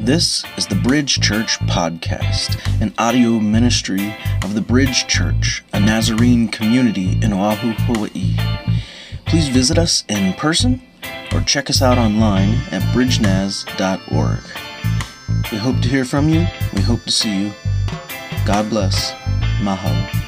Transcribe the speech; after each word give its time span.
This 0.00 0.44
is 0.56 0.66
the 0.66 0.76
Bridge 0.76 1.20
Church 1.20 1.58
Podcast, 1.60 2.58
an 2.80 2.94
audio 2.96 3.38
ministry 3.38 4.16
of 4.42 4.54
the 4.54 4.62
Bridge 4.62 5.06
Church, 5.06 5.62
a 5.74 5.78
Nazarene 5.78 6.48
community 6.48 7.18
in 7.22 7.34
Oahu, 7.34 7.72
Hawaii. 7.72 8.34
Please 9.26 9.48
visit 9.48 9.76
us 9.76 10.04
in 10.08 10.32
person 10.32 10.80
or 11.34 11.42
check 11.42 11.68
us 11.68 11.82
out 11.82 11.98
online 11.98 12.54
at 12.70 12.80
bridgenaz.org. 12.94 14.40
We 15.52 15.58
hope 15.58 15.82
to 15.82 15.88
hear 15.88 16.06
from 16.06 16.30
you. 16.30 16.46
We 16.74 16.80
hope 16.80 17.04
to 17.04 17.12
see 17.12 17.44
you. 17.44 17.52
God 18.46 18.70
bless. 18.70 19.12
Mahalo. 19.60 20.19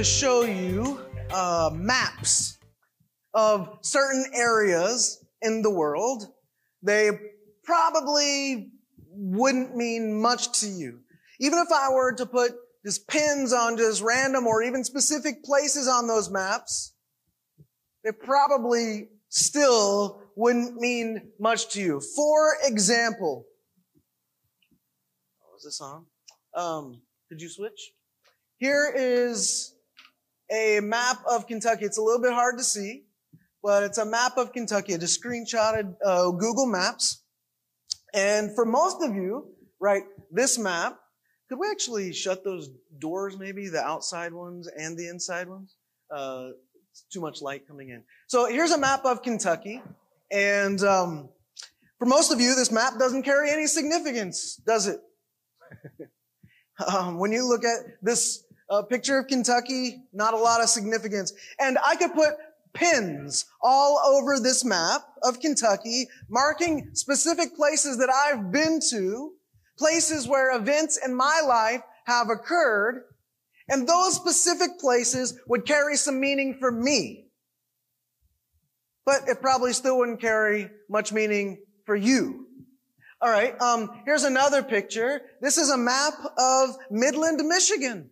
To 0.00 0.04
show 0.04 0.44
you 0.44 0.98
uh, 1.30 1.68
maps 1.74 2.56
of 3.34 3.76
certain 3.82 4.24
areas 4.34 5.22
in 5.42 5.60
the 5.60 5.68
world, 5.68 6.26
they 6.82 7.10
probably 7.64 8.70
wouldn't 9.10 9.76
mean 9.76 10.18
much 10.18 10.58
to 10.58 10.66
you. 10.66 11.00
Even 11.38 11.58
if 11.58 11.70
I 11.70 11.92
were 11.92 12.14
to 12.14 12.24
put 12.24 12.52
just 12.82 13.06
pins 13.08 13.52
on 13.52 13.76
just 13.76 14.00
random 14.00 14.46
or 14.46 14.62
even 14.62 14.84
specific 14.84 15.44
places 15.44 15.86
on 15.86 16.06
those 16.06 16.30
maps, 16.30 16.94
they 18.02 18.12
probably 18.12 19.08
still 19.28 20.22
wouldn't 20.34 20.76
mean 20.76 21.30
much 21.38 21.68
to 21.74 21.80
you. 21.82 22.00
For 22.00 22.56
example, 22.64 23.44
what 25.40 25.52
was 25.52 25.64
this 25.64 25.78
on? 25.82 26.06
Um, 26.54 27.02
did 27.28 27.42
you 27.42 27.50
switch? 27.50 27.92
Here 28.56 28.90
is 28.96 29.74
a 30.50 30.80
map 30.80 31.18
of 31.30 31.46
Kentucky. 31.46 31.84
It's 31.84 31.98
a 31.98 32.02
little 32.02 32.20
bit 32.20 32.32
hard 32.32 32.58
to 32.58 32.64
see, 32.64 33.04
but 33.62 33.82
it's 33.82 33.98
a 33.98 34.04
map 34.04 34.36
of 34.36 34.52
Kentucky. 34.52 34.92
It 34.92 35.02
is 35.02 35.16
screenshotted 35.16 35.94
uh, 36.04 36.30
Google 36.32 36.66
Maps. 36.66 37.22
And 38.12 38.54
for 38.54 38.64
most 38.64 39.02
of 39.02 39.14
you, 39.14 39.48
right, 39.80 40.02
this 40.30 40.58
map, 40.58 40.98
could 41.48 41.58
we 41.58 41.68
actually 41.70 42.12
shut 42.12 42.44
those 42.44 42.70
doors 42.98 43.38
maybe, 43.38 43.68
the 43.68 43.82
outside 43.82 44.32
ones 44.32 44.68
and 44.68 44.96
the 44.96 45.08
inside 45.08 45.48
ones? 45.48 45.76
Uh, 46.14 46.50
too 47.12 47.20
much 47.20 47.40
light 47.40 47.66
coming 47.66 47.90
in. 47.90 48.02
So 48.26 48.46
here's 48.46 48.72
a 48.72 48.78
map 48.78 49.04
of 49.04 49.22
Kentucky. 49.22 49.82
And 50.32 50.82
um, 50.82 51.28
for 51.98 52.06
most 52.06 52.32
of 52.32 52.40
you, 52.40 52.54
this 52.54 52.70
map 52.70 52.98
doesn't 52.98 53.22
carry 53.22 53.50
any 53.50 53.66
significance, 53.66 54.56
does 54.66 54.86
it? 54.86 55.00
um, 56.86 57.18
when 57.18 57.32
you 57.32 57.48
look 57.48 57.64
at 57.64 57.78
this 58.02 58.44
a 58.70 58.84
picture 58.84 59.18
of 59.18 59.26
Kentucky, 59.26 60.04
not 60.12 60.32
a 60.32 60.38
lot 60.38 60.62
of 60.62 60.68
significance. 60.68 61.32
And 61.58 61.76
I 61.84 61.96
could 61.96 62.14
put 62.14 62.34
pins 62.72 63.46
all 63.60 63.98
over 63.98 64.38
this 64.38 64.64
map 64.64 65.02
of 65.22 65.40
Kentucky, 65.40 66.06
marking 66.28 66.90
specific 66.94 67.56
places 67.56 67.98
that 67.98 68.08
I've 68.10 68.52
been 68.52 68.80
to, 68.90 69.32
places 69.76 70.28
where 70.28 70.56
events 70.56 70.98
in 71.04 71.14
my 71.14 71.42
life 71.46 71.82
have 72.06 72.28
occurred, 72.30 73.04
and 73.68 73.88
those 73.88 74.14
specific 74.14 74.78
places 74.78 75.38
would 75.48 75.66
carry 75.66 75.96
some 75.96 76.20
meaning 76.20 76.56
for 76.60 76.70
me. 76.70 77.26
But 79.04 79.22
it 79.26 79.40
probably 79.40 79.72
still 79.72 79.98
wouldn't 79.98 80.20
carry 80.20 80.70
much 80.88 81.12
meaning 81.12 81.62
for 81.86 81.96
you. 81.96 82.46
All 83.20 83.30
right, 83.30 83.60
um, 83.60 84.00
here's 84.04 84.22
another 84.24 84.62
picture. 84.62 85.22
This 85.40 85.58
is 85.58 85.70
a 85.70 85.76
map 85.76 86.14
of 86.38 86.76
Midland, 86.90 87.40
Michigan. 87.46 88.10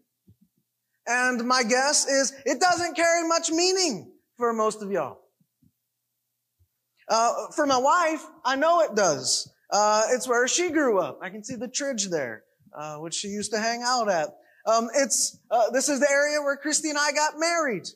And 1.09 1.42
my 1.47 1.62
guess 1.62 2.06
is 2.06 2.34
it 2.45 2.61
doesn't 2.61 2.95
carry 2.95 3.27
much 3.27 3.51
meaning 3.51 4.12
for 4.37 4.53
most 4.53 4.83
of 4.83 4.92
y'all. 4.92 5.20
Uh, 7.09 7.33
for 7.56 7.66
my 7.66 7.78
wife, 7.78 8.22
I 8.44 8.56
know 8.56 8.83
it 8.83 8.94
does. 8.94 9.50
Uh, 9.71 10.03
it's 10.10 10.28
where 10.28 10.47
she 10.47 10.71
grew 10.71 11.00
up. 11.00 11.19
I 11.22 11.31
can 11.31 11.43
see 11.43 11.56
the 11.56 11.66
Tridge 11.66 12.10
there, 12.10 12.44
uh, 12.78 12.97
which 12.97 13.15
she 13.15 13.28
used 13.28 13.53
to 13.53 13.59
hang 13.59 13.83
out 13.83 14.10
at. 14.10 14.28
Um, 14.66 14.91
it's 14.94 15.38
uh, 15.50 15.71
this 15.71 15.88
is 15.88 16.00
the 16.00 16.10
area 16.10 16.43
where 16.43 16.56
Christy 16.59 16.91
and 16.91 16.99
I 16.99 17.12
got 17.12 17.38
married. 17.38 17.88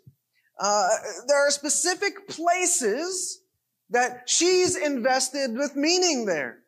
Uh, 0.58 0.88
there 1.28 1.46
are 1.46 1.50
specific 1.50 2.28
places 2.28 3.42
that 3.90 4.22
she's 4.26 4.76
invested 4.76 5.52
with 5.54 5.76
meaning 5.76 6.24
there. 6.24 6.60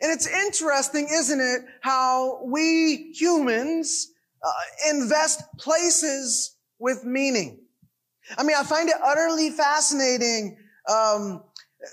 And 0.00 0.12
it's 0.12 0.28
interesting, 0.28 1.08
isn't 1.10 1.40
it, 1.40 1.62
how 1.80 2.44
we 2.44 3.12
humans 3.12 4.12
uh, 4.42 4.90
invest 4.90 5.42
places 5.58 6.56
with 6.78 7.04
meaning. 7.04 7.60
I 8.36 8.42
mean, 8.42 8.56
I 8.58 8.64
find 8.64 8.88
it 8.88 8.96
utterly 9.02 9.50
fascinating 9.50 10.56
um, 10.88 11.42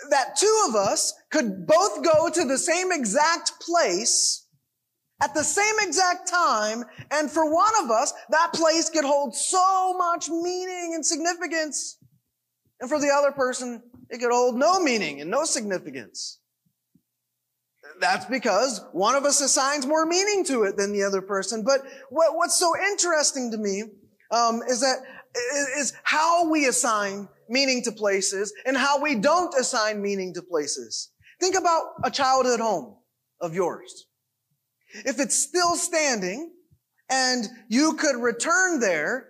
that 0.10 0.36
two 0.38 0.66
of 0.68 0.76
us 0.76 1.14
could 1.30 1.68
both 1.68 2.04
go 2.04 2.30
to 2.30 2.46
the 2.46 2.58
same 2.58 2.92
exact 2.92 3.54
place 3.62 4.44
at 5.22 5.34
the 5.34 5.44
same 5.44 5.76
exact 5.80 6.28
time, 6.28 6.84
and 7.12 7.32
for 7.32 7.50
one 7.54 7.72
of 7.82 7.90
us, 7.90 8.14
that 8.30 8.52
place 8.54 8.90
could 8.90 9.06
hold 9.06 9.34
so 9.34 9.94
much 9.94 10.28
meaning 10.28 10.94
and 10.96 11.06
significance, 11.06 11.98
and 12.82 12.90
for 12.90 13.00
the 13.00 13.10
other 13.10 13.32
person, 13.32 13.82
it 14.10 14.18
could 14.20 14.32
hold 14.32 14.56
no 14.56 14.82
meaning 14.82 15.22
and 15.22 15.32
no 15.32 15.46
significance. 15.46 16.40
That's 18.00 18.26
because 18.26 18.84
one 18.92 19.16
of 19.16 19.26
us 19.26 19.42
assigns 19.42 19.86
more 19.86 20.06
meaning 20.06 20.44
to 20.46 20.64
it 20.64 20.78
than 20.78 20.92
the 20.94 21.04
other 21.04 21.22
person. 21.22 21.64
But 21.64 21.82
what, 22.10 22.36
what's 22.36 22.56
so 22.56 22.74
interesting 22.78 23.52
to 23.52 23.58
me 23.58 23.84
um, 24.32 24.62
is 24.68 24.82
that 24.82 24.98
is 25.78 25.94
how 26.04 26.50
we 26.50 26.68
assign 26.68 27.28
meaning 27.50 27.84
to 27.84 27.92
places 27.92 28.54
and 28.66 28.78
how 28.78 29.02
we 29.02 29.16
don't 29.16 29.54
assign 29.60 30.02
meaning 30.02 30.34
to 30.36 30.42
places. 30.42 31.12
Think 31.40 31.56
about 31.56 31.84
a 32.04 32.12
childhood 32.12 32.60
home 32.60 32.98
of 33.42 33.54
yours. 33.54 34.06
If 35.06 35.20
it's 35.20 35.36
still 35.36 35.76
standing 35.76 36.52
and 37.10 37.46
you 37.68 37.94
could 37.94 38.16
return 38.16 38.80
there, 38.80 39.30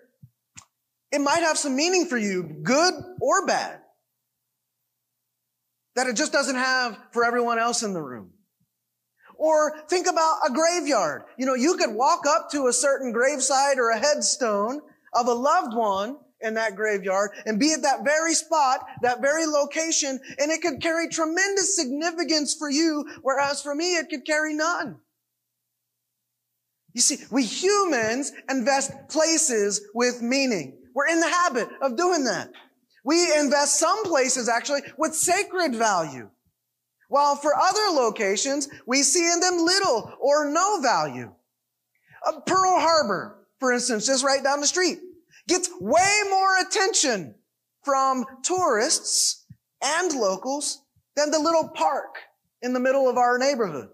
it 1.12 1.20
might 1.20 1.44
have 1.44 1.58
some 1.58 1.76
meaning 1.76 2.06
for 2.06 2.18
you, 2.18 2.44
good 2.64 2.94
or 3.22 3.46
bad, 3.46 3.80
that 5.96 6.08
it 6.08 6.16
just 6.16 6.34
doesn't 6.34 6.56
have 6.56 6.98
for 7.12 7.24
everyone 7.24 7.60
else 7.60 7.84
in 7.84 7.94
the 7.94 8.02
room. 8.02 8.33
Or 9.44 9.74
think 9.90 10.08
about 10.08 10.38
a 10.48 10.54
graveyard. 10.54 11.24
You 11.38 11.46
know, 11.46 11.54
you 11.54 11.76
could 11.76 11.94
walk 11.94 12.22
up 12.26 12.50
to 12.52 12.68
a 12.68 12.74
certain 12.74 13.14
gravesite 13.14 13.76
or 13.76 13.90
a 13.90 14.00
headstone 14.00 14.80
of 15.14 15.28
a 15.28 15.34
loved 15.34 15.76
one 15.76 16.16
in 16.40 16.54
that 16.54 16.78
graveyard 16.78 17.32
and 17.46 17.60
be 17.60 17.74
at 17.74 17.82
that 17.82 18.06
very 18.06 18.36
spot, 18.36 18.86
that 19.02 19.22
very 19.22 19.46
location, 19.46 20.18
and 20.40 20.50
it 20.50 20.62
could 20.62 20.82
carry 20.82 21.10
tremendous 21.10 21.76
significance 21.76 22.56
for 22.58 22.70
you, 22.70 23.04
whereas 23.22 23.62
for 23.62 23.76
me, 23.76 23.98
it 23.98 24.08
could 24.10 24.26
carry 24.26 24.54
none. 24.54 24.96
You 26.94 27.02
see, 27.02 27.18
we 27.30 27.44
humans 27.44 28.32
invest 28.50 28.94
places 29.10 29.82
with 29.94 30.22
meaning. 30.22 30.78
We're 30.96 31.10
in 31.10 31.20
the 31.20 31.28
habit 31.28 31.68
of 31.82 31.98
doing 31.98 32.24
that. 32.24 32.50
We 33.04 33.38
invest 33.38 33.78
some 33.78 34.06
places 34.06 34.48
actually 34.48 34.84
with 34.98 35.14
sacred 35.14 35.76
value. 35.76 36.30
While 37.14 37.36
for 37.36 37.56
other 37.56 37.92
locations, 37.92 38.68
we 38.88 39.04
see 39.04 39.32
in 39.32 39.40
them 39.40 39.60
little 39.60 40.12
or 40.20 40.50
no 40.50 40.80
value. 40.82 41.32
Uh, 42.26 42.40
Pearl 42.40 42.80
Harbor, 42.80 43.46
for 43.60 43.72
instance, 43.72 44.08
just 44.08 44.24
right 44.24 44.44
down 44.44 44.62
the 44.62 44.66
street, 44.66 44.98
gets 45.48 45.70
way 45.80 46.22
more 46.32 46.58
attention 46.58 47.36
from 47.84 48.26
tourists 48.42 49.46
and 49.84 50.12
locals 50.12 50.82
than 51.16 51.30
the 51.30 51.38
little 51.38 51.68
park 51.68 52.16
in 52.64 52.74
the 52.74 52.80
middle 52.80 53.08
of 53.08 53.18
our 53.18 53.38
neighborhood. 53.38 53.90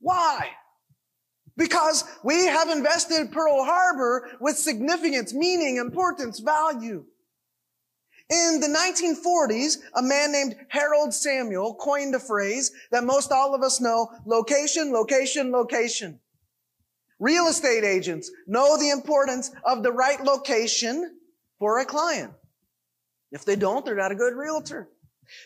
Why? 0.00 0.48
Because 1.56 2.02
we 2.24 2.46
have 2.46 2.70
invested 2.70 3.30
Pearl 3.30 3.64
Harbor 3.64 4.30
with 4.40 4.58
significance, 4.58 5.32
meaning, 5.32 5.76
importance, 5.76 6.40
value. 6.40 7.04
In 8.28 8.58
the 8.60 8.66
1940s, 8.66 9.78
a 9.94 10.02
man 10.02 10.32
named 10.32 10.56
Harold 10.68 11.14
Samuel 11.14 11.74
coined 11.74 12.14
a 12.14 12.18
phrase 12.18 12.72
that 12.90 13.04
most 13.04 13.30
all 13.30 13.54
of 13.54 13.62
us 13.62 13.80
know, 13.80 14.10
location, 14.24 14.92
location, 14.92 15.52
location. 15.52 16.18
Real 17.20 17.46
estate 17.46 17.84
agents 17.84 18.30
know 18.48 18.76
the 18.76 18.90
importance 18.90 19.52
of 19.64 19.82
the 19.84 19.92
right 19.92 20.20
location 20.20 21.18
for 21.60 21.78
a 21.78 21.84
client. 21.84 22.32
If 23.30 23.44
they 23.44 23.54
don't, 23.54 23.84
they're 23.84 23.94
not 23.94 24.12
a 24.12 24.16
good 24.16 24.34
realtor. 24.34 24.88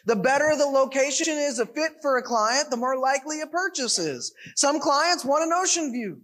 The 0.07 0.17
better 0.17 0.57
the 0.57 0.67
location 0.67 1.37
is 1.37 1.59
a 1.59 1.67
fit 1.67 1.93
for 2.01 2.17
a 2.17 2.23
client, 2.23 2.71
the 2.71 2.77
more 2.77 2.99
likely 2.99 3.43
a 3.43 3.47
purchase 3.47 3.99
is. 3.99 4.33
Some 4.57 4.81
clients 4.81 5.25
want 5.25 5.45
an 5.45 5.53
ocean 5.53 5.93
view. 5.93 6.23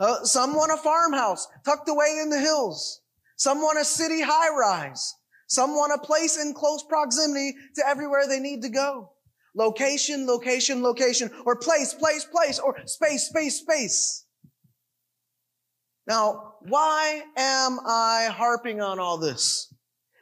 Uh, 0.00 0.24
some 0.24 0.54
want 0.54 0.72
a 0.72 0.76
farmhouse 0.76 1.46
tucked 1.64 1.88
away 1.88 2.18
in 2.20 2.28
the 2.28 2.40
hills. 2.40 3.02
Some 3.36 3.58
want 3.60 3.80
a 3.80 3.84
city 3.84 4.20
high 4.20 4.50
rise. 4.56 5.14
Some 5.52 5.74
want 5.74 5.92
a 5.94 5.98
place 5.98 6.38
in 6.42 6.54
close 6.54 6.82
proximity 6.82 7.54
to 7.74 7.86
everywhere 7.86 8.26
they 8.26 8.40
need 8.40 8.62
to 8.62 8.70
go. 8.70 9.10
Location, 9.54 10.26
location, 10.26 10.82
location, 10.82 11.30
or 11.44 11.56
place, 11.56 11.92
place, 11.92 12.24
place, 12.24 12.58
or 12.58 12.74
space, 12.86 13.28
space, 13.28 13.60
space. 13.60 14.24
Now, 16.06 16.54
why 16.60 17.24
am 17.36 17.80
I 17.86 18.30
harping 18.32 18.80
on 18.80 18.98
all 18.98 19.18
this? 19.18 19.70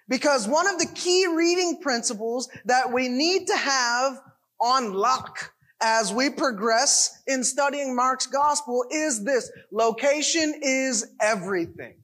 Because 0.09 0.49
one 0.49 0.67
of 0.67 0.81
the 0.81 0.93
key 0.97 1.29
reading 1.33 1.79
principles 1.81 2.49
that 2.65 2.93
we 2.93 3.07
need 3.07 3.47
to 3.47 3.57
have 3.57 4.19
on 4.61 4.95
lock 4.95 5.53
as 5.81 6.13
we 6.13 6.31
progress 6.31 7.23
in 7.29 7.45
studying 7.45 7.95
Mark's 7.95 8.27
gospel 8.27 8.85
is 8.91 9.23
this. 9.23 9.49
Location 9.71 10.55
is 10.61 11.07
everything. 11.21 11.99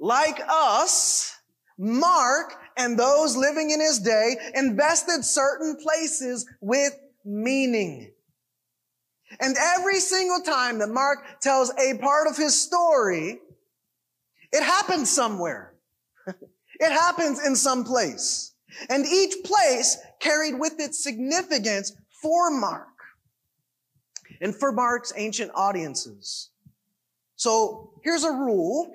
Like 0.00 0.40
us, 0.48 1.31
Mark 1.78 2.54
and 2.76 2.98
those 2.98 3.36
living 3.36 3.70
in 3.70 3.80
his 3.80 3.98
day 3.98 4.36
invested 4.54 5.24
certain 5.24 5.76
places 5.76 6.46
with 6.60 6.92
meaning. 7.24 8.12
And 9.40 9.56
every 9.58 10.00
single 10.00 10.40
time 10.40 10.78
that 10.78 10.88
Mark 10.88 11.40
tells 11.40 11.70
a 11.70 11.98
part 11.98 12.26
of 12.28 12.36
his 12.36 12.60
story, 12.60 13.40
it 14.52 14.62
happens 14.62 15.10
somewhere. 15.10 15.74
it 16.26 16.92
happens 16.92 17.44
in 17.44 17.56
some 17.56 17.84
place. 17.84 18.52
And 18.88 19.06
each 19.06 19.44
place 19.44 19.98
carried 20.20 20.58
with 20.58 20.78
it 20.78 20.94
significance 20.94 21.92
for 22.20 22.50
Mark 22.50 22.88
and 24.40 24.54
for 24.54 24.72
Mark's 24.72 25.12
ancient 25.16 25.50
audiences. 25.54 26.50
So 27.36 27.90
here's 28.02 28.24
a 28.24 28.30
rule 28.30 28.94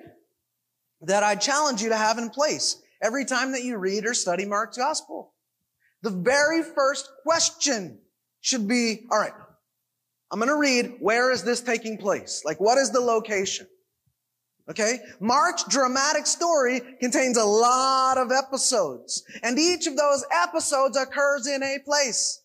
that 1.02 1.22
I 1.22 1.34
challenge 1.34 1.82
you 1.82 1.90
to 1.90 1.96
have 1.96 2.18
in 2.18 2.30
place 2.30 2.80
every 3.02 3.24
time 3.24 3.52
that 3.52 3.62
you 3.62 3.76
read 3.76 4.06
or 4.06 4.14
study 4.14 4.44
Mark's 4.44 4.76
gospel. 4.76 5.34
The 6.02 6.10
very 6.10 6.62
first 6.62 7.10
question 7.24 8.00
should 8.40 8.68
be, 8.68 9.06
all 9.10 9.18
right, 9.18 9.32
I'm 10.30 10.38
going 10.38 10.48
to 10.48 10.56
read, 10.56 10.96
where 11.00 11.30
is 11.32 11.42
this 11.42 11.60
taking 11.60 11.98
place? 11.98 12.42
Like, 12.44 12.60
what 12.60 12.78
is 12.78 12.90
the 12.90 13.00
location? 13.00 13.66
Okay? 14.68 14.98
Mark's 15.20 15.64
dramatic 15.64 16.26
story 16.26 16.80
contains 17.00 17.38
a 17.38 17.44
lot 17.44 18.18
of 18.18 18.30
episodes, 18.30 19.24
and 19.42 19.58
each 19.58 19.86
of 19.86 19.96
those 19.96 20.24
episodes 20.30 20.96
occurs 20.96 21.46
in 21.46 21.62
a 21.62 21.78
place. 21.84 22.42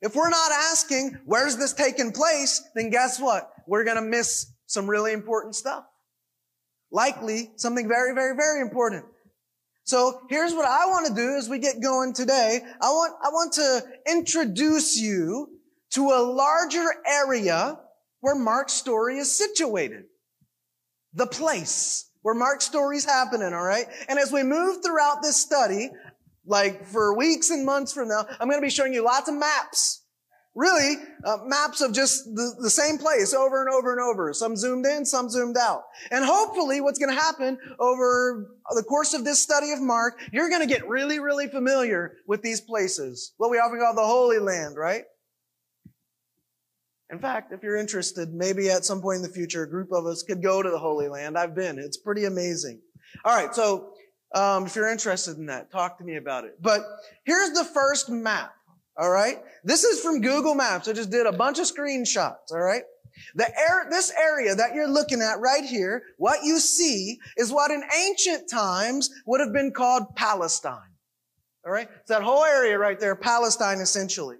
If 0.00 0.14
we're 0.14 0.30
not 0.30 0.52
asking, 0.52 1.18
where's 1.24 1.56
this 1.56 1.72
taking 1.72 2.12
place, 2.12 2.62
then 2.74 2.90
guess 2.90 3.20
what? 3.20 3.50
We're 3.66 3.84
going 3.84 3.96
to 3.96 4.02
miss 4.02 4.52
some 4.66 4.88
really 4.88 5.12
important 5.12 5.54
stuff. 5.54 5.84
Likely 6.90 7.50
something 7.56 7.88
very, 7.88 8.14
very, 8.14 8.36
very 8.36 8.60
important. 8.60 9.04
So 9.84 10.20
here's 10.28 10.52
what 10.52 10.64
I 10.64 10.86
want 10.86 11.06
to 11.06 11.14
do 11.14 11.36
as 11.36 11.48
we 11.48 11.58
get 11.58 11.80
going 11.80 12.12
today. 12.12 12.60
I 12.80 12.90
want, 12.90 13.14
I 13.22 13.28
want 13.28 13.52
to 13.54 13.82
introduce 14.10 14.96
you 14.96 15.48
to 15.90 16.02
a 16.10 16.22
larger 16.22 16.86
area 17.06 17.78
where 18.20 18.34
Mark's 18.34 18.72
story 18.72 19.18
is 19.18 19.32
situated. 19.32 20.04
The 21.14 21.26
place 21.26 22.10
where 22.22 22.34
Mark's 22.34 22.64
story 22.64 22.96
is 22.96 23.04
happening, 23.04 23.54
all 23.54 23.62
right? 23.62 23.86
And 24.08 24.18
as 24.18 24.32
we 24.32 24.42
move 24.42 24.82
throughout 24.82 25.22
this 25.22 25.36
study, 25.36 25.90
like 26.44 26.84
for 26.86 27.16
weeks 27.16 27.50
and 27.50 27.64
months 27.64 27.92
from 27.92 28.08
now, 28.08 28.26
I'm 28.40 28.48
going 28.48 28.60
to 28.60 28.66
be 28.66 28.70
showing 28.70 28.92
you 28.92 29.04
lots 29.04 29.28
of 29.28 29.36
maps. 29.36 30.02
Really, 30.56 30.94
uh, 31.22 31.36
maps 31.44 31.82
of 31.82 31.92
just 31.92 32.24
the, 32.34 32.56
the 32.62 32.70
same 32.70 32.96
place 32.96 33.34
over 33.34 33.60
and 33.60 33.68
over 33.72 33.92
and 33.92 34.00
over. 34.00 34.32
Some 34.32 34.56
zoomed 34.56 34.86
in, 34.86 35.04
some 35.04 35.28
zoomed 35.28 35.58
out. 35.58 35.82
And 36.10 36.24
hopefully 36.24 36.80
what's 36.80 36.98
going 36.98 37.14
to 37.14 37.20
happen 37.20 37.58
over 37.78 38.56
the 38.74 38.82
course 38.82 39.12
of 39.12 39.22
this 39.22 39.38
study 39.38 39.72
of 39.72 39.82
Mark, 39.82 40.18
you're 40.32 40.48
going 40.48 40.66
to 40.66 40.74
get 40.74 40.88
really, 40.88 41.20
really 41.20 41.46
familiar 41.46 42.16
with 42.26 42.40
these 42.40 42.62
places. 42.62 43.34
What 43.36 43.50
we 43.50 43.58
often 43.58 43.78
call 43.78 43.94
the 43.94 44.00
Holy 44.00 44.38
Land, 44.38 44.76
right? 44.78 45.04
In 47.10 47.18
fact, 47.18 47.52
if 47.52 47.62
you're 47.62 47.76
interested, 47.76 48.32
maybe 48.32 48.70
at 48.70 48.86
some 48.86 49.02
point 49.02 49.16
in 49.16 49.22
the 49.22 49.28
future, 49.28 49.64
a 49.64 49.68
group 49.68 49.92
of 49.92 50.06
us 50.06 50.22
could 50.22 50.42
go 50.42 50.62
to 50.62 50.70
the 50.70 50.78
Holy 50.78 51.08
Land. 51.08 51.36
I've 51.36 51.54
been. 51.54 51.78
It's 51.78 51.98
pretty 51.98 52.24
amazing. 52.24 52.80
All 53.26 53.36
right. 53.36 53.54
So, 53.54 53.92
um, 54.34 54.64
if 54.64 54.74
you're 54.74 54.90
interested 54.90 55.36
in 55.36 55.46
that, 55.46 55.70
talk 55.70 55.98
to 55.98 56.04
me 56.04 56.16
about 56.16 56.44
it. 56.44 56.60
But 56.62 56.80
here's 57.24 57.50
the 57.50 57.64
first 57.64 58.08
map. 58.08 58.54
All 58.98 59.10
right. 59.10 59.38
This 59.62 59.84
is 59.84 60.00
from 60.00 60.20
Google 60.20 60.54
Maps. 60.54 60.88
I 60.88 60.92
just 60.92 61.10
did 61.10 61.26
a 61.26 61.32
bunch 61.32 61.58
of 61.58 61.66
screenshots. 61.66 62.50
All 62.50 62.60
right. 62.60 62.82
The 63.34 63.46
air, 63.46 63.86
this 63.90 64.12
area 64.18 64.54
that 64.54 64.74
you're 64.74 64.88
looking 64.88 65.22
at 65.22 65.40
right 65.40 65.64
here, 65.64 66.02
what 66.18 66.44
you 66.44 66.58
see 66.58 67.18
is 67.36 67.50
what 67.50 67.70
in 67.70 67.82
ancient 67.98 68.48
times 68.50 69.10
would 69.26 69.40
have 69.40 69.52
been 69.52 69.72
called 69.72 70.14
Palestine. 70.16 70.92
All 71.64 71.72
right. 71.72 71.88
It's 72.00 72.08
that 72.08 72.22
whole 72.22 72.44
area 72.44 72.78
right 72.78 72.98
there, 72.98 73.16
Palestine 73.16 73.80
essentially. 73.80 74.36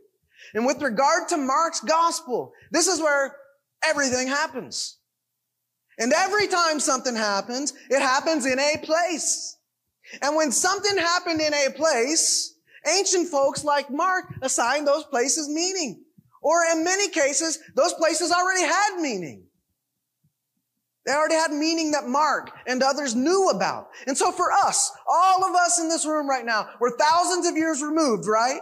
And 0.55 0.64
with 0.64 0.81
regard 0.81 1.29
to 1.29 1.37
Mark's 1.37 1.81
gospel, 1.81 2.53
this 2.70 2.87
is 2.87 3.00
where 3.00 3.37
everything 3.85 4.29
happens. 4.29 4.99
And 5.99 6.12
every 6.12 6.47
time 6.47 6.79
something 6.79 7.17
happens, 7.17 7.73
it 7.91 8.00
happens 8.00 8.47
in 8.47 8.58
a 8.58 8.76
place. 8.82 9.56
And 10.23 10.37
when 10.37 10.53
something 10.53 10.97
happened 10.97 11.41
in 11.41 11.53
a 11.53 11.70
place, 11.70 12.56
ancient 12.87 13.29
folks 13.29 13.65
like 13.65 13.91
Mark 13.91 14.27
assigned 14.43 14.87
those 14.87 15.05
places 15.05 15.49
meaning. 15.49 16.05
Or 16.43 16.65
in 16.73 16.85
many 16.85 17.09
cases, 17.09 17.59
those 17.75 17.93
places 17.94 18.31
already 18.31 18.62
had 18.62 19.00
meaning. 19.00 19.44
They 21.06 21.12
already 21.12 21.35
had 21.35 21.53
meaning 21.53 21.93
that 21.93 22.09
Mark 22.09 22.50
and 22.67 22.83
others 22.83 23.15
knew 23.15 23.50
about. 23.50 23.88
And 24.06 24.19
so 24.19 24.33
for 24.33 24.50
us, 24.53 24.91
all 25.09 25.44
of 25.44 25.55
us 25.55 25.79
in 25.79 25.88
this 25.88 26.05
room 26.05 26.29
right 26.29 26.44
now, 26.44 26.69
we're 26.81 26.97
thousands 26.97 27.47
of 27.47 27.56
years 27.56 27.83
removed, 27.83 28.27
right? 28.27 28.61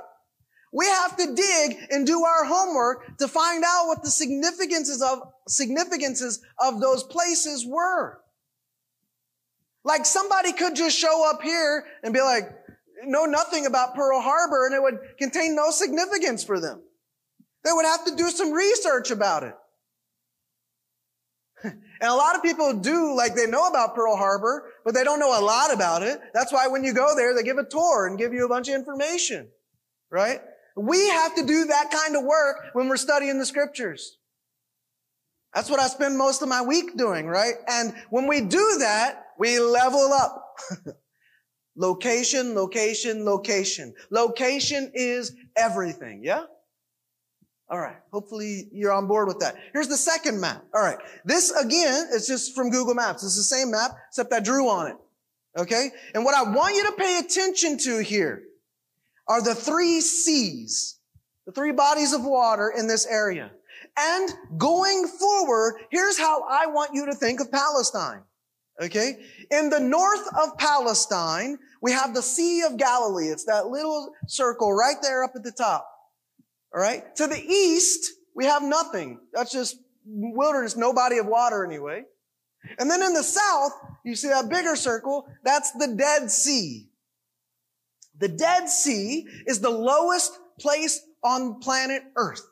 We 0.72 0.86
have 0.86 1.16
to 1.16 1.34
dig 1.34 1.78
and 1.90 2.06
do 2.06 2.22
our 2.24 2.44
homework 2.44 3.16
to 3.18 3.28
find 3.28 3.64
out 3.64 3.86
what 3.86 4.02
the 4.02 4.10
significances 4.10 5.00
of, 5.00 5.20
significances 5.48 6.42
of 6.58 6.80
those 6.80 7.02
places 7.04 7.64
were. 7.66 8.20
Like 9.84 10.04
somebody 10.04 10.52
could 10.52 10.74
just 10.74 10.98
show 10.98 11.30
up 11.30 11.42
here 11.42 11.84
and 12.02 12.12
be 12.12 12.20
like, 12.20 12.50
know 13.04 13.24
nothing 13.24 13.66
about 13.66 13.94
Pearl 13.94 14.20
Harbor 14.20 14.66
and 14.66 14.74
it 14.74 14.82
would 14.82 14.98
contain 15.18 15.54
no 15.54 15.70
significance 15.70 16.44
for 16.44 16.60
them. 16.60 16.82
They 17.64 17.72
would 17.72 17.86
have 17.86 18.04
to 18.04 18.14
do 18.16 18.30
some 18.30 18.52
research 18.52 19.10
about 19.10 19.42
it. 19.42 19.54
and 21.64 21.74
a 22.02 22.14
lot 22.14 22.36
of 22.36 22.42
people 22.42 22.74
do 22.74 23.16
like 23.16 23.34
they 23.34 23.46
know 23.46 23.68
about 23.68 23.94
Pearl 23.94 24.16
Harbor, 24.16 24.70
but 24.84 24.94
they 24.94 25.02
don't 25.02 25.18
know 25.18 25.38
a 25.38 25.42
lot 25.42 25.72
about 25.72 26.02
it. 26.02 26.20
That's 26.34 26.52
why 26.52 26.66
when 26.68 26.84
you 26.84 26.92
go 26.92 27.14
there, 27.16 27.34
they 27.34 27.42
give 27.42 27.58
a 27.58 27.64
tour 27.64 28.06
and 28.06 28.18
give 28.18 28.32
you 28.32 28.44
a 28.44 28.48
bunch 28.48 28.68
of 28.68 28.74
information. 28.74 29.48
Right? 30.10 30.40
We 30.76 31.08
have 31.08 31.34
to 31.36 31.46
do 31.46 31.66
that 31.66 31.90
kind 31.90 32.16
of 32.16 32.24
work 32.24 32.56
when 32.74 32.88
we're 32.88 32.96
studying 32.96 33.38
the 33.38 33.46
scriptures. 33.46 34.18
That's 35.54 35.70
what 35.70 35.80
I 35.80 35.86
spend 35.86 36.18
most 36.18 36.42
of 36.42 36.48
my 36.48 36.62
week 36.62 36.96
doing, 36.96 37.26
right? 37.26 37.54
And 37.68 37.94
when 38.10 38.26
we 38.26 38.40
do 38.40 38.76
that, 38.80 39.26
we 39.38 39.60
level 39.60 40.12
up. 40.12 40.56
location, 41.76 42.54
location, 42.54 43.24
location. 43.24 43.94
Location 44.10 44.90
is 44.94 45.34
everything, 45.56 46.22
yeah? 46.22 46.44
All 47.68 47.78
right. 47.78 47.96
Hopefully 48.12 48.68
you're 48.72 48.92
on 48.92 49.06
board 49.06 49.26
with 49.26 49.38
that. 49.40 49.56
Here's 49.72 49.88
the 49.88 49.96
second 49.96 50.40
map. 50.40 50.64
All 50.74 50.82
right. 50.82 50.98
This 51.24 51.50
again 51.50 52.08
is 52.12 52.26
just 52.26 52.54
from 52.54 52.70
Google 52.70 52.94
Maps. 52.94 53.24
It's 53.24 53.36
the 53.36 53.42
same 53.42 53.70
map, 53.70 53.92
except 54.08 54.32
I 54.32 54.40
drew 54.40 54.68
on 54.68 54.88
it. 54.88 54.96
Okay? 55.58 55.90
And 56.14 56.24
what 56.24 56.34
I 56.34 56.42
want 56.42 56.74
you 56.76 56.84
to 56.84 56.92
pay 56.92 57.18
attention 57.18 57.78
to 57.78 58.02
here 58.02 58.42
are 59.28 59.42
the 59.42 59.54
three 59.54 60.00
seas, 60.00 60.98
the 61.46 61.52
three 61.52 61.72
bodies 61.72 62.12
of 62.12 62.24
water 62.24 62.72
in 62.76 62.86
this 62.86 63.06
area. 63.06 63.50
And 63.96 64.30
going 64.58 65.06
forward, 65.06 65.76
here's 65.90 66.18
how 66.18 66.42
I 66.48 66.66
want 66.66 66.90
you 66.94 67.06
to 67.06 67.14
think 67.14 67.40
of 67.40 67.50
Palestine. 67.50 68.22
Okay? 68.80 69.18
In 69.50 69.70
the 69.70 69.80
north 69.80 70.26
of 70.42 70.58
Palestine, 70.58 71.58
we 71.80 71.92
have 71.92 72.14
the 72.14 72.22
Sea 72.22 72.62
of 72.62 72.76
Galilee. 72.76 73.28
It's 73.28 73.44
that 73.44 73.68
little 73.68 74.12
circle 74.26 74.72
right 74.72 74.96
there 75.02 75.22
up 75.22 75.32
at 75.36 75.42
the 75.42 75.52
top. 75.52 75.88
All 76.74 76.80
right? 76.80 77.14
To 77.16 77.26
the 77.26 77.40
east, 77.40 78.10
we 78.34 78.46
have 78.46 78.62
nothing. 78.62 79.20
That's 79.32 79.52
just 79.52 79.76
wilderness, 80.04 80.76
no 80.76 80.92
body 80.92 81.18
of 81.18 81.26
water 81.26 81.64
anyway. 81.64 82.04
And 82.78 82.90
then 82.90 83.02
in 83.02 83.14
the 83.14 83.22
south, 83.22 83.72
you 84.04 84.16
see 84.16 84.28
that 84.28 84.48
bigger 84.48 84.76
circle. 84.76 85.26
That's 85.44 85.72
the 85.72 85.94
Dead 85.96 86.30
Sea. 86.30 86.88
The 88.18 88.28
Dead 88.28 88.68
Sea 88.68 89.26
is 89.46 89.60
the 89.60 89.70
lowest 89.70 90.38
place 90.58 91.00
on 91.22 91.60
planet 91.60 92.02
Earth. 92.16 92.42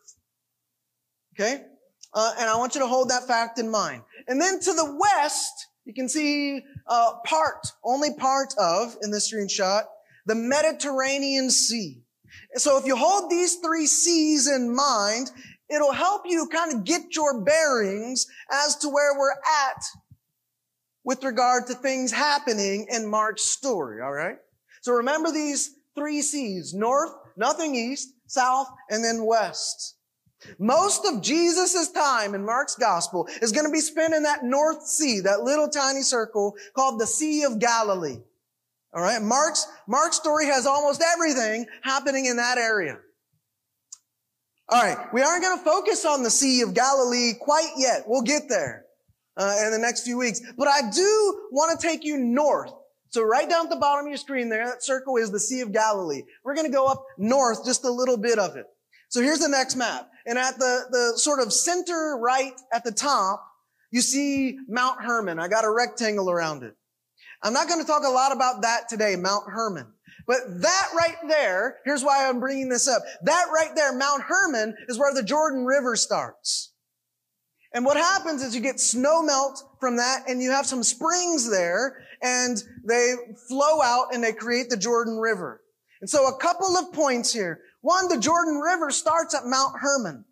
Okay? 1.35 1.65
Uh, 2.15 2.35
and 2.39 2.49
I 2.49 2.57
want 2.57 2.75
you 2.75 2.81
to 2.81 2.87
hold 2.87 3.09
that 3.09 3.27
fact 3.27 3.59
in 3.59 3.71
mind. 3.71 4.03
And 4.29 4.41
then 4.41 4.61
to 4.61 4.73
the 4.73 4.99
west, 5.01 5.69
you 5.85 5.95
can 5.95 6.09
see 6.09 6.65
uh, 6.87 7.13
part, 7.25 7.67
only 7.85 8.15
part 8.15 8.55
of, 8.59 8.97
in 9.03 9.11
this 9.11 9.33
screenshot, 9.33 9.83
the 10.27 10.35
Mediterranean 10.35 11.51
Sea. 11.51 12.03
So 12.55 12.79
if 12.79 12.87
you 12.87 12.97
hold 12.97 13.31
these 13.31 13.57
three 13.57 13.87
seas 13.87 14.49
in 14.49 14.75
mind, 14.75 15.31
it'll 15.69 15.93
help 15.93 16.23
you 16.27 16.49
kind 16.53 16.73
of 16.73 16.85
get 16.85 17.17
your 17.17 17.43
bearings 17.43 18.27
as 18.51 18.77
to 18.77 18.89
where 18.89 19.19
we're 19.19 19.33
at 19.33 19.83
with 21.05 21.25
regard 21.25 21.67
to 21.67 21.75
things 21.75 22.13
happening 22.13 22.87
in 22.91 23.11
Mark's 23.11 23.43
story, 23.43 24.01
all 24.01 24.13
right? 24.13 24.37
So 24.83 24.93
remember 24.93 25.33
these 25.33 25.75
three 25.97 26.23
seas, 26.23 26.73
north, 26.75 27.11
nothing 27.37 27.75
east, 27.75 28.09
south, 28.27 28.69
and 28.89 29.03
then 29.05 29.25
west. 29.25 29.97
Most 30.59 31.05
of 31.07 31.23
Jesus' 31.23 31.91
time 31.93 32.35
in 32.35 32.45
Mark's 32.45 32.75
gospel 32.75 33.29
is 33.41 33.53
going 33.53 33.67
to 33.67 33.73
be 33.73 33.81
spent 33.81 34.15
in 34.15 34.23
that 34.25 34.45
North 34.45 34.87
Sea, 34.87 35.21
that 35.21 35.43
little 35.43 35.69
tiny 35.69 36.03
circle 36.03 36.55
called 36.75 37.01
the 37.01 37.07
Sea 37.07 37.45
of 37.45 37.59
Galilee. 37.59 38.19
All 38.95 39.03
right. 39.03 39.23
Mark's, 39.23 39.67
Mark's 39.87 40.17
story 40.17 40.47
has 40.47 40.67
almost 40.67 41.03
everything 41.03 41.67
happening 41.83 42.27
in 42.27 42.37
that 42.37 42.59
area. 42.59 42.99
All 44.69 44.83
right. 44.83 44.99
We 45.13 45.23
aren't 45.23 45.43
going 45.43 45.59
to 45.59 45.65
focus 45.65 46.05
on 46.05 46.23
the 46.23 46.31
Sea 46.31 46.63
of 46.63 46.75
Galilee 46.75 47.33
quite 47.41 47.71
yet. 47.77 48.05
We'll 48.07 48.23
get 48.23 48.49
there 48.49 48.85
uh, 49.37 49.57
in 49.65 49.71
the 49.71 49.79
next 49.79 50.05
few 50.05 50.19
weeks. 50.19 50.41
But 50.59 50.69
I 50.69 50.91
do 50.91 51.49
want 51.53 51.79
to 51.79 51.87
take 51.87 52.05
you 52.05 52.19
north. 52.19 52.73
So 53.09 53.23
right 53.23 53.49
down 53.49 53.67
at 53.67 53.71
the 53.71 53.77
bottom 53.77 54.07
of 54.07 54.11
your 54.11 54.19
screen 54.19 54.49
there, 54.49 54.67
that 54.67 54.83
circle 54.83 55.17
is 55.17 55.31
the 55.31 55.41
Sea 55.41 55.61
of 55.61 55.73
Galilee. 55.73 56.23
We're 56.45 56.55
going 56.55 56.67
to 56.67 56.73
go 56.73 56.87
up 56.87 57.05
north 57.19 57.65
just 57.65 57.85
a 57.85 57.91
little 57.91 58.17
bit 58.17 58.39
of 58.39 58.57
it. 58.57 58.67
So 59.13 59.21
here's 59.21 59.41
the 59.41 59.49
next 59.49 59.77
map. 59.77 60.11
And 60.25 60.39
at 60.39 60.59
the, 60.59 60.87
the 60.91 61.19
sort 61.19 61.39
of 61.39 61.53
center 61.53 62.17
right 62.19 62.55
at 62.73 62.83
the 62.83 62.93
top, 62.93 63.47
you 63.91 64.01
see 64.01 64.57
Mount 64.69 65.03
Hermon. 65.03 65.39
I 65.39 65.49
got 65.49 65.67
a 65.67 65.71
rectangle 65.71 66.31
around 66.31 66.63
it. 66.63 66.75
I'm 67.43 67.53
not 67.53 67.69
going 67.69 67.79
to 67.79 67.87
talk 67.87 68.05
a 68.07 68.11
lot 68.11 68.35
about 68.35 68.63
that 68.63 68.89
today, 68.89 69.17
Mount 69.17 69.45
Hermon. 69.51 69.87
But 70.27 70.39
that 70.63 70.89
right 70.97 71.17
there, 71.29 71.77
here's 71.85 72.03
why 72.03 72.27
I'm 72.27 72.41
bringing 72.41 72.71
this 72.71 72.89
up. 72.89 73.03
That 73.25 73.49
right 73.53 73.73
there, 73.77 73.95
Mount 73.95 74.23
Hermon, 74.23 74.75
is 74.89 74.99
where 74.99 75.13
the 75.13 75.23
Jordan 75.23 75.67
River 75.67 75.95
starts. 75.95 76.73
And 77.75 77.85
what 77.85 77.99
happens 77.99 78.43
is 78.43 78.55
you 78.55 78.63
get 78.63 78.81
snow 78.81 79.23
melt 79.23 79.63
from 79.79 79.99
that 79.99 80.23
and 80.27 80.41
you 80.41 80.53
have 80.53 80.65
some 80.65 80.83
springs 80.83 81.51
there 81.51 81.99
and 82.23 82.63
they 82.89 83.13
flow 83.47 83.83
out 83.83 84.15
and 84.15 84.25
they 84.25 84.33
create 84.33 84.71
the 84.71 84.77
Jordan 84.79 85.19
River. 85.19 85.61
And 86.01 86.09
so 86.09 86.29
a 86.29 86.39
couple 86.39 86.79
of 86.79 86.95
points 86.95 87.31
here. 87.31 87.61
One, 87.83 88.09
the 88.09 88.19
Jordan 88.19 88.57
River 88.59 88.91
starts 88.91 89.35
at 89.35 89.45
Mount 89.45 89.75
Hermon 89.79 90.25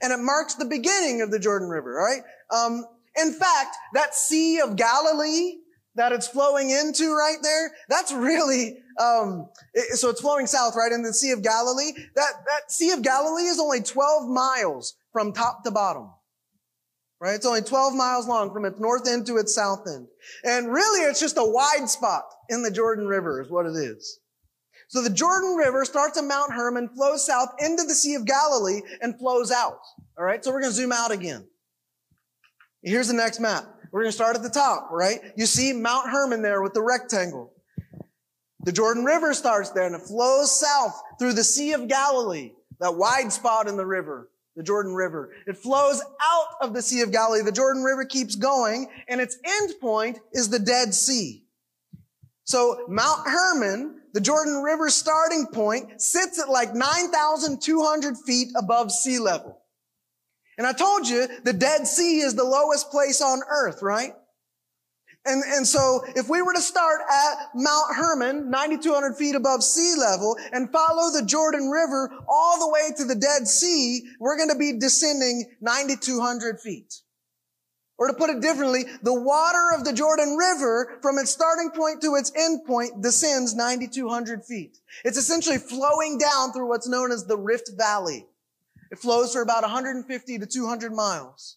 and 0.00 0.12
it 0.12 0.18
marks 0.18 0.54
the 0.54 0.64
beginning 0.64 1.20
of 1.22 1.30
the 1.30 1.38
Jordan 1.38 1.68
River, 1.68 1.92
right? 1.92 2.22
Um, 2.54 2.84
in 3.20 3.32
fact, 3.32 3.76
that 3.94 4.14
Sea 4.14 4.60
of 4.60 4.76
Galilee 4.76 5.58
that 5.98 6.12
it's 6.12 6.28
flowing 6.28 6.70
into 6.70 7.14
right 7.14 7.38
there, 7.42 7.72
that's 7.88 8.12
really, 8.12 8.78
um, 8.98 9.48
it, 9.74 9.96
so 9.96 10.08
it's 10.08 10.20
flowing 10.20 10.46
south, 10.46 10.74
right, 10.76 10.92
in 10.92 11.02
the 11.02 11.12
Sea 11.12 11.32
of 11.32 11.42
Galilee. 11.42 11.92
That, 12.14 12.32
that 12.46 12.70
Sea 12.72 12.92
of 12.92 13.02
Galilee 13.02 13.44
is 13.44 13.60
only 13.60 13.82
12 13.82 14.28
miles 14.28 14.94
from 15.12 15.32
top 15.32 15.64
to 15.64 15.70
bottom. 15.70 16.10
Right? 17.20 17.34
It's 17.34 17.46
only 17.46 17.62
12 17.62 17.94
miles 17.94 18.28
long 18.28 18.52
from 18.52 18.64
its 18.64 18.78
north 18.78 19.08
end 19.08 19.26
to 19.26 19.38
its 19.38 19.52
south 19.52 19.88
end. 19.88 20.06
And 20.44 20.72
really, 20.72 21.00
it's 21.00 21.18
just 21.18 21.36
a 21.36 21.44
wide 21.44 21.88
spot 21.88 22.22
in 22.48 22.62
the 22.62 22.70
Jordan 22.70 23.08
River 23.08 23.42
is 23.42 23.50
what 23.50 23.66
it 23.66 23.74
is. 23.74 24.20
So 24.88 25.02
the 25.02 25.10
Jordan 25.10 25.54
River 25.54 25.84
starts 25.84 26.18
at 26.18 26.24
Mount 26.24 26.52
Hermon, 26.52 26.88
flows 26.88 27.24
south 27.24 27.50
into 27.58 27.84
the 27.84 27.94
Sea 27.94 28.14
of 28.14 28.24
Galilee, 28.24 28.80
and 29.02 29.18
flows 29.18 29.50
out. 29.52 29.80
All 30.18 30.24
right? 30.24 30.42
So 30.42 30.50
we're 30.50 30.60
going 30.60 30.72
to 30.72 30.76
zoom 30.76 30.92
out 30.92 31.10
again. 31.10 31.46
Here's 32.82 33.08
the 33.08 33.14
next 33.14 33.38
map. 33.38 33.66
We're 33.92 34.00
going 34.00 34.10
to 34.10 34.16
start 34.16 34.36
at 34.36 34.42
the 34.42 34.50
top, 34.50 34.90
right? 34.90 35.20
You 35.36 35.46
see 35.46 35.72
Mount 35.72 36.08
Hermon 36.08 36.42
there 36.42 36.62
with 36.62 36.74
the 36.74 36.82
rectangle. 36.82 37.52
The 38.64 38.72
Jordan 38.72 39.04
River 39.04 39.34
starts 39.34 39.70
there 39.70 39.86
and 39.86 39.94
it 39.94 40.02
flows 40.02 40.58
south 40.58 41.00
through 41.18 41.34
the 41.34 41.44
Sea 41.44 41.72
of 41.72 41.88
Galilee, 41.88 42.52
that 42.80 42.94
wide 42.94 43.32
spot 43.32 43.68
in 43.68 43.76
the 43.76 43.86
river, 43.86 44.30
the 44.56 44.62
Jordan 44.62 44.94
River. 44.94 45.32
It 45.46 45.56
flows 45.56 46.02
out 46.20 46.46
of 46.60 46.74
the 46.74 46.82
Sea 46.82 47.02
of 47.02 47.12
Galilee. 47.12 47.42
The 47.42 47.52
Jordan 47.52 47.82
River 47.82 48.04
keeps 48.04 48.34
going 48.34 48.88
and 49.08 49.20
its 49.20 49.38
end 49.44 49.74
point 49.80 50.18
is 50.32 50.48
the 50.48 50.58
Dead 50.58 50.92
Sea. 50.92 51.44
So 52.44 52.84
Mount 52.88 53.26
Hermon, 53.26 53.97
the 54.18 54.24
Jordan 54.24 54.64
River 54.64 54.90
starting 54.90 55.46
point, 55.46 56.02
sits 56.02 56.40
at 56.40 56.48
like 56.48 56.74
9,200 56.74 58.16
feet 58.26 58.48
above 58.56 58.90
sea 58.90 59.20
level. 59.20 59.62
And 60.58 60.66
I 60.66 60.72
told 60.72 61.06
you 61.06 61.28
the 61.44 61.52
Dead 61.52 61.86
Sea 61.86 62.18
is 62.18 62.34
the 62.34 62.42
lowest 62.42 62.90
place 62.90 63.22
on 63.22 63.38
earth, 63.48 63.80
right? 63.80 64.10
And, 65.24 65.44
and 65.46 65.64
so 65.64 66.00
if 66.16 66.28
we 66.28 66.42
were 66.42 66.52
to 66.52 66.60
start 66.60 67.00
at 67.08 67.50
Mount 67.54 67.94
Hermon, 67.94 68.50
9,200 68.50 69.14
feet 69.14 69.36
above 69.36 69.62
sea 69.62 69.94
level, 69.96 70.36
and 70.50 70.72
follow 70.72 71.12
the 71.12 71.24
Jordan 71.24 71.70
River 71.70 72.10
all 72.28 72.58
the 72.58 72.72
way 72.72 72.90
to 72.96 73.04
the 73.04 73.14
Dead 73.14 73.46
Sea, 73.46 74.02
we're 74.18 74.36
going 74.36 74.50
to 74.50 74.58
be 74.58 74.80
descending 74.80 75.48
9,200 75.60 76.58
feet. 76.58 76.92
Or 77.98 78.06
to 78.06 78.14
put 78.14 78.30
it 78.30 78.40
differently, 78.40 78.84
the 79.02 79.20
water 79.20 79.72
of 79.76 79.84
the 79.84 79.92
Jordan 79.92 80.36
River 80.36 80.98
from 81.02 81.18
its 81.18 81.32
starting 81.32 81.70
point 81.70 82.00
to 82.02 82.14
its 82.14 82.32
end 82.36 82.64
point 82.64 83.02
descends 83.02 83.56
9,200 83.56 84.44
feet. 84.44 84.78
It's 85.04 85.18
essentially 85.18 85.58
flowing 85.58 86.16
down 86.16 86.52
through 86.52 86.68
what's 86.68 86.88
known 86.88 87.10
as 87.10 87.26
the 87.26 87.36
Rift 87.36 87.72
Valley. 87.76 88.26
It 88.92 88.98
flows 88.98 89.32
for 89.32 89.42
about 89.42 89.62
150 89.62 90.38
to 90.38 90.46
200 90.46 90.92
miles. 90.92 91.56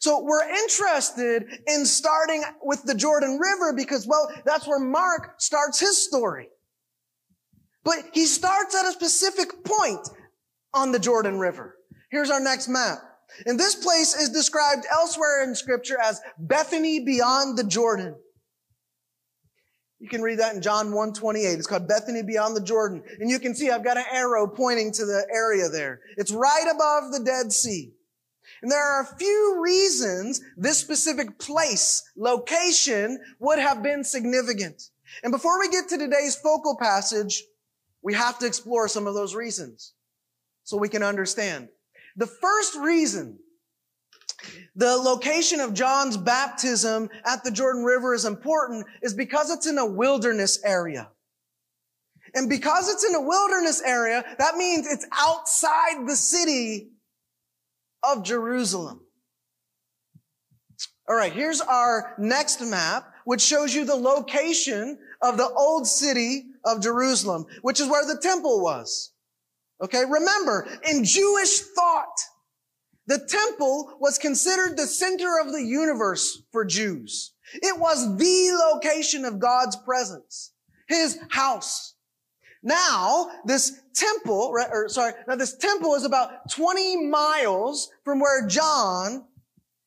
So 0.00 0.22
we're 0.22 0.48
interested 0.48 1.44
in 1.68 1.86
starting 1.86 2.42
with 2.62 2.82
the 2.82 2.94
Jordan 2.94 3.38
River 3.38 3.72
because, 3.72 4.06
well, 4.06 4.30
that's 4.44 4.66
where 4.66 4.80
Mark 4.80 5.34
starts 5.38 5.78
his 5.78 6.02
story. 6.02 6.48
But 7.84 7.98
he 8.12 8.26
starts 8.26 8.74
at 8.74 8.86
a 8.86 8.92
specific 8.92 9.62
point 9.62 10.08
on 10.74 10.90
the 10.90 10.98
Jordan 10.98 11.38
River. 11.38 11.76
Here's 12.10 12.30
our 12.30 12.40
next 12.40 12.66
map. 12.66 12.98
And 13.46 13.58
this 13.58 13.74
place 13.74 14.14
is 14.14 14.30
described 14.30 14.86
elsewhere 14.92 15.44
in 15.44 15.54
scripture 15.54 15.98
as 16.02 16.20
Bethany 16.38 17.04
beyond 17.04 17.58
the 17.58 17.64
Jordan. 17.64 18.14
You 20.00 20.08
can 20.08 20.22
read 20.22 20.38
that 20.38 20.54
in 20.54 20.62
John 20.62 20.86
128. 20.86 21.46
It's 21.46 21.66
called 21.66 21.86
Bethany 21.86 22.22
Beyond 22.22 22.56
the 22.56 22.62
Jordan. 22.62 23.02
And 23.20 23.28
you 23.28 23.38
can 23.38 23.54
see 23.54 23.70
I've 23.70 23.84
got 23.84 23.98
an 23.98 24.04
arrow 24.10 24.46
pointing 24.46 24.92
to 24.92 25.04
the 25.04 25.26
area 25.30 25.68
there. 25.68 26.00
It's 26.16 26.32
right 26.32 26.66
above 26.74 27.12
the 27.12 27.22
Dead 27.22 27.52
Sea. 27.52 27.92
And 28.62 28.70
there 28.70 28.82
are 28.82 29.02
a 29.02 29.16
few 29.18 29.60
reasons 29.62 30.40
this 30.56 30.78
specific 30.78 31.38
place, 31.38 32.02
location, 32.16 33.18
would 33.38 33.58
have 33.58 33.82
been 33.82 34.02
significant. 34.02 34.82
And 35.22 35.32
before 35.32 35.60
we 35.60 35.68
get 35.68 35.88
to 35.88 35.98
today's 35.98 36.36
focal 36.36 36.78
passage, 36.80 37.44
we 38.02 38.14
have 38.14 38.38
to 38.38 38.46
explore 38.46 38.88
some 38.88 39.06
of 39.06 39.14
those 39.14 39.34
reasons 39.34 39.92
so 40.64 40.78
we 40.78 40.88
can 40.88 41.02
understand. 41.02 41.68
The 42.16 42.26
first 42.26 42.76
reason 42.76 43.38
the 44.74 44.96
location 44.96 45.60
of 45.60 45.74
John's 45.74 46.16
baptism 46.16 47.10
at 47.26 47.44
the 47.44 47.50
Jordan 47.50 47.84
River 47.84 48.14
is 48.14 48.24
important 48.24 48.86
is 49.02 49.14
because 49.14 49.50
it's 49.50 49.66
in 49.66 49.78
a 49.78 49.86
wilderness 49.86 50.62
area. 50.64 51.10
And 52.34 52.48
because 52.48 52.88
it's 52.88 53.04
in 53.04 53.14
a 53.14 53.20
wilderness 53.20 53.82
area, 53.82 54.24
that 54.38 54.56
means 54.56 54.86
it's 54.86 55.06
outside 55.12 56.06
the 56.06 56.16
city 56.16 56.90
of 58.02 58.22
Jerusalem. 58.22 59.00
All 61.08 61.16
right, 61.16 61.32
here's 61.32 61.60
our 61.60 62.14
next 62.18 62.60
map, 62.62 63.12
which 63.24 63.40
shows 63.40 63.74
you 63.74 63.84
the 63.84 63.96
location 63.96 64.96
of 65.20 65.36
the 65.36 65.48
old 65.48 65.86
city 65.86 66.44
of 66.64 66.80
Jerusalem, 66.80 67.46
which 67.62 67.80
is 67.80 67.88
where 67.88 68.06
the 68.06 68.20
temple 68.22 68.62
was. 68.62 69.09
Okay, 69.82 70.04
remember, 70.08 70.68
in 70.88 71.04
Jewish 71.04 71.60
thought, 71.60 72.20
the 73.06 73.18
temple 73.18 73.96
was 73.98 74.18
considered 74.18 74.76
the 74.76 74.86
center 74.86 75.40
of 75.40 75.52
the 75.52 75.62
universe 75.62 76.42
for 76.52 76.64
Jews. 76.64 77.32
It 77.54 77.78
was 77.78 78.16
the 78.16 78.70
location 78.72 79.24
of 79.24 79.38
God's 79.38 79.76
presence, 79.76 80.52
His 80.86 81.18
house. 81.30 81.94
Now, 82.62 83.30
this 83.44 83.80
temple, 83.94 84.52
or 84.54 84.88
sorry, 84.88 85.14
now 85.26 85.34
this 85.34 85.56
temple 85.56 85.94
is 85.94 86.04
about 86.04 86.50
20 86.50 87.06
miles 87.06 87.90
from 88.04 88.20
where 88.20 88.46
John 88.46 89.24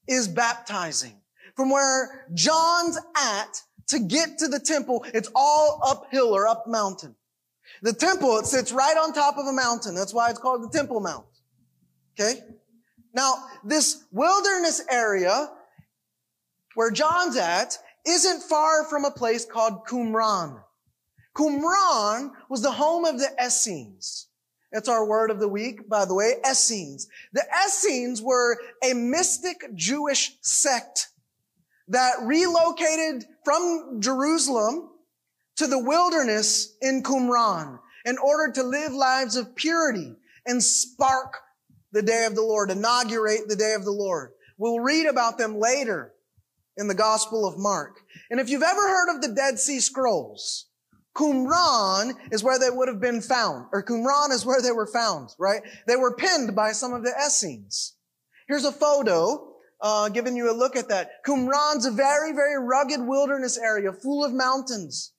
is 0.08 0.28
baptizing. 0.28 1.20
From 1.56 1.70
where 1.70 2.26
John's 2.34 2.98
at 3.16 3.62
to 3.88 4.00
get 4.00 4.40
to 4.40 4.48
the 4.48 4.60
temple, 4.60 5.06
it's 5.14 5.30
all 5.36 5.80
uphill 5.86 6.36
or 6.36 6.48
up 6.48 6.66
mountain. 6.68 7.16
The 7.84 7.92
temple, 7.92 8.38
it 8.38 8.46
sits 8.46 8.72
right 8.72 8.96
on 8.96 9.12
top 9.12 9.38
of 9.38 9.46
a 9.46 9.52
mountain. 9.52 9.94
That's 9.94 10.14
why 10.14 10.30
it's 10.30 10.40
called 10.40 10.64
the 10.64 10.70
Temple 10.70 11.02
Mount. 11.02 11.26
Okay? 12.18 12.40
Now, 13.14 13.34
this 13.66 14.06
wilderness 14.14 14.82
area 14.90 15.50
where 16.76 16.92
John's 16.92 17.36
at 17.36 17.78
isn't 18.08 18.44
far 18.44 18.86
from 18.86 19.04
a 19.04 19.12
place 19.12 19.44
called 19.44 19.86
Qumran. 19.86 20.62
Qumran 21.36 22.32
was 22.50 22.62
the 22.62 22.72
home 22.72 23.04
of 23.04 23.20
the 23.20 23.30
Essenes. 23.44 24.28
That's 24.72 24.88
our 24.88 25.06
word 25.06 25.30
of 25.30 25.42
the 25.42 25.50
week, 25.50 25.90
by 25.90 26.06
the 26.06 26.16
way, 26.16 26.36
Essenes. 26.50 27.10
The 27.34 27.44
Essenes 27.66 28.22
were 28.22 28.58
a 28.82 28.94
mystic 28.94 29.62
Jewish 29.76 30.38
sect 30.42 31.10
that 31.90 32.14
relocated 32.22 33.26
from 33.44 33.98
Jerusalem 34.00 34.90
to 35.58 35.68
the 35.68 35.80
wilderness 35.80 36.76
in 36.82 37.04
Qumran 37.04 37.80
in 38.06 38.18
order 38.18 38.52
to 38.54 38.64
live 38.64 38.92
lives 38.92 39.36
of 39.36 39.56
purity 39.56 40.16
and 40.46 40.64
spark 40.64 41.38
the 41.92 42.02
day 42.02 42.26
of 42.26 42.36
the 42.36 42.42
Lord, 42.42 42.72
inaugurate 42.72 43.48
the 43.48 43.56
day 43.56 43.74
of 43.74 43.86
the 43.86 43.92
Lord. 43.92 44.32
We'll 44.58 44.80
read 44.80 45.06
about 45.06 45.38
them 45.38 45.60
later 45.60 46.14
in 46.76 46.88
the 46.88 46.96
Gospel 46.96 47.48
of 47.48 47.58
Mark. 47.58 48.02
And 48.30 48.40
if 48.40 48.50
you've 48.50 48.64
ever 48.64 48.82
heard 48.82 49.16
of 49.16 49.22
the 49.22 49.34
Dead 49.34 49.60
Sea 49.60 49.80
Scrolls, 49.80 50.68
Qumran 51.16 52.16
is 52.32 52.44
where 52.44 52.58
they 52.58 52.72
would 52.72 52.88
have 52.88 53.00
been 53.00 53.22
found, 53.22 53.68
or 53.72 53.84
Qumran 53.84 54.32
is 54.32 54.46
where 54.46 54.62
they 54.62 54.72
were 54.72 54.88
found, 54.88 55.30
right? 55.38 55.62
They 55.88 55.96
were 55.96 56.16
pinned 56.16 56.56
by 56.56 56.72
some 56.72 56.94
of 56.94 57.04
the 57.04 57.14
Essenes. 57.24 57.94
Here's 58.48 58.66
a 58.66 58.72
photo, 58.72 59.54
uh, 59.80 60.10
giving 60.10 60.36
you 60.36 60.52
a 60.52 60.58
look 60.58 60.76
at 60.76 60.90
that. 60.90 61.24
Qumran's 61.26 61.86
a 61.86 61.92
very, 61.92 62.32
very 62.34 62.58
rugged 62.60 63.02
wilderness 63.02 63.58
area 63.58 63.94
full 63.94 64.26
of 64.26 64.34
mountains. 64.34 65.13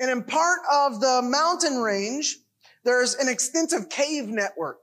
And 0.00 0.10
in 0.10 0.24
part 0.24 0.60
of 0.72 1.00
the 1.00 1.20
mountain 1.22 1.78
range, 1.78 2.38
there's 2.84 3.14
an 3.14 3.28
extensive 3.28 3.90
cave 3.90 4.28
network. 4.28 4.80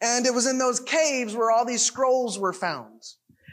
And 0.00 0.26
it 0.26 0.34
was 0.34 0.46
in 0.46 0.58
those 0.58 0.80
caves 0.80 1.34
where 1.34 1.50
all 1.50 1.64
these 1.64 1.84
scrolls 1.84 2.38
were 2.38 2.52
found. 2.52 3.00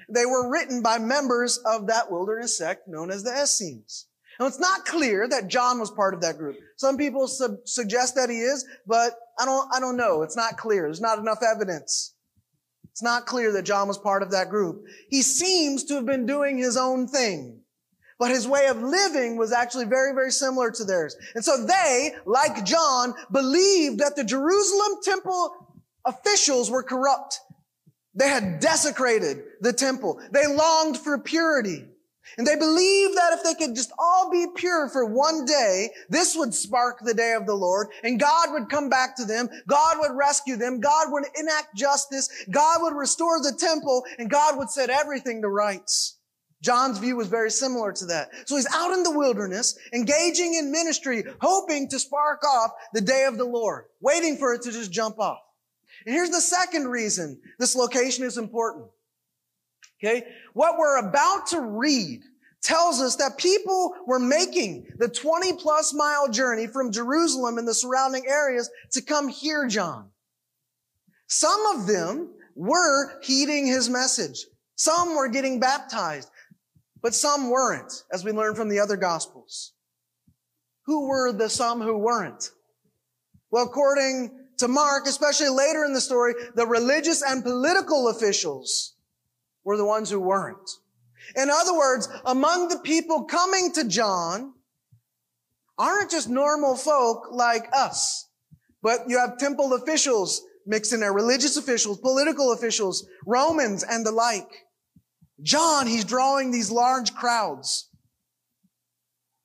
They 0.10 0.26
were 0.26 0.52
written 0.52 0.82
by 0.82 0.98
members 0.98 1.58
of 1.60 1.88
that 1.88 2.12
wilderness 2.12 2.58
sect 2.58 2.88
known 2.88 3.12
as 3.12 3.24
the 3.24 3.32
Essenes. 3.32 4.08
Now, 4.40 4.48
it's 4.48 4.60
not 4.60 4.86
clear 4.86 5.28
that 5.30 5.48
John 5.48 5.80
was 5.80 5.92
part 5.92 6.16
of 6.16 6.22
that 6.22 6.38
group. 6.38 6.58
Some 6.78 6.98
people 6.98 7.28
su- 7.28 7.60
suggest 7.66 8.16
that 8.16 8.30
he 8.30 8.38
is, 8.38 8.66
but 8.88 9.14
I 9.40 9.46
don't, 9.46 9.70
I 9.74 9.80
don't 9.80 9.98
know. 9.98 10.24
It's 10.24 10.36
not 10.36 10.58
clear. 10.58 10.84
There's 10.84 11.00
not 11.00 11.20
enough 11.20 11.44
evidence. 11.44 12.16
It's 12.92 13.04
not 13.04 13.28
clear 13.28 13.54
that 13.54 13.64
John 13.64 13.88
was 13.88 14.00
part 14.00 14.24
of 14.24 14.32
that 14.32 14.50
group. 14.50 14.84
He 15.10 15.22
seems 15.22 15.84
to 15.86 15.96
have 15.96 16.06
been 16.06 16.26
doing 16.26 16.58
his 16.58 16.76
own 16.76 17.08
thing. 17.08 17.61
But 18.22 18.30
his 18.30 18.48
way 18.48 18.68
of 18.68 18.80
living 18.84 19.36
was 19.36 19.52
actually 19.52 19.86
very, 19.86 20.14
very 20.14 20.30
similar 20.30 20.70
to 20.70 20.84
theirs. 20.84 21.18
And 21.34 21.44
so 21.44 21.66
they, 21.66 22.12
like 22.28 22.64
John, 22.64 23.16
believed 23.32 23.98
that 23.98 24.16
the 24.16 24.24
Jerusalem 24.24 25.00
temple 25.02 25.82
officials 26.06 26.70
were 26.70 26.84
corrupt. 26.84 27.40
They 28.14 28.28
had 28.28 28.60
desecrated 28.60 29.42
the 29.62 29.74
temple. 29.74 30.22
They 30.30 30.46
longed 30.46 31.00
for 31.00 31.18
purity. 31.18 31.84
And 32.38 32.46
they 32.46 32.56
believed 32.56 33.18
that 33.18 33.34
if 33.34 33.44
they 33.44 33.56
could 33.56 33.76
just 33.76 33.92
all 33.98 34.30
be 34.30 34.46
pure 34.56 34.88
for 34.90 35.04
one 35.04 35.44
day, 35.46 35.90
this 36.08 36.36
would 36.36 36.54
spark 36.54 37.00
the 37.02 37.16
day 37.16 37.34
of 37.34 37.48
the 37.48 37.56
Lord 37.56 37.88
and 38.04 38.20
God 38.20 38.50
would 38.52 38.70
come 38.70 38.88
back 38.88 39.16
to 39.16 39.26
them. 39.26 39.50
God 39.66 39.98
would 40.00 40.16
rescue 40.16 40.58
them. 40.58 40.80
God 40.80 41.08
would 41.10 41.26
enact 41.40 41.76
justice. 41.76 42.30
God 42.52 42.84
would 42.84 42.94
restore 42.94 43.42
the 43.42 43.58
temple 43.58 44.04
and 44.20 44.30
God 44.30 44.60
would 44.60 44.70
set 44.70 44.92
everything 44.92 45.42
to 45.42 45.48
rights. 45.48 46.20
John's 46.62 47.00
view 47.00 47.16
was 47.16 47.28
very 47.28 47.50
similar 47.50 47.92
to 47.94 48.06
that. 48.06 48.30
So 48.46 48.56
he's 48.56 48.68
out 48.74 48.94
in 48.94 49.04
the 49.04 49.18
wilderness, 49.18 49.78
engaging 49.94 50.54
in 50.54 50.72
ministry, 50.72 51.24
hoping 51.40 51.88
to 51.90 52.00
spark 52.00 52.44
off 52.44 52.72
the 52.94 53.02
day 53.02 53.26
of 53.26 53.38
the 53.38 53.46
Lord, 53.46 53.86
waiting 54.00 54.38
for 54.38 54.54
it 54.54 54.62
to 54.64 54.72
just 54.72 54.92
jump 54.92 55.20
off. 55.20 55.40
And 56.06 56.14
here's 56.14 56.30
the 56.30 56.42
second 56.42 56.88
reason 56.88 57.40
this 57.60 57.76
location 57.76 58.26
is 58.26 58.38
important. 58.38 58.86
Okay. 60.04 60.26
What 60.54 60.78
we're 60.78 60.98
about 60.98 61.48
to 61.48 61.62
read 61.62 62.22
tells 62.62 63.02
us 63.02 63.16
that 63.18 63.38
people 63.38 63.96
were 64.06 64.20
making 64.20 64.88
the 64.98 65.08
20 65.08 65.54
plus 65.54 65.94
mile 65.94 66.30
journey 66.30 66.68
from 66.68 66.92
Jerusalem 66.92 67.58
and 67.58 67.68
the 67.68 67.74
surrounding 67.74 68.26
areas 68.28 68.70
to 68.92 69.02
come 69.02 69.28
hear 69.28 69.68
John. 69.68 70.10
Some 71.28 71.66
of 71.76 71.88
them 71.88 72.30
were 72.56 73.20
heeding 73.22 73.66
his 73.66 73.90
message. 73.90 74.46
Some 74.76 75.16
were 75.16 75.28
getting 75.28 75.60
baptized, 75.60 76.31
but 77.02 77.16
some 77.16 77.50
weren't, 77.50 78.04
as 78.12 78.24
we 78.24 78.32
learn 78.32 78.56
from 78.56 78.70
the 78.70 78.80
other 78.80 78.98
gospels. 78.98 79.74
Who 80.86 81.08
were 81.08 81.32
the 81.32 81.50
some 81.50 81.82
who 81.82 81.98
weren't? 81.98 82.52
Well, 83.52 83.66
according 83.66 84.32
to 84.60 84.68
Mark, 84.68 85.08
especially 85.08 85.50
later 85.50 85.84
in 85.86 85.94
the 85.94 86.02
story, 86.02 86.34
the 86.56 86.66
religious 86.66 87.22
and 87.22 87.44
political 87.44 88.10
officials 88.10 88.96
were 89.64 89.78
the 89.78 89.86
ones 89.86 90.10
who 90.10 90.20
weren't. 90.20 90.70
In 91.36 91.50
other 91.50 91.76
words, 91.76 92.10
among 92.26 92.68
the 92.68 92.80
people 92.80 93.24
coming 93.24 93.72
to 93.74 93.88
John 93.88 94.54
aren't 95.78 96.12
just 96.12 96.30
normal 96.30 96.76
folk 96.76 97.28
like 97.32 97.68
us, 97.74 98.28
but 98.82 99.02
you 99.08 99.18
have 99.18 99.38
temple 99.38 99.74
officials 99.74 100.44
mixed 100.66 100.94
in 100.94 101.00
there, 101.00 101.14
religious 101.14 101.58
officials, 101.58 102.00
political 102.00 102.54
officials, 102.54 103.08
Romans 103.26 103.84
and 103.84 104.06
the 104.06 104.12
like. 104.12 104.66
John, 105.44 105.88
he's 105.88 106.06
drawing 106.06 106.52
these 106.52 106.72
large 106.72 107.14
crowds. 107.16 107.90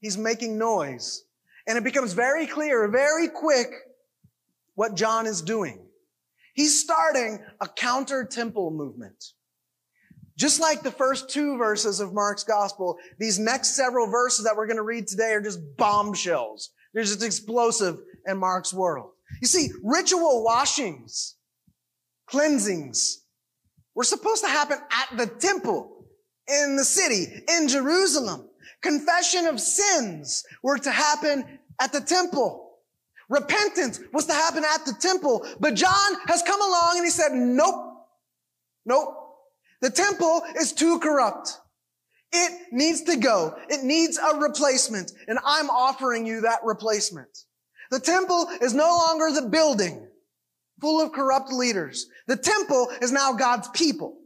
He's 0.01 0.19
making 0.19 0.59
noise. 0.59 1.25
And 1.67 1.77
it 1.79 1.85
becomes 1.85 2.13
very 2.13 2.47
clear, 2.47 2.89
very 2.89 3.29
quick, 3.29 3.69
what 4.75 4.95
John 4.95 5.27
is 5.27 5.43
doing. 5.43 5.81
He's 6.55 6.81
starting 6.81 7.45
a 7.61 7.69
counter 7.69 8.25
temple 8.25 8.71
movement. 8.71 9.33
Just 10.39 10.61
like 10.61 10.83
the 10.83 10.91
first 10.91 11.31
two 11.31 11.57
verses 11.57 11.99
of 12.01 12.13
Mark's 12.13 12.45
gospel, 12.45 12.99
these 13.19 13.39
next 13.39 13.75
several 13.75 14.07
verses 14.11 14.45
that 14.45 14.55
we're 14.55 14.67
going 14.67 14.77
to 14.77 14.83
read 14.83 15.07
today 15.07 15.33
are 15.33 15.41
just 15.41 15.61
bombshells. 15.77 16.71
They're 16.93 17.05
just 17.05 17.23
explosive 17.23 17.99
in 18.27 18.39
Mark's 18.39 18.73
world. 18.73 19.13
You 19.41 19.49
see, 19.49 19.71
ritual 19.83 20.45
washings, 20.45 21.37
cleansings, 22.27 23.25
were 23.97 24.05
supposed 24.05 24.45
to 24.45 24.51
happen 24.51 24.79
at 24.93 25.17
the 25.17 25.27
temple 25.27 26.05
in 26.47 26.77
the 26.77 26.85
city, 26.85 27.43
in 27.49 27.67
Jerusalem. 27.67 28.49
Confession 28.83 29.47
of 29.47 29.59
sins 29.59 30.45
were 30.63 30.79
to 30.79 30.91
happen 30.93 31.59
at 31.81 31.93
the 31.93 32.01
temple. 32.01 32.75
Repentance 33.29 33.99
was 34.13 34.27
to 34.27 34.33
happen 34.33 34.65
at 34.65 34.85
the 34.85 34.95
temple. 35.01 35.45
But 35.59 35.75
John 35.75 36.15
has 36.27 36.43
come 36.43 36.61
along 36.61 36.99
and 36.99 37.05
he 37.05 37.11
said, 37.11 37.33
nope, 37.33 38.07
nope. 38.85 39.15
The 39.81 39.91
temple 39.91 40.43
is 40.61 40.73
too 40.73 41.01
corrupt. 41.01 41.59
It 42.33 42.73
needs 42.73 43.03
to 43.03 43.17
go. 43.17 43.57
It 43.69 43.83
needs 43.83 44.19
a 44.19 44.39
replacement. 44.39 45.13
And 45.27 45.39
I'm 45.45 45.71
offering 45.71 46.27
you 46.27 46.43
that 46.43 46.61
replacement. 46.63 47.45
The 47.91 48.01
temple 48.01 48.49
is 48.61 48.75
no 48.75 48.89
longer 49.07 49.41
the 49.41 49.49
building 49.49 50.06
full 50.81 51.01
of 51.01 51.13
corrupt 51.13 51.53
leaders. 51.53 52.07
The 52.27 52.37
temple 52.37 52.91
is 53.01 53.13
now 53.13 53.33
God's 53.33 53.69
people. 53.69 54.19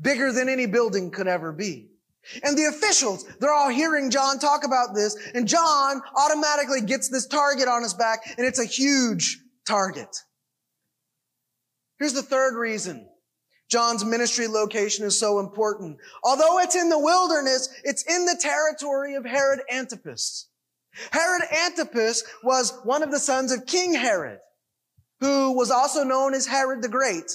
Bigger 0.00 0.32
than 0.32 0.48
any 0.48 0.66
building 0.66 1.10
could 1.10 1.26
ever 1.26 1.52
be. 1.52 1.90
And 2.42 2.56
the 2.56 2.66
officials, 2.66 3.24
they're 3.40 3.52
all 3.52 3.70
hearing 3.70 4.10
John 4.10 4.38
talk 4.38 4.64
about 4.64 4.94
this, 4.94 5.16
and 5.34 5.48
John 5.48 6.02
automatically 6.16 6.82
gets 6.82 7.08
this 7.08 7.26
target 7.26 7.68
on 7.68 7.82
his 7.82 7.94
back, 7.94 8.20
and 8.36 8.46
it's 8.46 8.58
a 8.58 8.64
huge 8.64 9.38
target. 9.66 10.14
Here's 11.98 12.12
the 12.12 12.22
third 12.22 12.56
reason 12.56 13.08
John's 13.70 14.04
ministry 14.04 14.46
location 14.46 15.04
is 15.04 15.18
so 15.18 15.40
important. 15.40 15.98
Although 16.22 16.58
it's 16.58 16.76
in 16.76 16.88
the 16.88 16.98
wilderness, 16.98 17.68
it's 17.84 18.02
in 18.02 18.24
the 18.24 18.38
territory 18.40 19.14
of 19.14 19.24
Herod 19.24 19.60
Antipas. 19.70 20.48
Herod 21.10 21.42
Antipas 21.66 22.24
was 22.42 22.78
one 22.84 23.02
of 23.02 23.10
the 23.10 23.18
sons 23.18 23.52
of 23.52 23.66
King 23.66 23.94
Herod, 23.94 24.38
who 25.20 25.56
was 25.56 25.70
also 25.70 26.04
known 26.04 26.34
as 26.34 26.46
Herod 26.46 26.82
the 26.82 26.88
Great. 26.88 27.30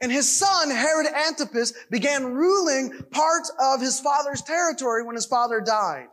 And 0.00 0.12
his 0.12 0.30
son, 0.30 0.70
Herod 0.70 1.06
Antipas, 1.12 1.72
began 1.90 2.34
ruling 2.34 2.92
part 3.10 3.44
of 3.60 3.80
his 3.80 3.98
father's 4.00 4.42
territory 4.42 5.02
when 5.02 5.16
his 5.16 5.26
father 5.26 5.60
died. 5.60 6.06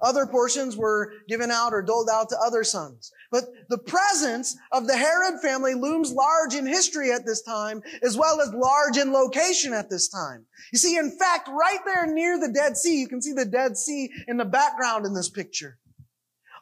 Other 0.00 0.26
portions 0.26 0.76
were 0.76 1.12
given 1.28 1.50
out 1.50 1.72
or 1.72 1.80
doled 1.80 2.08
out 2.12 2.28
to 2.30 2.38
other 2.38 2.64
sons. 2.64 3.12
But 3.30 3.44
the 3.68 3.78
presence 3.78 4.56
of 4.72 4.86
the 4.86 4.96
Herod 4.96 5.40
family 5.40 5.74
looms 5.74 6.12
large 6.12 6.54
in 6.54 6.66
history 6.66 7.12
at 7.12 7.24
this 7.24 7.42
time, 7.42 7.82
as 8.02 8.16
well 8.16 8.40
as 8.40 8.52
large 8.52 8.96
in 8.96 9.12
location 9.12 9.72
at 9.72 9.88
this 9.88 10.08
time. 10.08 10.44
You 10.72 10.78
see, 10.78 10.96
in 10.96 11.16
fact, 11.16 11.48
right 11.48 11.78
there 11.84 12.06
near 12.06 12.38
the 12.38 12.52
Dead 12.52 12.76
Sea, 12.76 13.00
you 13.00 13.08
can 13.08 13.22
see 13.22 13.32
the 13.32 13.44
Dead 13.44 13.76
Sea 13.76 14.10
in 14.26 14.36
the 14.36 14.44
background 14.44 15.06
in 15.06 15.14
this 15.14 15.30
picture. 15.30 15.78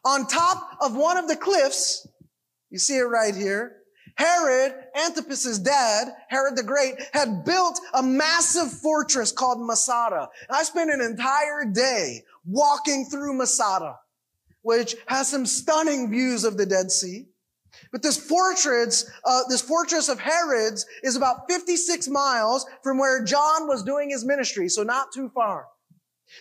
On 0.05 0.27
top 0.27 0.77
of 0.81 0.95
one 0.95 1.17
of 1.17 1.27
the 1.27 1.37
cliffs, 1.37 2.07
you 2.71 2.79
see 2.79 2.97
it 2.97 3.03
right 3.03 3.35
here, 3.35 3.77
Herod, 4.17 4.75
Antipas's 4.95 5.59
dad, 5.59 6.09
Herod 6.29 6.57
the 6.57 6.63
Great, 6.63 6.95
had 7.13 7.45
built 7.45 7.81
a 7.95 8.03
massive 8.03 8.71
fortress 8.71 9.33
called 9.33 9.67
Masada. 9.67 10.29
I 10.51 10.63
spent 10.63 10.91
an 10.91 11.01
entire 11.01 11.65
day 11.65 12.23
walking 12.45 13.07
through 13.07 13.35
Masada, 13.35 13.97
which 14.63 14.97
has 15.07 15.29
some 15.29 15.47
stunning 15.47 16.11
views 16.11 16.45
of 16.45 16.57
the 16.57 16.67
Dead 16.67 16.91
Sea. 16.91 17.27
But 17.93 18.03
this 18.03 18.17
fortress, 18.17 19.11
uh, 19.25 19.43
this 19.49 19.63
fortress 19.63 20.09
of 20.09 20.21
Herod's 20.21 20.85
is 21.03 21.17
about 21.17 21.49
56 21.49 22.09
miles 22.09 22.67
from 22.83 22.99
where 22.99 23.25
John 23.25 23.69
was 23.69 23.83
doing 23.83 24.11
his 24.11 24.25
ministry, 24.25 24.69
so 24.69 24.83
not 24.83 25.13
too 25.15 25.31
far. 25.31 25.67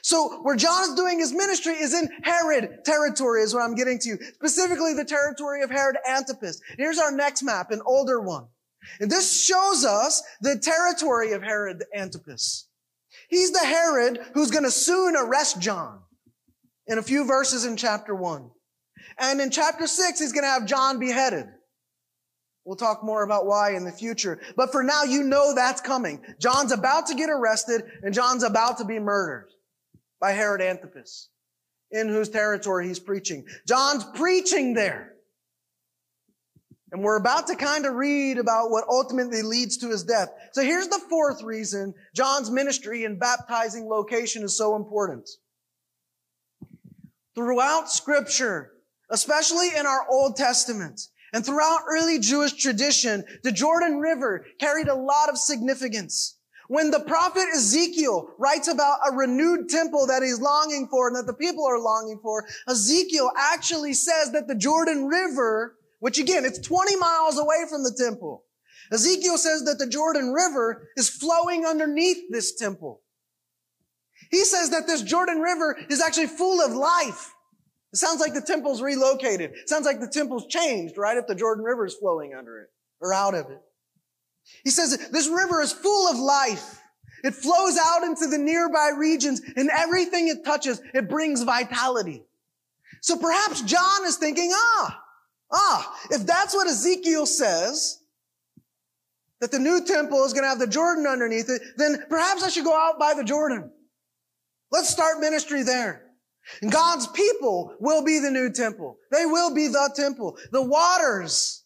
So 0.02 0.42
where 0.42 0.56
John 0.56 0.84
is 0.84 0.96
doing 0.96 1.20
his 1.20 1.34
ministry 1.34 1.74
is 1.74 1.94
in 1.94 2.10
Herod 2.24 2.86
territory 2.86 3.42
is 3.42 3.54
what 3.54 3.64
I'm 3.64 3.76
getting 3.76 4.00
to. 4.00 4.18
Specifically 4.36 4.94
the 4.94 5.06
territory 5.06 5.64
of 5.64 5.70
Herod 5.70 5.98
Antipas. 6.08 6.62
Here's 6.78 7.00
our 7.00 7.12
next 7.12 7.44
map, 7.44 7.72
an 7.72 7.82
older 7.86 8.20
one. 8.20 8.48
And 9.00 9.12
this 9.12 9.46
shows 9.46 9.86
us 9.86 10.24
the 10.42 10.58
territory 10.58 11.34
of 11.34 11.44
Herod 11.44 11.84
Antipas. 11.96 12.68
He's 13.30 13.52
the 13.52 13.66
Herod 13.66 14.20
who's 14.34 14.52
going 14.52 14.64
to 14.64 14.72
soon 14.72 15.16
arrest 15.16 15.60
John 15.60 16.00
in 16.88 16.98
a 16.98 17.04
few 17.04 17.26
verses 17.26 17.66
in 17.66 17.76
chapter 17.76 18.16
one. 18.16 18.50
And 19.18 19.42
in 19.42 19.52
chapter 19.52 19.86
six, 19.86 20.20
he's 20.20 20.32
going 20.32 20.44
to 20.44 20.50
have 20.50 20.66
John 20.66 21.00
beheaded. 21.00 21.46
We'll 22.64 22.78
talk 22.78 23.04
more 23.04 23.24
about 23.24 23.48
why 23.48 23.76
in 23.76 23.84
the 23.84 23.92
future. 23.92 24.40
But 24.56 24.72
for 24.72 24.84
now, 24.84 25.04
you 25.04 25.24
know 25.24 25.56
that's 25.56 25.82
coming. 25.82 26.24
John's 26.40 26.72
about 26.72 27.08
to 27.08 27.16
get 27.16 27.30
arrested 27.30 27.84
and 28.04 28.14
John's 28.14 28.44
about 28.44 28.78
to 28.78 28.86
be 28.86 29.00
murdered 29.00 29.50
by 30.20 30.32
Herod 30.32 30.62
Antipas. 30.62 31.30
in 31.92 32.08
whose 32.08 32.30
territory 32.30 32.88
he's 32.88 33.00
preaching. 33.00 33.46
John's 33.68 34.06
preaching 34.14 34.74
there. 34.74 35.14
And 36.92 37.04
we're 37.04 37.18
about 37.18 37.48
to 37.48 37.56
kind 37.56 37.86
of 37.86 37.94
read 37.94 38.38
about 38.38 38.72
what 38.72 38.86
ultimately 38.90 39.44
leads 39.44 39.78
to 39.78 39.90
his 39.90 40.04
death. 40.04 40.30
So 40.54 40.64
here's 40.64 40.88
the 40.88 41.02
fourth 41.10 41.44
reason 41.44 41.94
John's 42.16 42.50
ministry 42.50 43.06
and 43.06 43.20
baptizing 43.20 43.88
location 43.88 44.44
is 44.44 44.58
so 44.58 44.76
important. 44.76 45.30
Throughout 47.36 47.92
scripture, 47.92 48.72
especially 49.12 49.70
in 49.78 49.86
our 49.86 50.08
Old 50.10 50.36
Testament, 50.36 51.00
and 51.32 51.46
throughout 51.46 51.82
early 51.88 52.18
Jewish 52.20 52.54
tradition, 52.54 53.24
the 53.44 53.52
Jordan 53.52 54.00
River 54.00 54.46
carried 54.60 54.88
a 54.88 54.96
lot 54.96 55.30
of 55.30 55.38
significance. 55.38 56.39
When 56.70 56.92
the 56.92 57.02
prophet 57.02 57.48
Ezekiel 57.54 58.30
writes 58.38 58.68
about 58.68 59.00
a 59.08 59.14
renewed 59.14 59.70
temple 59.70 60.08
that 60.08 60.24
he's 60.24 60.40
longing 60.40 60.88
for 60.88 61.08
and 61.08 61.16
that 61.18 61.28
the 61.28 61.34
people 61.34 61.66
are 61.66 61.80
longing 61.80 62.20
for, 62.22 62.48
Ezekiel 62.68 63.32
actually 63.38 63.94
says 63.94 64.32
that 64.32 64.48
the 64.48 64.56
Jordan 64.56 65.08
River 65.08 65.76
which 66.00 66.18
again, 66.18 66.46
it's 66.46 66.60
20 66.60 66.96
miles 66.96 67.38
away 67.38 67.66
from 67.70 67.84
the 67.84 67.94
temple. 67.98 68.46
Ezekiel 68.92 69.38
says 69.38 69.64
that 69.66 69.78
the 69.78 69.88
Jordan 69.88 70.34
River 70.34 70.90
is 70.98 71.10
flowing 71.10 71.66
underneath 71.66 72.32
this 72.32 72.56
temple. 72.56 73.02
He 74.32 74.44
says 74.46 74.70
that 74.72 74.88
this 74.88 75.02
Jordan 75.02 75.40
River 75.40 75.78
is 75.90 76.02
actually 76.02 76.28
full 76.28 76.62
of 76.62 76.72
life. 76.72 77.34
It 77.94 77.98
sounds 77.98 78.20
like 78.20 78.34
the 78.34 78.42
temple's 78.42 78.82
relocated. 78.82 79.52
It 79.52 79.70
sounds 79.70 79.86
like 79.86 80.00
the 80.00 80.08
temple's 80.08 80.48
changed, 80.48 80.98
right? 80.98 81.18
If 81.18 81.28
the 81.28 81.36
Jordan 81.36 81.64
River 81.64 81.86
is 81.86 81.96
flowing 81.96 82.34
under 82.34 82.60
it 82.60 82.70
or 83.02 83.14
out 83.14 83.34
of 83.34 83.50
it. 83.50 83.60
He 84.64 84.72
says 84.72 85.10
this 85.10 85.28
river 85.28 85.62
is 85.62 85.72
full 85.72 86.10
of 86.10 86.18
life. 86.18 86.82
It 87.24 87.34
flows 87.34 87.78
out 87.78 88.04
into 88.04 88.28
the 88.28 88.38
nearby 88.38 88.92
regions 88.96 89.42
and 89.56 89.70
everything 89.70 90.30
it 90.30 90.46
touches, 90.46 90.82
it 90.94 91.10
brings 91.10 91.44
vitality. 91.44 92.24
So 93.02 93.18
perhaps 93.18 93.62
John 93.62 94.06
is 94.06 94.18
thinking, 94.18 94.52
ah, 94.54 95.04
Ah, 95.52 96.00
if 96.12 96.26
that's 96.26 96.54
what 96.54 96.68
Ezekiel 96.68 97.26
says, 97.26 98.02
that 99.40 99.52
the 99.52 99.60
new 99.60 99.84
temple 99.84 100.24
is 100.26 100.34
going 100.34 100.44
to 100.44 100.50
have 100.50 100.60
the 100.60 100.68
Jordan 100.68 101.08
underneath 101.08 101.50
it, 101.50 101.62
then 101.78 102.04
perhaps 102.10 102.44
I 102.44 102.50
should 102.50 102.66
go 102.66 102.76
out 102.76 103.00
by 103.00 103.14
the 103.14 103.24
Jordan. 103.24 103.72
Let's 104.72 104.90
start 104.90 105.20
ministry 105.20 105.64
there. 105.64 106.06
And 106.62 106.72
God's 106.72 107.08
people 107.08 107.76
will 107.80 108.04
be 108.04 108.20
the 108.20 108.32
new 108.32 108.52
temple. 108.52 108.98
They 109.12 109.26
will 109.26 109.54
be 109.54 109.68
the 109.68 109.92
temple. 109.96 110.38
The 110.52 110.62
waters 110.62 111.59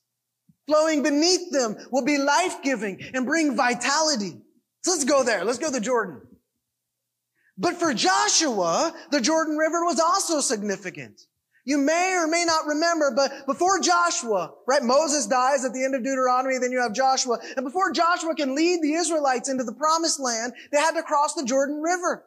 flowing 0.67 1.03
beneath 1.03 1.51
them 1.51 1.77
will 1.91 2.05
be 2.05 2.17
life-giving 2.17 3.01
and 3.13 3.25
bring 3.25 3.55
vitality. 3.55 4.41
So 4.83 4.91
let's 4.91 5.05
go 5.05 5.23
there. 5.23 5.45
Let's 5.45 5.59
go 5.59 5.71
to 5.71 5.79
Jordan. 5.79 6.21
But 7.57 7.75
for 7.75 7.93
Joshua, 7.93 8.93
the 9.11 9.21
Jordan 9.21 9.57
River 9.57 9.85
was 9.85 9.99
also 9.99 10.41
significant. 10.41 11.21
You 11.65 11.77
may 11.77 12.15
or 12.17 12.27
may 12.27 12.43
not 12.43 12.65
remember, 12.65 13.11
but 13.15 13.45
before 13.45 13.79
Joshua, 13.79 14.53
right, 14.67 14.83
Moses 14.83 15.27
dies 15.27 15.63
at 15.63 15.71
the 15.71 15.85
end 15.85 15.95
of 15.95 16.03
Deuteronomy, 16.03 16.57
then 16.57 16.71
you 16.71 16.81
have 16.81 16.93
Joshua. 16.93 17.39
And 17.55 17.63
before 17.63 17.91
Joshua 17.91 18.35
can 18.35 18.53
lead 18.53 18.81
the 18.81 18.95
Israelites 18.95 19.47
into 19.47 19.63
the 19.63 19.71
promised 19.71 20.19
land, 20.19 20.53
they 20.71 20.79
had 20.79 20.95
to 20.95 21.03
cross 21.03 21.35
the 21.35 21.45
Jordan 21.45 21.81
River. 21.81 22.25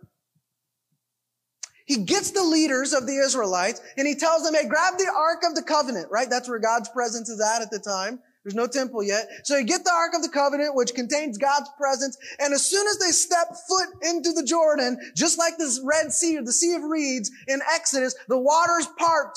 He 1.84 1.98
gets 2.04 2.30
the 2.30 2.42
leaders 2.42 2.94
of 2.94 3.06
the 3.06 3.16
Israelites 3.16 3.80
and 3.98 4.06
he 4.06 4.14
tells 4.14 4.42
them, 4.42 4.54
hey, 4.54 4.66
grab 4.66 4.96
the 4.96 5.12
Ark 5.14 5.42
of 5.46 5.54
the 5.54 5.62
Covenant, 5.62 6.08
right? 6.10 6.30
That's 6.30 6.48
where 6.48 6.58
God's 6.58 6.88
presence 6.88 7.28
is 7.28 7.40
at 7.40 7.62
at 7.62 7.70
the 7.70 7.78
time. 7.78 8.20
There's 8.46 8.54
no 8.54 8.68
temple 8.68 9.02
yet. 9.02 9.26
So 9.42 9.56
you 9.56 9.64
get 9.64 9.82
the 9.82 9.90
Ark 9.90 10.12
of 10.14 10.22
the 10.22 10.28
Covenant, 10.28 10.76
which 10.76 10.94
contains 10.94 11.36
God's 11.36 11.68
presence. 11.76 12.16
And 12.38 12.54
as 12.54 12.64
soon 12.64 12.86
as 12.86 12.96
they 12.98 13.10
step 13.10 13.48
foot 13.68 13.88
into 14.02 14.32
the 14.32 14.44
Jordan, 14.44 15.00
just 15.16 15.36
like 15.36 15.58
this 15.58 15.80
Red 15.82 16.12
Sea 16.12 16.38
or 16.38 16.44
the 16.44 16.52
Sea 16.52 16.74
of 16.74 16.84
Reeds 16.84 17.28
in 17.48 17.58
Exodus, 17.74 18.14
the 18.28 18.38
waters 18.38 18.86
part 18.96 19.36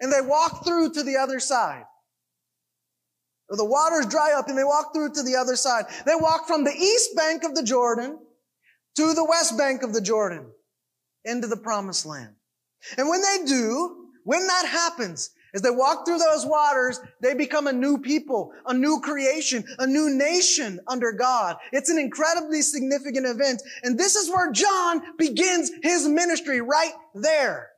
and 0.00 0.12
they 0.12 0.20
walk 0.20 0.64
through 0.64 0.92
to 0.94 1.04
the 1.04 1.16
other 1.16 1.38
side. 1.38 1.84
The 3.48 3.64
waters 3.64 4.06
dry 4.06 4.34
up 4.36 4.48
and 4.48 4.58
they 4.58 4.64
walk 4.64 4.92
through 4.92 5.12
to 5.12 5.22
the 5.22 5.36
other 5.36 5.54
side. 5.54 5.84
They 6.04 6.16
walk 6.16 6.48
from 6.48 6.64
the 6.64 6.74
east 6.74 7.14
bank 7.14 7.44
of 7.44 7.54
the 7.54 7.62
Jordan 7.62 8.18
to 8.96 9.14
the 9.14 9.24
west 9.24 9.56
bank 9.56 9.84
of 9.84 9.92
the 9.92 10.00
Jordan 10.00 10.50
into 11.24 11.46
the 11.46 11.56
promised 11.56 12.06
land. 12.06 12.34
And 12.96 13.08
when 13.08 13.22
they 13.22 13.44
do, 13.46 14.08
when 14.24 14.48
that 14.48 14.66
happens, 14.66 15.30
as 15.54 15.62
they 15.62 15.70
walk 15.70 16.04
through 16.04 16.18
those 16.18 16.44
waters, 16.44 17.00
they 17.22 17.34
become 17.34 17.66
a 17.66 17.72
new 17.72 17.98
people, 17.98 18.52
a 18.66 18.74
new 18.74 19.00
creation, 19.00 19.64
a 19.78 19.86
new 19.86 20.10
nation 20.10 20.78
under 20.86 21.12
God. 21.12 21.56
It's 21.72 21.90
an 21.90 21.98
incredibly 21.98 22.62
significant 22.62 23.26
event. 23.26 23.62
And 23.82 23.98
this 23.98 24.14
is 24.14 24.28
where 24.30 24.52
John 24.52 25.16
begins 25.16 25.70
his 25.82 26.06
ministry 26.06 26.60
right 26.60 26.92
there. 27.14 27.70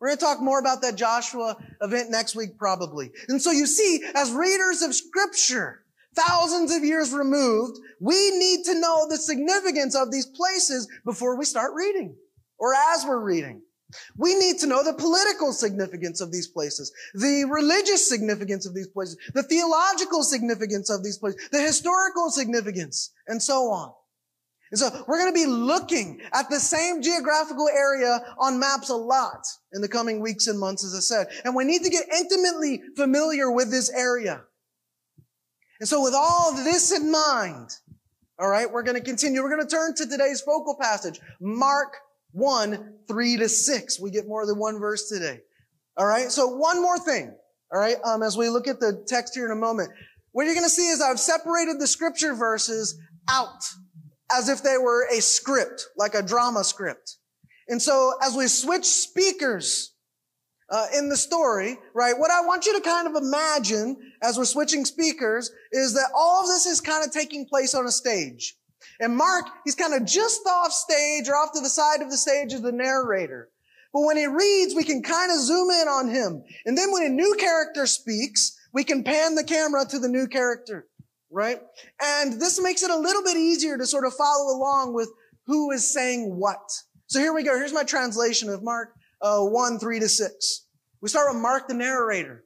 We're 0.00 0.08
going 0.08 0.18
to 0.18 0.24
talk 0.24 0.40
more 0.40 0.60
about 0.60 0.82
that 0.82 0.94
Joshua 0.94 1.56
event 1.82 2.10
next 2.10 2.36
week, 2.36 2.56
probably. 2.56 3.10
And 3.28 3.42
so 3.42 3.50
you 3.50 3.66
see, 3.66 4.04
as 4.14 4.30
readers 4.30 4.82
of 4.82 4.94
scripture, 4.94 5.82
thousands 6.14 6.72
of 6.72 6.84
years 6.84 7.12
removed, 7.12 7.78
we 8.00 8.30
need 8.38 8.64
to 8.66 8.80
know 8.80 9.06
the 9.08 9.16
significance 9.16 9.96
of 9.96 10.12
these 10.12 10.26
places 10.26 10.88
before 11.04 11.36
we 11.36 11.44
start 11.44 11.72
reading 11.74 12.14
or 12.58 12.74
as 12.74 13.04
we're 13.04 13.20
reading. 13.20 13.62
We 14.16 14.34
need 14.34 14.58
to 14.58 14.66
know 14.66 14.84
the 14.84 14.92
political 14.92 15.52
significance 15.52 16.20
of 16.20 16.30
these 16.30 16.48
places, 16.48 16.92
the 17.14 17.44
religious 17.50 18.06
significance 18.06 18.66
of 18.66 18.74
these 18.74 18.88
places, 18.88 19.16
the 19.34 19.42
theological 19.42 20.22
significance 20.22 20.90
of 20.90 21.02
these 21.02 21.18
places, 21.18 21.48
the 21.50 21.60
historical 21.60 22.30
significance, 22.30 23.12
and 23.28 23.42
so 23.42 23.70
on. 23.70 23.92
And 24.70 24.78
so 24.78 24.90
we're 25.06 25.18
going 25.18 25.32
to 25.32 25.40
be 25.40 25.46
looking 25.46 26.20
at 26.34 26.50
the 26.50 26.60
same 26.60 27.00
geographical 27.00 27.68
area 27.68 28.20
on 28.38 28.60
maps 28.60 28.90
a 28.90 28.94
lot 28.94 29.46
in 29.72 29.80
the 29.80 29.88
coming 29.88 30.20
weeks 30.20 30.46
and 30.46 30.58
months, 30.58 30.84
as 30.84 30.94
I 30.94 31.00
said. 31.00 31.28
And 31.44 31.54
we 31.54 31.64
need 31.64 31.82
to 31.84 31.90
get 31.90 32.04
intimately 32.12 32.82
familiar 32.94 33.50
with 33.50 33.70
this 33.70 33.90
area. 33.90 34.42
And 35.80 35.88
so 35.88 36.02
with 36.02 36.12
all 36.14 36.52
this 36.52 36.92
in 36.92 37.10
mind, 37.10 37.70
all 38.38 38.50
right, 38.50 38.70
we're 38.70 38.82
going 38.82 38.98
to 38.98 39.02
continue. 39.02 39.42
We're 39.42 39.54
going 39.54 39.66
to 39.66 39.74
turn 39.74 39.94
to 39.94 40.06
today's 40.06 40.42
focal 40.42 40.76
passage, 40.78 41.18
Mark 41.40 41.96
1, 42.38 42.94
3 43.06 43.36
to 43.38 43.48
6. 43.48 44.00
We 44.00 44.10
get 44.10 44.26
more 44.26 44.46
than 44.46 44.58
one 44.58 44.78
verse 44.78 45.08
today. 45.08 45.40
All 45.96 46.06
right. 46.06 46.30
So 46.30 46.46
one 46.46 46.80
more 46.80 46.98
thing. 46.98 47.34
All 47.72 47.80
right. 47.80 47.96
Um, 48.04 48.22
as 48.22 48.36
we 48.36 48.48
look 48.48 48.68
at 48.68 48.80
the 48.80 49.04
text 49.06 49.34
here 49.34 49.46
in 49.46 49.52
a 49.52 49.56
moment, 49.56 49.90
what 50.32 50.44
you're 50.44 50.54
going 50.54 50.66
to 50.66 50.70
see 50.70 50.88
is 50.88 51.00
I've 51.00 51.20
separated 51.20 51.80
the 51.80 51.86
scripture 51.86 52.34
verses 52.34 52.98
out 53.28 53.64
as 54.30 54.48
if 54.48 54.62
they 54.62 54.78
were 54.78 55.06
a 55.10 55.20
script, 55.20 55.86
like 55.96 56.14
a 56.14 56.22
drama 56.22 56.64
script. 56.64 57.16
And 57.68 57.80
so 57.80 58.12
as 58.22 58.36
we 58.36 58.46
switch 58.46 58.84
speakers, 58.84 59.94
uh, 60.70 60.86
in 60.96 61.08
the 61.08 61.16
story, 61.16 61.78
right? 61.94 62.18
What 62.18 62.30
I 62.30 62.42
want 62.42 62.66
you 62.66 62.74
to 62.74 62.80
kind 62.80 63.08
of 63.08 63.14
imagine 63.22 63.96
as 64.22 64.36
we're 64.36 64.44
switching 64.44 64.84
speakers 64.84 65.50
is 65.72 65.94
that 65.94 66.10
all 66.14 66.42
of 66.42 66.46
this 66.48 66.66
is 66.66 66.80
kind 66.80 67.04
of 67.04 67.10
taking 67.10 67.46
place 67.46 67.74
on 67.74 67.86
a 67.86 67.90
stage. 67.90 68.56
And 69.00 69.16
Mark, 69.16 69.46
he's 69.64 69.74
kind 69.74 69.94
of 69.94 70.04
just 70.04 70.46
off 70.46 70.72
stage 70.72 71.28
or 71.28 71.36
off 71.36 71.52
to 71.54 71.60
the 71.60 71.68
side 71.68 72.00
of 72.00 72.10
the 72.10 72.16
stage 72.16 72.52
as 72.52 72.62
the 72.62 72.72
narrator. 72.72 73.50
But 73.92 74.02
when 74.02 74.16
he 74.16 74.26
reads, 74.26 74.74
we 74.74 74.84
can 74.84 75.02
kind 75.02 75.30
of 75.30 75.38
zoom 75.38 75.70
in 75.70 75.88
on 75.88 76.08
him. 76.08 76.44
And 76.66 76.76
then 76.76 76.92
when 76.92 77.04
a 77.04 77.08
new 77.08 77.36
character 77.38 77.86
speaks, 77.86 78.56
we 78.72 78.84
can 78.84 79.02
pan 79.02 79.34
the 79.34 79.44
camera 79.44 79.84
to 79.86 79.98
the 79.98 80.08
new 80.08 80.26
character, 80.26 80.86
right? 81.30 81.60
And 82.02 82.40
this 82.40 82.60
makes 82.60 82.82
it 82.82 82.90
a 82.90 82.98
little 82.98 83.22
bit 83.22 83.36
easier 83.36 83.78
to 83.78 83.86
sort 83.86 84.04
of 84.04 84.14
follow 84.14 84.56
along 84.56 84.94
with 84.94 85.10
who 85.46 85.70
is 85.70 85.88
saying 85.88 86.36
what. 86.36 86.70
So 87.06 87.18
here 87.18 87.32
we 87.32 87.42
go. 87.42 87.56
Here's 87.56 87.72
my 87.72 87.84
translation 87.84 88.50
of 88.50 88.62
Mark 88.62 88.94
uh, 89.22 89.40
1, 89.40 89.78
3 89.78 90.00
to 90.00 90.08
6. 90.08 90.66
We 91.00 91.08
start 91.08 91.32
with 91.32 91.40
Mark 91.40 91.68
the 91.68 91.74
narrator. 91.74 92.44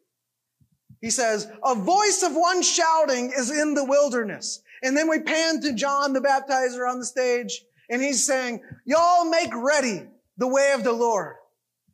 He 1.01 1.11
says, 1.11 1.51
a 1.65 1.75
voice 1.75 2.23
of 2.23 2.33
one 2.35 2.63
shouting 2.63 3.33
is 3.37 3.51
in 3.51 3.75
the 3.75 3.85
wilderness. 3.85 4.63
And 4.83 4.97
then 4.97 5.09
we 5.09 5.21
pan 5.21 5.61
to 5.61 5.73
John 5.73 6.13
the 6.13 6.21
baptizer 6.21 6.89
on 6.89 6.99
the 6.99 7.05
stage 7.05 7.63
and 7.89 8.03
he's 8.03 8.25
saying, 8.25 8.63
y'all 8.85 9.29
make 9.29 9.55
ready 9.55 10.03
the 10.39 10.49
way 10.49 10.73
of 10.73 10.83
the 10.83 10.93
Lord. 10.93 11.37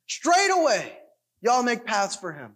Straight 0.07 0.51
away, 0.51 0.97
y'all 1.43 1.63
make 1.63 1.85
paths 1.85 2.17
for 2.17 2.33
him. 2.33 2.55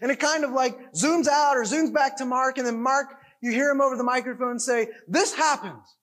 And 0.00 0.10
it 0.10 0.18
kind 0.18 0.44
of 0.44 0.50
like 0.50 0.92
zooms 0.92 1.28
out 1.28 1.56
or 1.56 1.62
zooms 1.62 1.92
back 1.92 2.16
to 2.18 2.24
Mark 2.24 2.58
and 2.58 2.66
then 2.66 2.80
Mark, 2.80 3.18
you 3.40 3.50
hear 3.52 3.70
him 3.70 3.80
over 3.80 3.96
the 3.96 4.04
microphone 4.04 4.58
say, 4.58 4.88
this 5.06 5.34
happens. 5.34 5.96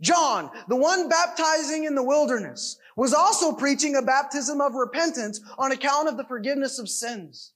John, 0.00 0.50
the 0.68 0.76
one 0.76 1.08
baptizing 1.08 1.84
in 1.84 1.94
the 1.94 2.02
wilderness, 2.02 2.78
was 2.96 3.14
also 3.14 3.52
preaching 3.52 3.96
a 3.96 4.02
baptism 4.02 4.60
of 4.60 4.74
repentance 4.74 5.40
on 5.58 5.72
account 5.72 6.08
of 6.08 6.16
the 6.16 6.24
forgiveness 6.24 6.78
of 6.78 6.88
sins. 6.88 7.52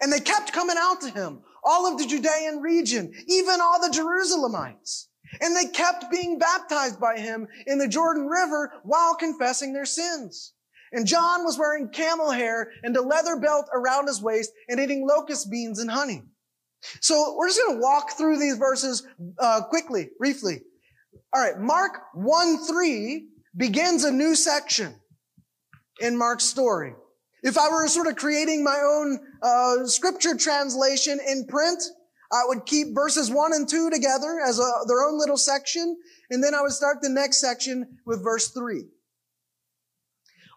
And 0.00 0.12
they 0.12 0.20
kept 0.20 0.52
coming 0.52 0.76
out 0.78 1.00
to 1.02 1.10
him, 1.10 1.40
all 1.64 1.90
of 1.90 1.98
the 1.98 2.06
Judean 2.06 2.60
region, 2.60 3.12
even 3.26 3.60
all 3.60 3.80
the 3.80 3.94
Jerusalemites. 3.94 5.06
And 5.40 5.54
they 5.54 5.66
kept 5.66 6.10
being 6.10 6.38
baptized 6.38 7.00
by 7.00 7.18
him 7.18 7.46
in 7.66 7.78
the 7.78 7.88
Jordan 7.88 8.26
River 8.26 8.72
while 8.82 9.14
confessing 9.14 9.72
their 9.72 9.84
sins. 9.84 10.54
And 10.92 11.06
John 11.06 11.44
was 11.44 11.56
wearing 11.56 11.88
camel 11.90 12.30
hair 12.32 12.72
and 12.82 12.96
a 12.96 13.02
leather 13.02 13.36
belt 13.36 13.66
around 13.72 14.08
his 14.08 14.20
waist 14.20 14.50
and 14.68 14.80
eating 14.80 15.06
locust 15.06 15.50
beans 15.50 15.78
and 15.78 15.90
honey. 15.90 16.22
So 17.00 17.36
we're 17.36 17.48
just 17.48 17.60
going 17.60 17.76
to 17.76 17.82
walk 17.82 18.12
through 18.16 18.38
these 18.38 18.56
verses 18.56 19.06
uh, 19.38 19.62
quickly, 19.68 20.10
briefly. 20.18 20.62
All 21.32 21.42
right, 21.42 21.58
Mark 21.60 21.92
1 22.14 22.64
3 22.66 23.28
begins 23.56 24.04
a 24.04 24.10
new 24.10 24.34
section 24.34 24.94
in 26.00 26.16
Mark's 26.16 26.44
story. 26.44 26.94
If 27.42 27.56
I 27.56 27.68
were 27.70 27.86
sort 27.88 28.06
of 28.06 28.16
creating 28.16 28.62
my 28.62 28.78
own 28.82 29.18
uh, 29.42 29.86
scripture 29.86 30.36
translation 30.36 31.18
in 31.26 31.46
print, 31.46 31.82
I 32.32 32.42
would 32.46 32.66
keep 32.66 32.94
verses 32.94 33.30
one 33.30 33.52
and 33.52 33.68
two 33.68 33.90
together 33.90 34.40
as 34.46 34.58
a, 34.58 34.70
their 34.86 35.02
own 35.02 35.18
little 35.18 35.36
section, 35.36 35.96
and 36.30 36.44
then 36.44 36.54
I 36.54 36.60
would 36.60 36.72
start 36.72 36.98
the 37.02 37.08
next 37.08 37.40
section 37.40 37.98
with 38.04 38.22
verse 38.22 38.48
three. 38.48 38.84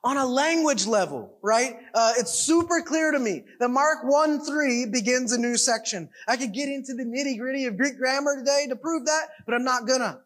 On 0.03 0.17
a 0.17 0.25
language 0.25 0.85
level, 0.85 1.37
right? 1.41 1.77
Uh, 1.93 2.13
it's 2.17 2.33
super 2.33 2.81
clear 2.81 3.11
to 3.13 3.19
me 3.19 3.45
that 3.61 3.69
Mark 3.69 3.99
1 4.03 4.45
3 4.45 4.87
begins 4.87 5.31
a 5.31 5.37
new 5.37 5.55
section. 5.55 6.09
I 6.27 6.35
could 6.35 6.53
get 6.53 6.67
into 6.67 6.93
the 6.93 7.05
nitty 7.05 7.39
gritty 7.39 7.65
of 7.65 7.77
Greek 7.77 7.97
grammar 7.97 8.35
today 8.37 8.65
to 8.67 8.75
prove 8.75 9.05
that, 9.05 9.27
but 9.45 9.55
I'm 9.55 9.63
not 9.63 9.87
gonna. 9.87 10.19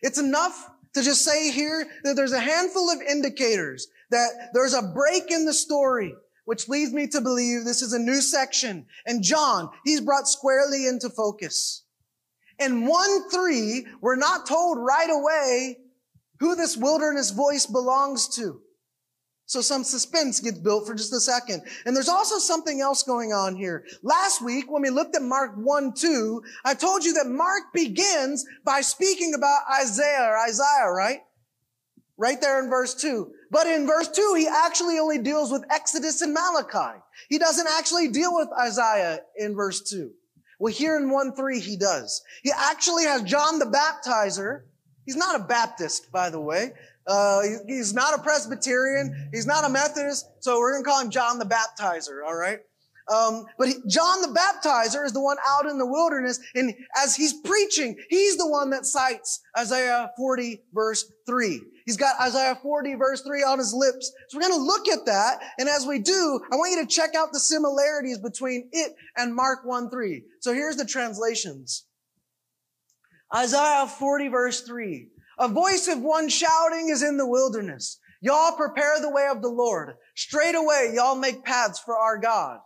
It's 0.00 0.18
enough 0.18 0.70
to 0.94 1.02
just 1.02 1.24
say 1.24 1.50
here 1.50 1.86
that 2.04 2.14
there's 2.14 2.32
a 2.32 2.40
handful 2.40 2.88
of 2.88 3.02
indicators 3.02 3.88
that 4.10 4.50
there's 4.54 4.74
a 4.74 4.82
break 4.82 5.30
in 5.30 5.44
the 5.44 5.54
story, 5.54 6.14
which 6.44 6.68
leads 6.68 6.92
me 6.92 7.06
to 7.08 7.20
believe 7.20 7.64
this 7.64 7.82
is 7.82 7.92
a 7.92 7.98
new 7.98 8.20
section. 8.20 8.86
And 9.06 9.22
John, 9.22 9.70
he's 9.84 10.00
brought 10.00 10.28
squarely 10.28 10.86
into 10.86 11.10
focus. 11.10 11.84
In 12.58 12.86
1 12.86 13.30
3, 13.30 13.86
we're 14.00 14.16
not 14.16 14.46
told 14.46 14.78
right 14.78 15.10
away 15.10 15.78
who 16.38 16.54
this 16.54 16.76
wilderness 16.76 17.30
voice 17.30 17.66
belongs 17.66 18.28
to. 18.36 18.60
So 19.48 19.60
some 19.60 19.84
suspense 19.84 20.40
gets 20.40 20.58
built 20.58 20.86
for 20.86 20.94
just 20.94 21.12
a 21.12 21.20
second. 21.20 21.62
And 21.84 21.94
there's 21.94 22.08
also 22.08 22.38
something 22.38 22.80
else 22.80 23.04
going 23.04 23.32
on 23.32 23.54
here. 23.54 23.84
Last 24.02 24.42
week, 24.42 24.70
when 24.70 24.82
we 24.82 24.90
looked 24.90 25.14
at 25.14 25.22
Mark 25.22 25.52
1, 25.56 25.92
2, 25.94 26.42
I 26.64 26.74
told 26.74 27.04
you 27.04 27.14
that 27.14 27.28
Mark 27.28 27.72
begins 27.72 28.44
by 28.64 28.80
speaking 28.80 29.34
about 29.34 29.60
Isaiah 29.80 30.24
or 30.24 30.36
Isaiah, 30.36 30.90
right? 30.90 31.20
Right 32.16 32.40
there 32.40 32.62
in 32.62 32.68
verse 32.68 32.94
2. 32.94 33.30
But 33.50 33.66
in 33.66 33.86
verse 33.86 34.08
2, 34.08 34.34
he 34.36 34.48
actually 34.48 34.98
only 34.98 35.18
deals 35.18 35.52
with 35.52 35.64
Exodus 35.70 36.22
and 36.22 36.34
Malachi. 36.34 37.00
He 37.28 37.38
doesn't 37.38 37.66
actually 37.78 38.08
deal 38.08 38.34
with 38.34 38.48
Isaiah 38.60 39.20
in 39.36 39.54
verse 39.54 39.82
2. 39.88 40.10
Well, 40.58 40.72
here 40.72 40.96
in 40.96 41.10
1 41.10 41.34
3, 41.34 41.60
he 41.60 41.76
does. 41.76 42.22
He 42.42 42.52
actually 42.52 43.04
has 43.04 43.22
John 43.22 43.58
the 43.58 43.66
Baptizer. 43.66 44.62
He's 45.04 45.16
not 45.16 45.40
a 45.40 45.44
Baptist, 45.44 46.10
by 46.10 46.30
the 46.30 46.40
way. 46.40 46.72
Uh, 47.06 47.42
he's 47.66 47.94
not 47.94 48.18
a 48.18 48.22
Presbyterian. 48.22 49.30
He's 49.32 49.46
not 49.46 49.64
a 49.64 49.68
Methodist. 49.68 50.26
So 50.40 50.58
we're 50.58 50.72
going 50.72 50.84
to 50.84 50.90
call 50.90 51.00
him 51.02 51.10
John 51.10 51.38
the 51.38 51.44
Baptizer, 51.44 52.26
all 52.26 52.34
right? 52.34 52.58
Um, 53.12 53.46
but 53.56 53.68
he, 53.68 53.74
John 53.86 54.20
the 54.20 54.28
Baptizer 54.28 55.04
is 55.04 55.12
the 55.12 55.20
one 55.20 55.36
out 55.48 55.66
in 55.66 55.78
the 55.78 55.86
wilderness, 55.86 56.40
and 56.54 56.74
as 56.96 57.14
he's 57.14 57.34
preaching, 57.34 57.96
he's 58.10 58.36
the 58.36 58.48
one 58.48 58.70
that 58.70 58.84
cites 58.84 59.40
Isaiah 59.56 60.10
40 60.16 60.62
verse 60.74 61.12
3. 61.26 61.60
He's 61.84 61.96
got 61.96 62.20
Isaiah 62.20 62.58
40 62.60 62.94
verse 62.94 63.22
3 63.22 63.44
on 63.44 63.58
his 63.58 63.72
lips. 63.72 64.10
So 64.28 64.38
we're 64.38 64.48
going 64.48 64.58
to 64.58 64.64
look 64.64 64.88
at 64.88 65.06
that, 65.06 65.38
and 65.58 65.68
as 65.68 65.86
we 65.86 66.00
do, 66.00 66.40
I 66.50 66.56
want 66.56 66.72
you 66.72 66.82
to 66.82 66.86
check 66.86 67.14
out 67.14 67.32
the 67.32 67.38
similarities 67.38 68.18
between 68.18 68.68
it 68.72 68.92
and 69.16 69.34
Mark 69.34 69.64
1 69.64 69.88
3. 69.88 70.22
So 70.40 70.52
here's 70.52 70.76
the 70.76 70.84
translations. 70.84 71.84
Isaiah 73.34 73.86
40 73.86 74.28
verse 74.28 74.62
3. 74.62 75.08
A 75.38 75.48
voice 75.48 75.86
of 75.86 76.00
one 76.00 76.28
shouting 76.28 76.88
is 76.88 77.02
in 77.02 77.18
the 77.18 77.26
wilderness. 77.26 78.00
Y'all 78.20 78.56
prepare 78.56 79.00
the 79.00 79.10
way 79.10 79.28
of 79.30 79.42
the 79.42 79.48
Lord. 79.48 79.94
Straight 80.14 80.54
away, 80.54 80.92
y'all 80.94 81.14
make 81.14 81.44
paths 81.44 81.78
for 81.78 81.96
our 81.96 82.18
God. 82.18 82.60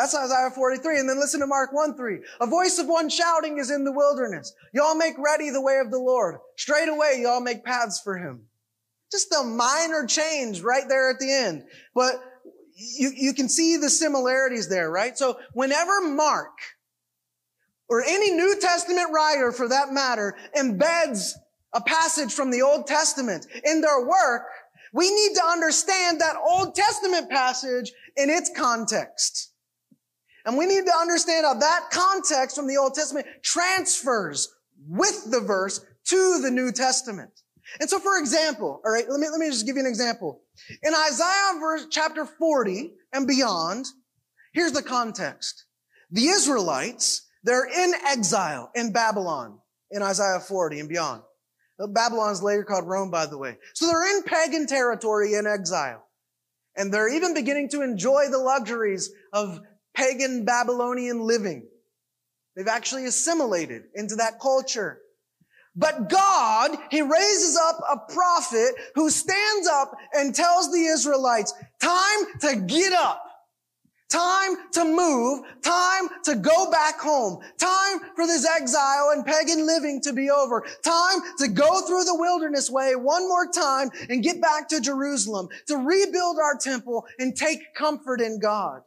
That's 0.00 0.14
Isaiah 0.14 0.50
43. 0.50 1.00
And 1.00 1.08
then 1.08 1.20
listen 1.20 1.40
to 1.40 1.46
Mark 1.46 1.74
1 1.74 1.94
3. 1.94 2.20
A 2.40 2.46
voice 2.46 2.78
of 2.78 2.86
one 2.86 3.10
shouting 3.10 3.58
is 3.58 3.70
in 3.70 3.84
the 3.84 3.92
wilderness. 3.92 4.54
Y'all 4.72 4.94
make 4.94 5.12
ready 5.18 5.50
the 5.50 5.60
way 5.60 5.78
of 5.78 5.90
the 5.90 5.98
Lord. 5.98 6.38
Straight 6.56 6.88
away, 6.88 7.18
y'all 7.20 7.42
make 7.42 7.66
paths 7.66 8.00
for 8.02 8.16
him. 8.16 8.46
Just 9.12 9.30
a 9.34 9.44
minor 9.44 10.06
change 10.06 10.62
right 10.62 10.84
there 10.88 11.10
at 11.10 11.18
the 11.18 11.30
end. 11.30 11.64
But 11.94 12.14
you, 12.74 13.12
you 13.14 13.34
can 13.34 13.50
see 13.50 13.76
the 13.76 13.90
similarities 13.90 14.70
there, 14.70 14.90
right? 14.90 15.18
So 15.18 15.38
whenever 15.52 16.00
Mark 16.00 16.56
or 17.90 18.02
any 18.02 18.30
New 18.30 18.58
Testament 18.58 19.08
writer 19.12 19.52
for 19.52 19.68
that 19.68 19.92
matter 19.92 20.34
embeds 20.56 21.32
a 21.74 21.82
passage 21.82 22.32
from 22.32 22.50
the 22.50 22.62
Old 22.62 22.86
Testament 22.86 23.46
in 23.66 23.82
their 23.82 24.06
work, 24.06 24.46
we 24.94 25.14
need 25.14 25.34
to 25.34 25.44
understand 25.44 26.22
that 26.22 26.36
Old 26.42 26.74
Testament 26.74 27.28
passage 27.28 27.92
in 28.16 28.30
its 28.30 28.50
context. 28.56 29.49
And 30.46 30.56
we 30.56 30.66
need 30.66 30.86
to 30.86 30.94
understand 31.00 31.44
how 31.44 31.54
that 31.54 31.90
context 31.90 32.56
from 32.56 32.66
the 32.66 32.76
Old 32.76 32.94
Testament 32.94 33.26
transfers 33.42 34.48
with 34.88 35.30
the 35.30 35.40
verse 35.40 35.84
to 36.06 36.40
the 36.40 36.50
New 36.50 36.72
Testament. 36.72 37.30
And 37.78 37.88
so, 37.88 37.98
for 38.00 38.18
example, 38.18 38.80
all 38.84 38.92
right, 38.92 39.04
let 39.08 39.20
me, 39.20 39.28
let 39.28 39.38
me 39.38 39.48
just 39.48 39.66
give 39.66 39.76
you 39.76 39.82
an 39.82 39.88
example. 39.88 40.42
In 40.82 40.92
Isaiah 40.94 41.60
verse, 41.60 41.86
chapter 41.90 42.24
40 42.24 42.92
and 43.12 43.26
beyond, 43.26 43.86
here's 44.52 44.72
the 44.72 44.82
context. 44.82 45.66
The 46.10 46.26
Israelites, 46.26 47.28
they're 47.44 47.66
in 47.66 47.92
exile 48.06 48.70
in 48.74 48.92
Babylon 48.92 49.58
in 49.90 50.02
Isaiah 50.02 50.40
40 50.40 50.80
and 50.80 50.88
beyond. 50.88 51.22
Babylon 51.78 52.32
is 52.32 52.42
later 52.42 52.64
called 52.64 52.86
Rome, 52.86 53.10
by 53.10 53.26
the 53.26 53.38
way. 53.38 53.56
So 53.74 53.86
they're 53.86 54.16
in 54.16 54.22
pagan 54.24 54.66
territory 54.66 55.34
in 55.34 55.46
exile. 55.46 56.04
And 56.76 56.92
they're 56.92 57.14
even 57.14 57.34
beginning 57.34 57.68
to 57.70 57.82
enjoy 57.82 58.28
the 58.30 58.38
luxuries 58.38 59.10
of 59.32 59.60
pagan 60.00 60.44
Babylonian 60.44 61.20
living. 61.20 61.66
They've 62.56 62.66
actually 62.66 63.04
assimilated 63.04 63.84
into 63.94 64.16
that 64.16 64.40
culture. 64.40 65.00
But 65.76 66.08
God, 66.08 66.76
He 66.90 67.02
raises 67.02 67.58
up 67.62 67.78
a 67.88 68.12
prophet 68.12 68.70
who 68.94 69.10
stands 69.10 69.68
up 69.68 69.94
and 70.14 70.34
tells 70.34 70.72
the 70.72 70.84
Israelites, 70.84 71.52
time 71.80 72.40
to 72.40 72.56
get 72.66 72.92
up. 72.92 73.26
Time 74.08 74.56
to 74.72 74.84
move. 74.84 75.44
Time 75.62 76.08
to 76.24 76.34
go 76.34 76.68
back 76.70 76.98
home. 76.98 77.40
Time 77.58 78.00
for 78.16 78.26
this 78.26 78.44
exile 78.44 79.10
and 79.14 79.24
pagan 79.24 79.64
living 79.64 80.00
to 80.00 80.12
be 80.12 80.30
over. 80.30 80.66
Time 80.82 81.20
to 81.38 81.46
go 81.46 81.86
through 81.86 82.02
the 82.02 82.16
wilderness 82.16 82.68
way 82.68 82.96
one 82.96 83.28
more 83.28 83.46
time 83.46 83.88
and 84.08 84.24
get 84.24 84.40
back 84.40 84.68
to 84.70 84.80
Jerusalem, 84.80 85.48
to 85.68 85.76
rebuild 85.76 86.38
our 86.38 86.56
temple 86.56 87.06
and 87.20 87.36
take 87.36 87.60
comfort 87.76 88.20
in 88.20 88.40
God. 88.40 88.82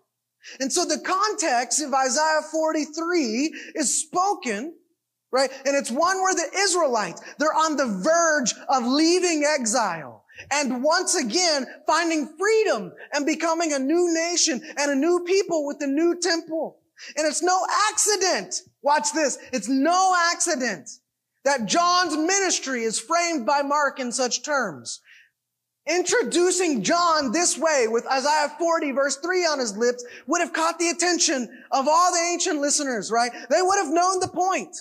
And 0.60 0.72
so 0.72 0.86
the 0.86 1.00
context 1.00 1.82
of 1.82 1.94
Isaiah 1.94 2.42
43 2.52 3.54
is 3.76 4.02
spoken, 4.02 4.76
right? 5.32 5.52
And 5.66 5.76
it's 5.76 5.92
one 5.92 6.22
where 6.22 6.36
the 6.36 6.50
Israelites, 6.58 7.22
they're 7.40 7.54
on 7.54 7.78
the 7.78 7.88
verge 7.88 8.54
of 8.70 8.86
leaving 8.86 9.44
exile 9.46 10.24
and 10.52 10.84
once 10.84 11.16
again 11.16 11.66
finding 11.88 12.36
freedom 12.38 12.92
and 13.14 13.26
becoming 13.26 13.74
a 13.74 13.80
new 13.80 14.14
nation 14.14 14.62
and 14.78 14.92
a 14.92 14.96
new 14.96 15.24
people 15.26 15.66
with 15.66 15.78
a 15.82 15.88
new 15.88 16.20
temple. 16.20 16.80
And 17.18 17.28
it's 17.28 17.42
no 17.42 17.66
accident. 17.90 18.62
Watch 18.82 19.14
this. 19.14 19.38
It's 19.52 19.70
no 19.70 20.16
accident 20.32 20.90
that 21.46 21.66
John's 21.66 22.16
ministry 22.16 22.84
is 22.84 23.00
framed 23.00 23.46
by 23.46 23.62
Mark 23.62 24.00
in 24.00 24.12
such 24.12 24.44
terms. 24.44 25.02
Introducing 25.86 26.82
John 26.82 27.34
this 27.34 27.58
way 27.58 27.88
with 27.90 28.08
Isaiah 28.08 28.54
40 28.58 28.92
verse 28.94 29.18
3 29.18 29.46
on 29.46 29.60
his 29.60 29.76
lips 29.76 30.06
would 30.28 30.40
have 30.40 30.54
caught 30.54 30.80
the 30.80 30.90
attention 30.90 31.50
of 31.72 31.88
all 31.90 32.12
the 32.12 32.30
ancient 32.32 32.62
listeners, 32.62 33.12
right? 33.12 33.32
They 33.50 33.62
would 33.62 33.78
have 33.78 33.94
known 33.94 34.20
the 34.22 34.30
point. 34.30 34.78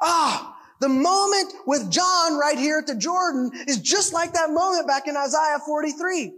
Ah, 0.00 0.56
the 0.80 0.88
moment 0.88 1.54
with 1.66 1.90
John 1.90 2.38
right 2.38 2.58
here 2.58 2.78
at 2.78 2.86
the 2.86 2.94
Jordan 2.94 3.50
is 3.66 3.78
just 3.78 4.12
like 4.12 4.32
that 4.34 4.50
moment 4.50 4.86
back 4.86 5.08
in 5.08 5.16
Isaiah 5.16 5.58
43. 5.64 6.32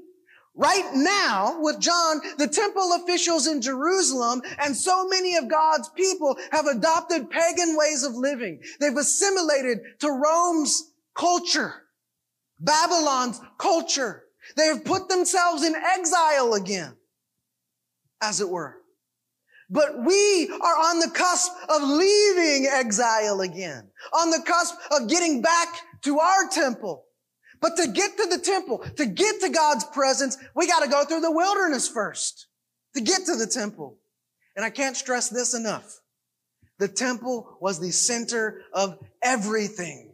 Right 0.54 0.90
now, 0.94 1.61
with 1.61 1.78
John, 1.78 2.20
the 2.37 2.48
temple 2.48 2.92
officials 2.94 3.46
in 3.46 3.61
Jerusalem 3.61 4.42
and 4.59 4.74
so 4.74 5.07
many 5.07 5.37
of 5.37 5.48
God's 5.48 5.88
people 5.90 6.37
have 6.50 6.66
adopted 6.66 7.31
pagan 7.31 7.76
ways 7.76 8.02
of 8.02 8.14
living. 8.14 8.61
They've 8.81 8.96
assimilated 8.96 9.78
to 10.00 10.09
Rome's 10.09 10.90
culture. 11.14 11.88
Babylon's 12.60 13.40
culture. 13.58 14.24
They 14.56 14.66
have 14.66 14.84
put 14.84 15.08
themselves 15.08 15.64
in 15.64 15.74
exile 15.74 16.54
again, 16.54 16.94
as 18.22 18.40
it 18.40 18.48
were. 18.48 18.76
But 19.70 20.02
we 20.02 20.48
are 20.48 20.76
on 20.76 20.98
the 20.98 21.10
cusp 21.10 21.52
of 21.68 21.82
leaving 21.82 22.66
exile 22.66 23.42
again, 23.42 23.90
on 24.14 24.30
the 24.30 24.42
cusp 24.46 24.74
of 24.90 25.08
getting 25.08 25.42
back 25.42 25.68
to 26.02 26.18
our 26.18 26.48
temple. 26.48 27.04
But 27.60 27.76
to 27.76 27.88
get 27.88 28.16
to 28.16 28.26
the 28.26 28.38
temple, 28.38 28.78
to 28.96 29.04
get 29.04 29.40
to 29.40 29.50
God's 29.50 29.84
presence, 29.84 30.38
we 30.54 30.66
got 30.66 30.84
to 30.84 30.88
go 30.88 31.04
through 31.04 31.20
the 31.20 31.32
wilderness 31.32 31.88
first 31.88 32.46
to 32.94 33.02
get 33.02 33.26
to 33.26 33.36
the 33.36 33.46
temple. 33.46 33.98
And 34.56 34.64
I 34.64 34.70
can't 34.70 34.96
stress 34.96 35.28
this 35.28 35.54
enough. 35.54 36.00
The 36.78 36.88
temple 36.88 37.58
was 37.60 37.78
the 37.78 37.90
center 37.90 38.62
of 38.72 38.98
everything 39.22 40.12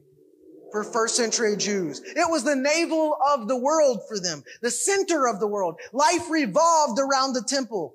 for 0.75 0.83
first 0.83 1.15
century 1.15 1.57
Jews. 1.57 2.01
It 2.05 2.29
was 2.29 2.43
the 2.43 2.57
navel 2.57 3.17
of 3.33 3.47
the 3.47 3.57
world 3.57 4.01
for 4.09 4.19
them, 4.19 4.43
the 4.61 4.73
center 4.73 5.29
of 5.29 5.39
the 5.39 5.47
world. 5.47 5.79
Life 5.93 6.29
revolved 6.29 6.99
around 6.99 7.35
the 7.35 7.45
temple. 7.47 7.95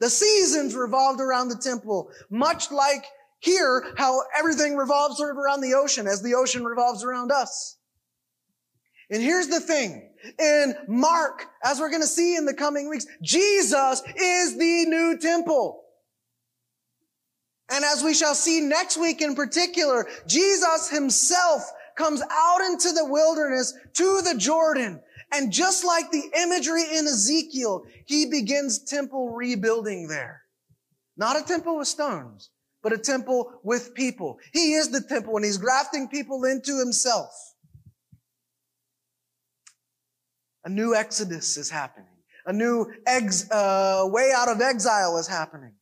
The 0.00 0.08
seasons 0.08 0.74
revolved 0.74 1.20
around 1.20 1.48
the 1.48 1.58
temple, 1.58 2.10
much 2.30 2.72
like 2.72 3.04
here, 3.40 3.92
how 3.98 4.22
everything 4.34 4.74
revolves 4.74 5.18
sort 5.18 5.30
of 5.30 5.36
around 5.36 5.60
the 5.60 5.74
ocean 5.74 6.06
as 6.06 6.22
the 6.22 6.34
ocean 6.34 6.64
revolves 6.64 7.04
around 7.04 7.30
us. 7.30 7.76
And 9.10 9.22
here's 9.22 9.48
the 9.48 9.60
thing. 9.60 10.10
In 10.38 10.74
Mark, 10.88 11.44
as 11.62 11.78
we're 11.78 11.90
going 11.90 12.00
to 12.00 12.08
see 12.08 12.36
in 12.36 12.46
the 12.46 12.54
coming 12.54 12.88
weeks, 12.88 13.04
Jesus 13.20 14.02
is 14.16 14.56
the 14.56 14.86
new 14.86 15.18
temple. 15.20 15.82
And 17.70 17.84
as 17.84 18.02
we 18.02 18.14
shall 18.14 18.34
see 18.34 18.62
next 18.62 18.96
week 18.96 19.20
in 19.20 19.34
particular, 19.34 20.08
Jesus 20.26 20.88
himself 20.88 21.70
comes 21.98 22.22
out 22.22 22.60
into 22.62 22.92
the 22.92 23.04
wilderness 23.04 23.74
to 23.94 24.22
the 24.22 24.36
Jordan. 24.38 25.02
And 25.32 25.52
just 25.52 25.84
like 25.84 26.10
the 26.10 26.22
imagery 26.40 26.84
in 26.96 27.06
Ezekiel, 27.06 27.84
he 28.06 28.26
begins 28.26 28.78
temple 28.84 29.34
rebuilding 29.34 30.08
there. 30.08 30.42
Not 31.18 31.38
a 31.38 31.44
temple 31.44 31.76
with 31.76 31.88
stones, 31.88 32.50
but 32.82 32.92
a 32.92 32.98
temple 32.98 33.60
with 33.62 33.92
people. 33.94 34.38
He 34.52 34.74
is 34.74 34.88
the 34.90 35.02
temple 35.02 35.36
and 35.36 35.44
he's 35.44 35.58
grafting 35.58 36.08
people 36.08 36.44
into 36.44 36.78
himself. 36.78 37.30
A 40.64 40.68
new 40.70 40.94
exodus 40.94 41.56
is 41.56 41.68
happening. 41.68 42.06
A 42.46 42.52
new 42.52 42.90
ex, 43.06 43.50
uh, 43.50 44.04
way 44.04 44.30
out 44.34 44.48
of 44.48 44.60
exile 44.62 45.18
is 45.18 45.26
happening. 45.26 45.72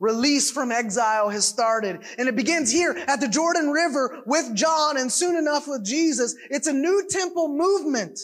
Release 0.00 0.50
from 0.50 0.70
exile 0.70 1.28
has 1.28 1.44
started. 1.44 2.04
And 2.18 2.28
it 2.28 2.36
begins 2.36 2.70
here 2.70 2.96
at 3.08 3.20
the 3.20 3.28
Jordan 3.28 3.70
River 3.70 4.22
with 4.26 4.54
John 4.54 4.96
and 4.96 5.10
soon 5.10 5.36
enough 5.36 5.66
with 5.66 5.84
Jesus. 5.84 6.36
It's 6.50 6.68
a 6.68 6.72
new 6.72 7.06
temple 7.08 7.48
movement. 7.48 8.18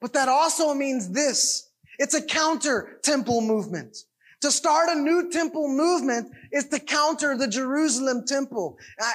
But 0.00 0.12
that 0.14 0.28
also 0.28 0.74
means 0.74 1.10
this. 1.10 1.70
It's 1.98 2.14
a 2.14 2.22
counter 2.22 2.98
temple 3.02 3.40
movement. 3.40 3.96
To 4.42 4.50
start 4.50 4.88
a 4.90 5.00
new 5.00 5.30
temple 5.30 5.68
movement 5.68 6.30
is 6.52 6.68
to 6.68 6.78
counter 6.78 7.36
the 7.36 7.48
Jerusalem 7.48 8.24
temple. 8.26 8.76
I, 9.00 9.14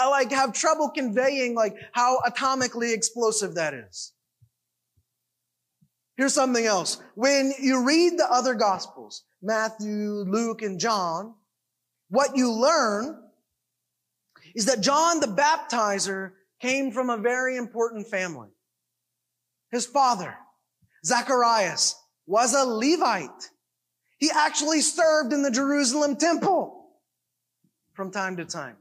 I, 0.00 0.04
I 0.04 0.08
like 0.08 0.30
have 0.30 0.52
trouble 0.52 0.88
conveying 0.88 1.54
like 1.54 1.76
how 1.92 2.20
atomically 2.20 2.94
explosive 2.94 3.54
that 3.56 3.74
is. 3.74 4.12
Here's 6.16 6.34
something 6.34 6.64
else. 6.64 7.00
When 7.14 7.52
you 7.58 7.86
read 7.86 8.18
the 8.18 8.30
other 8.30 8.54
gospels, 8.54 9.24
Matthew, 9.40 10.24
Luke, 10.26 10.62
and 10.62 10.78
John, 10.78 11.34
what 12.10 12.36
you 12.36 12.52
learn 12.52 13.18
is 14.54 14.66
that 14.66 14.82
John 14.82 15.20
the 15.20 15.26
baptizer 15.26 16.32
came 16.60 16.92
from 16.92 17.10
a 17.10 17.16
very 17.16 17.56
important 17.56 18.06
family. 18.06 18.48
His 19.70 19.86
father, 19.86 20.36
Zacharias, 21.04 21.96
was 22.26 22.54
a 22.54 22.64
Levite. 22.64 23.50
He 24.18 24.30
actually 24.30 24.82
served 24.82 25.32
in 25.32 25.42
the 25.42 25.50
Jerusalem 25.50 26.16
temple 26.16 26.90
from 27.94 28.10
time 28.10 28.36
to 28.36 28.44
time. 28.44 28.76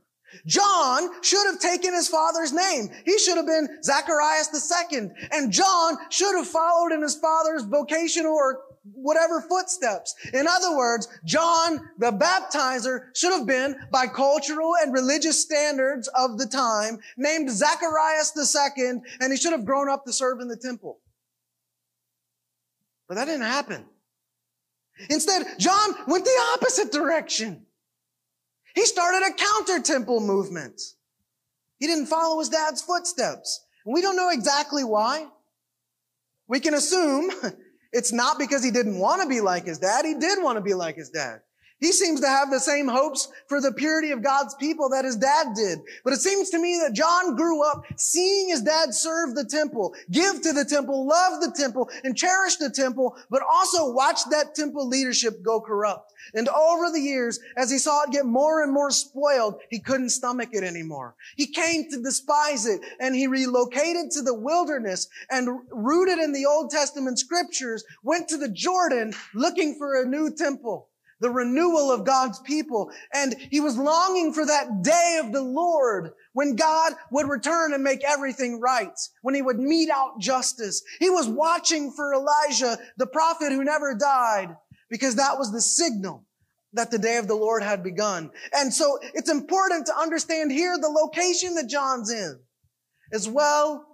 John 0.46 1.24
should 1.24 1.46
have 1.46 1.60
taken 1.60 1.94
his 1.94 2.08
father's 2.08 2.54
name. 2.54 2.90
He 3.06 3.18
should 3.20 3.38
have 3.38 3.46
been 3.46 3.82
Zacharias 3.84 4.48
the 4.48 4.60
second. 4.60 5.14
And 5.32 5.52
John 5.52 5.98
should 6.10 6.36
have 6.36 6.48
followed 6.48 6.92
in 6.92 7.02
his 7.02 7.16
father's 7.16 7.64
vocational 7.64 8.34
or 8.34 8.62
whatever 8.94 9.42
footsteps. 9.42 10.16
In 10.34 10.48
other 10.48 10.76
words, 10.76 11.08
John 11.26 11.90
the 12.00 12.12
baptizer 12.12 13.16
should 13.16 13.32
have 13.32 13.46
been, 13.46 13.76
by 13.92 14.08
cultural 14.08 14.74
and 14.82 14.94
religious 14.94 15.40
standards 15.40 16.08
of 16.16 16.38
the 16.38 16.48
time, 16.48 17.00
named 17.18 17.52
Zacharias 17.52 18.32
the 18.32 18.46
second, 18.46 19.04
and 19.20 19.32
he 19.32 19.38
should 19.38 19.52
have 19.52 19.66
grown 19.66 19.90
up 19.90 20.06
to 20.06 20.14
serve 20.14 20.40
in 20.40 20.48
the 20.48 20.58
temple. 20.58 21.00
But 23.08 23.16
that 23.16 23.26
didn't 23.26 23.42
happen. 23.42 23.86
Instead, 25.10 25.46
John 25.60 25.96
went 26.08 26.26
the 26.26 26.42
opposite 26.54 26.92
direction. 26.92 27.66
He 28.76 28.86
started 28.86 29.28
a 29.28 29.34
counter 29.34 29.82
temple 29.82 30.22
movement. 30.22 30.82
He 31.78 31.88
didn't 31.88 32.08
follow 32.08 32.40
his 32.40 32.50
dad's 32.50 32.82
footsteps. 32.82 33.66
We 33.86 34.02
don't 34.02 34.16
know 34.16 34.30
exactly 34.30 34.84
why. 34.84 35.28
We 36.48 36.60
can 36.60 36.74
assume 36.74 37.32
it's 37.92 38.14
not 38.14 38.38
because 38.38 38.64
he 38.64 38.72
didn't 38.72 39.00
want 39.00 39.22
to 39.22 39.28
be 39.28 39.42
like 39.42 39.66
his 39.66 39.80
dad. 39.80 40.06
He 40.06 40.14
did 40.14 40.42
want 40.44 40.58
to 40.58 40.62
be 40.62 40.74
like 40.74 40.96
his 40.96 41.10
dad. 41.10 41.42
He 41.82 41.92
seems 41.92 42.22
to 42.22 42.28
have 42.28 42.52
the 42.52 42.60
same 42.60 42.88
hopes 42.88 43.28
for 43.48 43.60
the 43.60 43.74
purity 43.74 44.12
of 44.12 44.22
God's 44.22 44.54
people 44.54 44.88
that 44.90 45.04
his 45.04 45.16
dad 45.18 45.48
did. 45.56 45.80
But 46.04 46.14
it 46.14 46.20
seems 46.22 46.52
to 46.52 46.62
me 46.62 46.80
that 46.84 46.94
John 46.94 47.36
grew 47.36 47.68
up 47.68 47.84
seeing 47.98 48.50
his 48.50 48.62
dad 48.62 48.94
serve 48.94 49.34
the 49.34 49.46
temple, 49.46 49.96
give 50.12 50.44
to 50.44 50.54
the 50.54 50.64
temple, 50.64 51.08
love 51.08 51.42
the 51.42 51.52
temple, 51.52 51.90
and 52.04 52.16
cherish 52.16 52.58
the 52.58 52.70
temple, 52.70 53.18
but 53.32 53.42
also 53.52 53.92
watch 53.92 54.20
that 54.30 54.54
temple 54.54 54.88
leadership 54.88 55.42
go 55.42 55.60
corrupt. 55.60 56.14
And 56.36 56.48
over 56.50 56.92
the 56.92 57.02
years, 57.02 57.40
as 57.58 57.72
he 57.72 57.80
saw 57.80 58.04
it 58.04 58.12
get 58.12 58.28
more 58.28 58.62
and 58.62 58.72
more 58.72 58.92
spoiled, 58.92 59.60
he 59.72 59.80
couldn't 59.80 60.12
stomach 60.12 60.50
it 60.52 60.64
anymore. 60.64 61.16
He 61.36 61.48
came 61.48 61.90
to 61.90 62.04
despise 62.04 62.68
it 62.68 62.82
and 63.00 63.16
he 63.16 63.26
relocated 63.26 64.12
to 64.12 64.22
the 64.22 64.36
wilderness 64.36 65.08
and 65.32 65.50
rooted 65.72 66.20
in 66.20 66.32
the 66.32 66.46
Old 66.46 66.70
Testament 66.70 67.18
scriptures, 67.18 67.84
went 68.04 68.28
to 68.30 68.38
the 68.38 68.50
Jordan 68.50 69.16
looking 69.34 69.80
for 69.80 70.00
a 70.00 70.06
new 70.06 70.32
temple 70.32 70.90
the 71.22 71.30
renewal 71.30 71.92
of 71.92 72.04
God's 72.04 72.40
people. 72.40 72.92
And 73.14 73.36
he 73.50 73.62
was 73.62 73.78
longing 73.78 74.34
for 74.34 74.46
that 74.46 74.82
day 74.82 75.22
of 75.24 75.32
the 75.32 75.42
Lord 75.42 76.12
when 76.34 76.56
God 76.56 76.94
would 77.12 77.30
return 77.30 77.74
and 77.74 77.84
make 77.84 78.04
everything 78.04 78.60
right, 78.60 78.98
when 79.22 79.36
he 79.36 79.42
would 79.42 79.60
mete 79.60 79.90
out 79.90 80.20
justice. 80.20 80.82
He 81.00 81.10
was 81.10 81.30
watching 81.30 81.94
for 81.96 82.14
Elijah, 82.14 82.78
the 82.98 83.08
prophet 83.08 83.52
who 83.52 83.64
never 83.64 83.96
died, 83.96 84.58
because 84.90 85.16
that 85.16 85.38
was 85.38 85.52
the 85.52 85.62
signal 85.62 86.26
that 86.74 86.90
the 86.90 86.98
day 86.98 87.18
of 87.18 87.28
the 87.28 87.36
Lord 87.36 87.64
had 87.64 87.84
begun. 87.84 88.32
And 88.54 88.74
so 88.74 88.98
it's 89.14 89.30
important 89.30 89.86
to 89.88 89.98
understand 89.98 90.52
here 90.52 90.78
the 90.78 90.88
location 90.88 91.56
that 91.56 91.70
John's 91.70 92.12
in, 92.12 92.40
as 93.14 93.28
well 93.30 93.86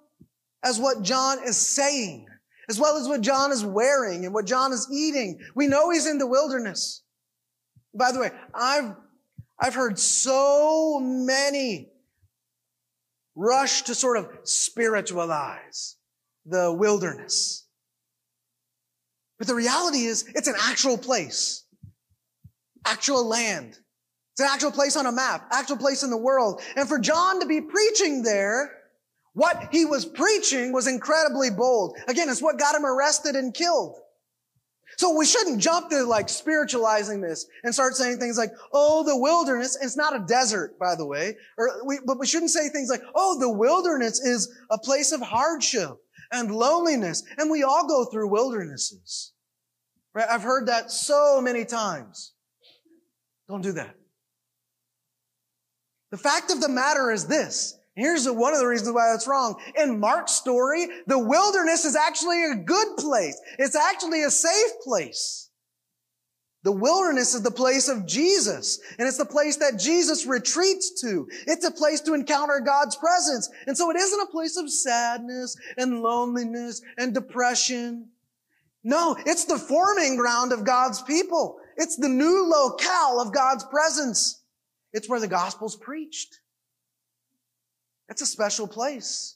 as 0.64 0.80
what 0.80 1.02
John 1.02 1.40
is 1.44 1.58
saying, 1.58 2.28
as 2.70 2.80
well 2.80 2.98
as 2.98 3.08
what 3.08 3.22
John 3.22 3.52
is 3.52 3.66
wearing 3.66 4.26
and 4.26 4.34
what 4.34 4.46
John 4.46 4.72
is 4.72 4.88
eating. 4.92 5.40
We 5.56 5.68
know 5.68 5.90
he's 5.90 6.06
in 6.06 6.20
the 6.20 6.28
wilderness. 6.28 7.04
By 7.98 8.12
the 8.12 8.20
way, 8.20 8.32
I've, 8.54 8.96
I've 9.60 9.74
heard 9.74 9.98
so 9.98 11.00
many 11.00 11.90
rush 13.36 13.84
to 13.84 13.96
sort 13.96 14.18
of 14.18 14.30
spiritualize 14.44 15.96
the 16.46 16.72
wilderness. 16.72 17.66
But 19.38 19.48
the 19.48 19.56
reality 19.56 20.06
is, 20.06 20.26
it's 20.36 20.48
an 20.48 20.56
actual 20.60 20.98
place. 20.98 21.64
Actual 22.86 23.28
land. 23.28 23.78
It's 24.34 24.42
an 24.42 24.48
actual 24.52 24.72
place 24.72 24.96
on 24.96 25.06
a 25.06 25.12
map, 25.12 25.48
actual 25.52 25.78
place 25.78 26.04
in 26.04 26.10
the 26.10 26.18
world. 26.18 26.62
And 26.76 26.88
for 26.88 27.00
John 27.00 27.40
to 27.40 27.46
be 27.46 27.62
preaching 27.62 28.22
there, 28.22 28.72
what 29.34 29.70
he 29.72 29.86
was 29.86 30.06
preaching 30.06 30.72
was 30.72 30.88
incredibly 30.88 31.50
bold. 31.50 31.98
Again, 32.08 32.30
it's 32.30 32.42
what 32.42 32.60
got 32.60 32.76
him 32.76 32.86
arrested 32.86 33.36
and 33.36 33.54
killed. 33.54 34.00
So 34.98 35.16
we 35.16 35.26
shouldn't 35.26 35.62
jump 35.62 35.92
to 35.92 36.04
like 36.04 36.28
spiritualizing 36.28 37.22
this 37.22 37.46
and 37.64 37.72
start 37.72 37.96
saying 37.96 38.18
things 38.18 38.38
like, 38.38 38.52
oh, 38.74 39.04
the 39.04 39.16
wilderness, 39.16 39.78
it's 39.80 39.96
not 39.96 40.16
a 40.16 40.26
desert, 40.28 40.78
by 40.80 40.96
the 40.96 41.06
way. 41.06 41.38
Or 41.58 41.86
we, 41.86 42.00
but 42.04 42.18
we 42.18 42.26
shouldn't 42.26 42.50
say 42.50 42.70
things 42.70 42.90
like, 42.90 43.04
oh, 43.14 43.40
the 43.40 43.52
wilderness 43.52 44.20
is 44.20 44.52
a 44.72 44.78
place 44.78 45.12
of 45.12 45.22
hardship 45.22 45.98
and 46.32 46.52
loneliness. 46.52 47.24
And 47.38 47.52
we 47.52 47.62
all 47.62 47.88
go 47.88 48.06
through 48.06 48.30
wildernesses. 48.30 49.34
Right? 50.16 50.28
I've 50.28 50.42
heard 50.42 50.68
that 50.68 50.90
so 50.90 51.42
many 51.42 51.64
times. 51.64 52.34
Don't 53.48 53.62
do 53.62 53.74
that. 53.74 53.96
The 56.10 56.18
fact 56.18 56.52
of 56.52 56.60
the 56.60 56.70
matter 56.70 57.12
is 57.12 57.28
this. 57.28 57.77
Here's 57.98 58.30
one 58.30 58.54
of 58.54 58.60
the 58.60 58.68
reasons 58.68 58.94
why 58.94 59.10
that's 59.12 59.28
wrong. 59.28 59.60
In 59.76 60.00
Mark's 60.00 60.34
story, 60.34 60.88
the 61.08 61.18
wilderness 61.18 61.84
is 61.84 61.96
actually 61.96 62.44
a 62.44 62.56
good 62.56 62.96
place. 62.96 63.42
It's 63.58 63.76
actually 63.76 64.22
a 64.24 64.30
safe 64.30 64.80
place. 64.84 65.50
The 66.62 66.72
wilderness 66.72 67.34
is 67.34 67.42
the 67.42 67.50
place 67.50 67.88
of 67.88 68.06
Jesus, 68.06 68.80
and 69.00 69.08
it's 69.08 69.18
the 69.18 69.26
place 69.26 69.58
that 69.58 69.80
Jesus 69.80 70.28
retreats 70.28 71.02
to. 71.02 71.28
It's 71.48 71.66
a 71.66 71.72
place 71.72 72.02
to 72.02 72.14
encounter 72.14 72.60
God's 72.60 72.96
presence. 72.96 73.50
And 73.66 73.76
so 73.76 73.90
it 73.90 73.98
isn't 73.98 74.28
a 74.28 74.32
place 74.32 74.58
of 74.58 74.70
sadness 74.70 75.58
and 75.78 76.02
loneliness 76.04 76.84
and 77.00 77.16
depression. 77.16 78.10
No, 78.84 79.18
it's 79.26 79.46
the 79.46 79.58
forming 79.58 80.18
ground 80.18 80.54
of 80.54 80.66
God's 80.66 81.02
people. 81.02 81.58
It's 81.78 81.96
the 81.96 82.10
new 82.10 82.48
locale 82.48 83.20
of 83.20 83.34
God's 83.34 83.64
presence. 83.64 84.44
It's 84.94 85.10
where 85.10 85.20
the 85.20 85.28
gospel's 85.28 85.76
preached. 85.76 86.42
It's 88.10 88.22
a 88.22 88.26
special 88.26 88.68
place. 88.68 89.36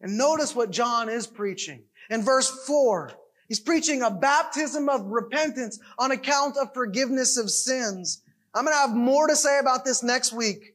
And 0.00 0.16
notice 0.16 0.54
what 0.54 0.70
John 0.70 1.08
is 1.08 1.26
preaching. 1.26 1.82
In 2.10 2.22
verse 2.22 2.48
4, 2.66 3.12
he's 3.48 3.60
preaching 3.60 4.02
a 4.02 4.10
baptism 4.10 4.88
of 4.88 5.06
repentance 5.06 5.78
on 5.98 6.12
account 6.12 6.56
of 6.56 6.72
forgiveness 6.72 7.36
of 7.36 7.50
sins. 7.50 8.22
I'm 8.54 8.64
going 8.64 8.74
to 8.74 8.80
have 8.80 8.94
more 8.94 9.26
to 9.26 9.36
say 9.36 9.58
about 9.58 9.84
this 9.84 10.02
next 10.02 10.32
week. 10.32 10.74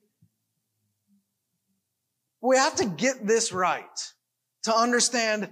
We 2.41 2.57
have 2.57 2.75
to 2.75 2.85
get 2.85 3.25
this 3.25 3.53
right 3.53 4.13
to 4.63 4.75
understand 4.75 5.49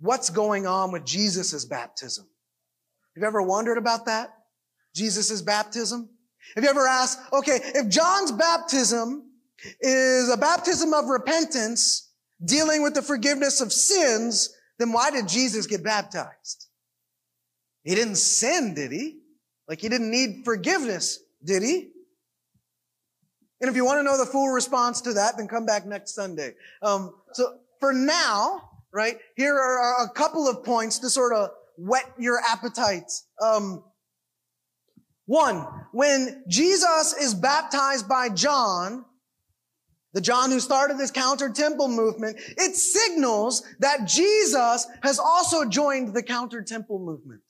what's 0.00 0.30
going 0.30 0.66
on 0.66 0.92
with 0.92 1.04
Jesus' 1.04 1.64
baptism. 1.64 2.24
Have 3.14 3.22
you 3.22 3.26
ever 3.26 3.42
wondered 3.42 3.78
about 3.78 4.06
that? 4.06 4.30
Jesus' 4.94 5.42
baptism? 5.42 6.08
Have 6.54 6.64
you 6.64 6.70
ever 6.70 6.86
asked, 6.86 7.20
okay, 7.32 7.60
if 7.74 7.88
John's 7.88 8.32
baptism 8.32 9.30
is 9.80 10.30
a 10.30 10.36
baptism 10.36 10.92
of 10.92 11.06
repentance, 11.06 12.12
dealing 12.44 12.82
with 12.82 12.94
the 12.94 13.02
forgiveness 13.02 13.60
of 13.60 13.72
sins, 13.72 14.54
then 14.78 14.92
why 14.92 15.10
did 15.10 15.28
Jesus 15.28 15.66
get 15.66 15.84
baptized? 15.84 16.66
He 17.84 17.94
didn't 17.94 18.16
sin, 18.16 18.74
did 18.74 18.92
he? 18.92 19.18
Like 19.68 19.80
he 19.80 19.88
didn't 19.88 20.10
need 20.10 20.44
forgiveness, 20.44 21.20
did 21.44 21.62
he? 21.62 21.90
And 23.60 23.70
if 23.70 23.76
you 23.76 23.84
want 23.84 23.98
to 23.98 24.02
know 24.02 24.18
the 24.18 24.26
full 24.26 24.48
response 24.48 25.00
to 25.02 25.12
that, 25.14 25.36
then 25.36 25.48
come 25.48 25.64
back 25.64 25.86
next 25.86 26.14
Sunday. 26.14 26.54
Um, 26.82 27.14
so 27.32 27.58
for 27.80 27.92
now, 27.92 28.70
right, 28.92 29.18
here 29.36 29.54
are 29.54 30.04
a 30.04 30.08
couple 30.10 30.48
of 30.48 30.64
points 30.64 30.98
to 31.00 31.08
sort 31.08 31.32
of 31.32 31.50
whet 31.78 32.12
your 32.18 32.40
appetites. 32.46 33.26
Um, 33.40 33.84
one, 35.26 35.66
when 35.92 36.44
Jesus 36.48 37.14
is 37.14 37.32
baptized 37.32 38.08
by 38.08 38.28
John, 38.28 39.04
the 40.14 40.20
John 40.20 40.50
who 40.50 40.60
started 40.60 40.96
this 40.96 41.10
counter 41.10 41.50
temple 41.50 41.88
movement, 41.88 42.38
it 42.56 42.76
signals 42.76 43.64
that 43.80 44.06
Jesus 44.06 44.86
has 45.02 45.18
also 45.18 45.64
joined 45.64 46.14
the 46.14 46.22
counter 46.22 46.62
temple 46.62 47.00
movement. 47.00 47.42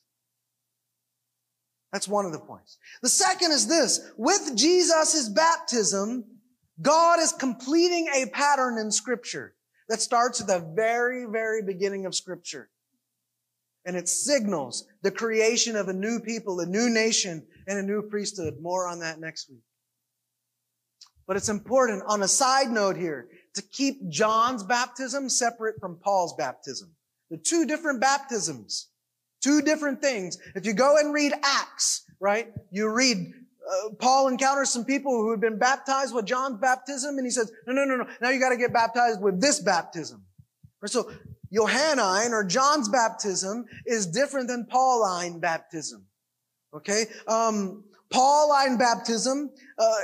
That's 1.92 2.08
one 2.08 2.24
of 2.24 2.32
the 2.32 2.40
points. 2.40 2.78
The 3.02 3.08
second 3.08 3.52
is 3.52 3.68
this. 3.68 4.10
With 4.16 4.56
Jesus' 4.56 5.28
baptism, 5.28 6.24
God 6.82 7.20
is 7.20 7.32
completing 7.32 8.08
a 8.08 8.26
pattern 8.30 8.78
in 8.78 8.90
scripture 8.90 9.54
that 9.88 10.00
starts 10.00 10.40
at 10.40 10.46
the 10.46 10.66
very, 10.74 11.26
very 11.26 11.62
beginning 11.62 12.06
of 12.06 12.14
scripture. 12.14 12.70
And 13.84 13.94
it 13.94 14.08
signals 14.08 14.88
the 15.02 15.10
creation 15.10 15.76
of 15.76 15.88
a 15.88 15.92
new 15.92 16.18
people, 16.18 16.58
a 16.60 16.66
new 16.66 16.88
nation, 16.88 17.46
and 17.68 17.78
a 17.78 17.82
new 17.82 18.02
priesthood. 18.02 18.54
More 18.60 18.88
on 18.88 19.00
that 19.00 19.20
next 19.20 19.50
week. 19.50 19.62
But 21.26 21.36
it's 21.36 21.48
important 21.48 22.02
on 22.06 22.22
a 22.22 22.28
side 22.28 22.70
note 22.70 22.96
here 22.96 23.28
to 23.54 23.62
keep 23.62 24.08
John's 24.08 24.62
baptism 24.62 25.28
separate 25.28 25.76
from 25.80 25.96
Paul's 25.96 26.34
baptism. 26.34 26.90
The 27.30 27.38
two 27.38 27.66
different 27.66 28.00
baptisms, 28.00 28.88
two 29.42 29.62
different 29.62 30.02
things. 30.02 30.38
If 30.54 30.66
you 30.66 30.74
go 30.74 30.98
and 30.98 31.14
read 31.14 31.32
Acts, 31.42 32.04
right, 32.20 32.52
you 32.70 32.90
read 32.90 33.32
uh, 33.64 33.94
Paul 33.98 34.28
encounters 34.28 34.70
some 34.70 34.84
people 34.84 35.12
who 35.12 35.30
had 35.30 35.40
been 35.40 35.58
baptized 35.58 36.14
with 36.14 36.26
John's 36.26 36.58
baptism, 36.60 37.16
and 37.16 37.26
he 37.26 37.30
says, 37.30 37.50
"No, 37.66 37.72
no, 37.72 37.84
no, 37.84 37.96
no! 37.96 38.06
Now 38.20 38.28
you 38.28 38.38
got 38.38 38.50
to 38.50 38.58
get 38.58 38.72
baptized 38.72 39.22
with 39.22 39.40
this 39.40 39.60
baptism." 39.60 40.22
So 40.84 41.10
Johannine 41.50 42.32
or 42.32 42.44
John's 42.44 42.88
baptism 42.88 43.64
is 43.86 44.06
different 44.06 44.48
than 44.48 44.66
Pauline 44.66 45.40
baptism. 45.40 46.06
Okay, 46.74 47.06
um, 47.26 47.84
Pauline 48.10 48.76
baptism 48.76 49.50
uh, 49.78 49.94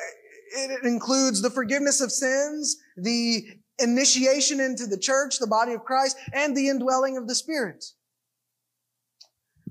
it 0.50 0.84
includes 0.84 1.42
the 1.42 1.50
forgiveness 1.50 2.00
of 2.00 2.10
sins, 2.10 2.76
the 2.96 3.44
initiation 3.78 4.60
into 4.60 4.86
the 4.86 4.98
church, 4.98 5.38
the 5.38 5.46
body 5.46 5.72
of 5.72 5.84
Christ, 5.84 6.16
and 6.32 6.56
the 6.56 6.68
indwelling 6.68 7.16
of 7.16 7.28
the 7.28 7.34
Spirit. 7.34 7.84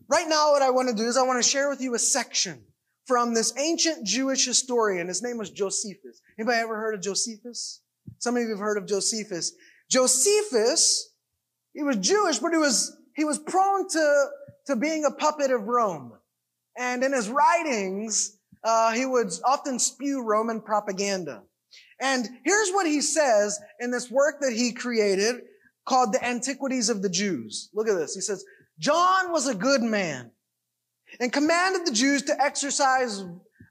Right 0.08 0.28
now, 0.28 0.52
what 0.52 0.62
I 0.62 0.72
want 0.72 0.90
to 0.90 0.96
do 0.96 1.08
is 1.08 1.18
I 1.18 1.24
want 1.24 1.42
to 1.42 1.48
share 1.48 1.70
with 1.70 1.82
you 1.82 1.94
a 1.94 2.00
section 2.00 2.64
from 3.06 3.34
this 3.34 3.54
ancient 3.58 4.06
Jewish 4.06 4.46
historian. 4.46 5.08
His 5.08 5.22
name 5.22 5.38
was 5.38 5.52
Josephus. 5.52 6.22
Anybody 6.38 6.58
ever 6.58 6.76
heard 6.76 6.96
of 6.96 7.02
Josephus? 7.02 7.82
Some 8.18 8.36
of 8.36 8.42
you 8.42 8.50
have 8.50 8.60
heard 8.60 8.78
of 8.78 8.88
Josephus. 8.88 9.54
Josephus, 9.90 11.14
he 11.74 11.84
was 11.84 11.98
Jewish, 11.98 12.40
but 12.40 12.52
he 12.52 12.58
was, 12.58 12.98
he 13.16 13.24
was 13.24 13.38
prone 13.38 13.88
to, 13.90 14.26
to 14.68 14.76
being 14.76 15.06
a 15.06 15.12
puppet 15.12 15.52
of 15.52 15.68
Rome. 15.68 16.14
And 16.78 17.04
in 17.04 17.14
his 17.14 17.30
writings, 17.30 18.39
uh, 18.64 18.92
he 18.92 19.06
would 19.06 19.32
often 19.46 19.80
spew 19.80 20.24
Roman 20.24 20.62
propaganda. 20.62 21.44
And 22.02 22.28
here's 22.44 22.72
what 22.72 22.88
he 22.88 23.02
says 23.02 23.60
in 23.80 23.92
this 23.92 24.10
work 24.10 24.40
that 24.42 24.54
he 24.54 24.72
created 24.72 25.42
called 25.86 26.14
the 26.14 26.26
Antiquities 26.26 26.90
of 26.90 27.02
the 27.02 27.10
Jews. 27.10 27.70
Look 27.74 27.88
at 27.88 27.96
this. 27.96 28.16
He 28.16 28.22
says, 28.22 28.46
John 28.80 29.32
was 29.32 29.48
a 29.48 29.56
good 29.56 29.82
man 29.82 30.32
and 31.20 31.34
commanded 31.34 31.86
the 31.86 31.92
Jews 31.92 32.24
to 32.24 32.42
exercise 32.42 33.24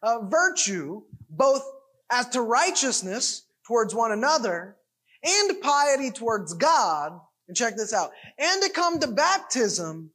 uh, 0.02 0.26
virtue 0.26 1.02
both 1.30 1.62
as 2.10 2.28
to 2.30 2.42
righteousness 2.42 3.46
towards 3.66 3.94
one 3.94 4.12
another 4.12 4.76
and 5.22 5.60
piety 5.60 6.10
towards 6.10 6.54
God. 6.54 7.18
And 7.46 7.56
check 7.56 7.76
this 7.76 7.94
out. 7.94 8.10
And 8.38 8.62
to 8.62 8.70
come 8.70 8.98
to 9.00 9.06
baptism 9.06 10.10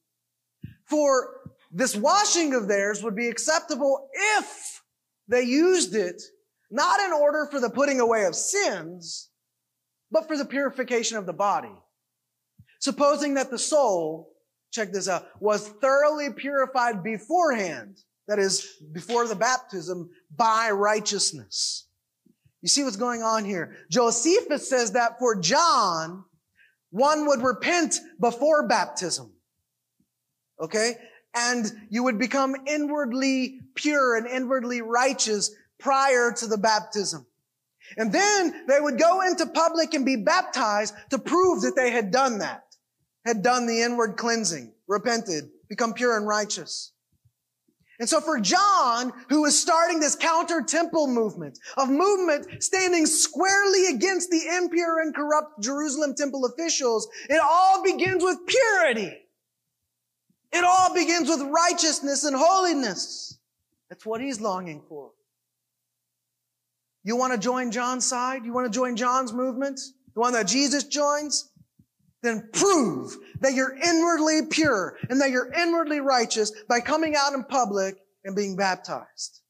for 0.86 1.42
this 1.74 1.96
washing 1.96 2.54
of 2.54 2.68
theirs 2.68 3.04
would 3.04 3.16
be 3.16 3.28
acceptable 3.28 4.08
if 4.38 4.82
they 5.28 5.42
used 5.42 5.96
it 5.96 6.22
not 6.70 7.00
in 7.00 7.12
order 7.12 7.48
for 7.50 7.60
the 7.60 7.70
putting 7.70 8.00
away 8.00 8.26
of 8.26 8.36
sins, 8.36 9.30
but 10.12 10.28
for 10.28 10.38
the 10.38 10.46
purification 10.46 11.18
of 11.18 11.26
the 11.26 11.34
body. 11.34 11.74
Supposing 12.80 13.34
that 13.36 13.50
the 13.50 13.58
soul, 13.58 14.34
check 14.72 14.92
this 14.92 15.08
out, 15.08 15.26
was 15.40 15.68
thoroughly 15.68 16.32
purified 16.32 17.04
beforehand, 17.04 17.98
that 18.28 18.40
is, 18.40 18.68
before 18.92 19.28
the 19.28 19.36
baptism, 19.36 20.10
by 20.36 20.70
righteousness. 20.72 21.88
You 22.62 22.70
see 22.70 22.84
what's 22.84 22.96
going 22.96 23.24
on 23.24 23.46
here? 23.46 23.76
Josephus 23.90 24.70
says 24.70 24.92
that 24.94 25.20
for 25.20 25.40
John, 25.40 26.24
one 26.92 27.28
would 27.28 27.42
repent 27.42 28.00
before 28.20 28.68
baptism. 28.68 29.34
Okay? 30.60 30.94
And 31.36 31.72
you 31.90 32.04
would 32.04 32.20
become 32.20 32.56
inwardly 32.68 33.60
pure 33.76 34.16
and 34.16 34.28
inwardly 34.28 34.82
righteous 34.82 35.52
prior 35.80 36.32
to 36.32 36.48
the 36.48 36.58
baptism. 36.58 37.26
And 37.98 38.12
then 38.12 38.66
they 38.68 38.80
would 38.80 38.98
go 38.98 39.22
into 39.22 39.46
public 39.46 39.94
and 39.94 40.06
be 40.06 40.16
baptized 40.16 40.94
to 41.10 41.20
prove 41.20 41.62
that 41.62 41.76
they 41.76 41.92
had 41.92 42.12
done 42.12 42.40
that, 42.40 42.64
had 43.26 43.44
done 43.44 43.68
the 43.68 43.82
inward 43.82 44.16
cleansing, 44.18 44.74
repented, 44.88 45.50
become 45.70 45.94
pure 45.94 46.18
and 46.18 46.28
righteous. 46.28 46.92
And 48.00 48.10
so 48.10 48.20
for 48.20 48.40
John, 48.40 49.14
who 49.30 49.44
was 49.44 49.60
starting 49.60 50.00
this 50.00 50.16
counter 50.16 50.62
temple 50.62 51.08
movement, 51.08 51.60
of 51.78 51.90
movement 51.90 52.64
standing 52.64 53.06
squarely 53.06 53.88
against 53.88 54.30
the 54.32 54.42
impure 54.58 55.02
and 55.02 55.16
corrupt 55.16 55.62
Jerusalem 55.62 56.16
temple 56.16 56.46
officials, 56.46 57.08
it 57.30 57.40
all 57.42 57.84
begins 57.84 58.24
with 58.24 58.40
purity. 58.48 59.23
It 60.54 60.64
all 60.64 60.94
begins 60.94 61.30
with 61.30 61.42
righteousness 61.42 62.24
and 62.24 62.36
holiness. 62.36 63.40
That's 63.90 64.06
what 64.06 64.22
he's 64.22 64.40
longing 64.40 64.84
for. 64.88 65.12
You 67.04 67.18
want 67.18 67.34
to 67.34 67.40
join 67.40 67.72
John's 67.72 68.06
side? 68.06 68.46
You 68.46 68.54
want 68.54 68.72
to 68.72 68.76
join 68.76 68.96
John's 68.96 69.34
movement? 69.34 69.80
The 70.14 70.20
one 70.22 70.34
that 70.34 70.48
Jesus 70.48 70.84
joins? 70.86 71.50
Then 72.22 72.50
prove 72.54 73.18
that 73.42 73.54
you're 73.54 73.76
inwardly 73.76 74.46
pure 74.50 74.98
and 75.10 75.20
that 75.20 75.32
you're 75.32 75.52
inwardly 75.52 76.00
righteous 76.00 76.52
by 76.70 76.80
coming 76.80 77.16
out 77.18 77.34
in 77.34 77.44
public 77.44 77.98
and 78.24 78.36
being 78.36 78.56
baptized. 78.56 79.42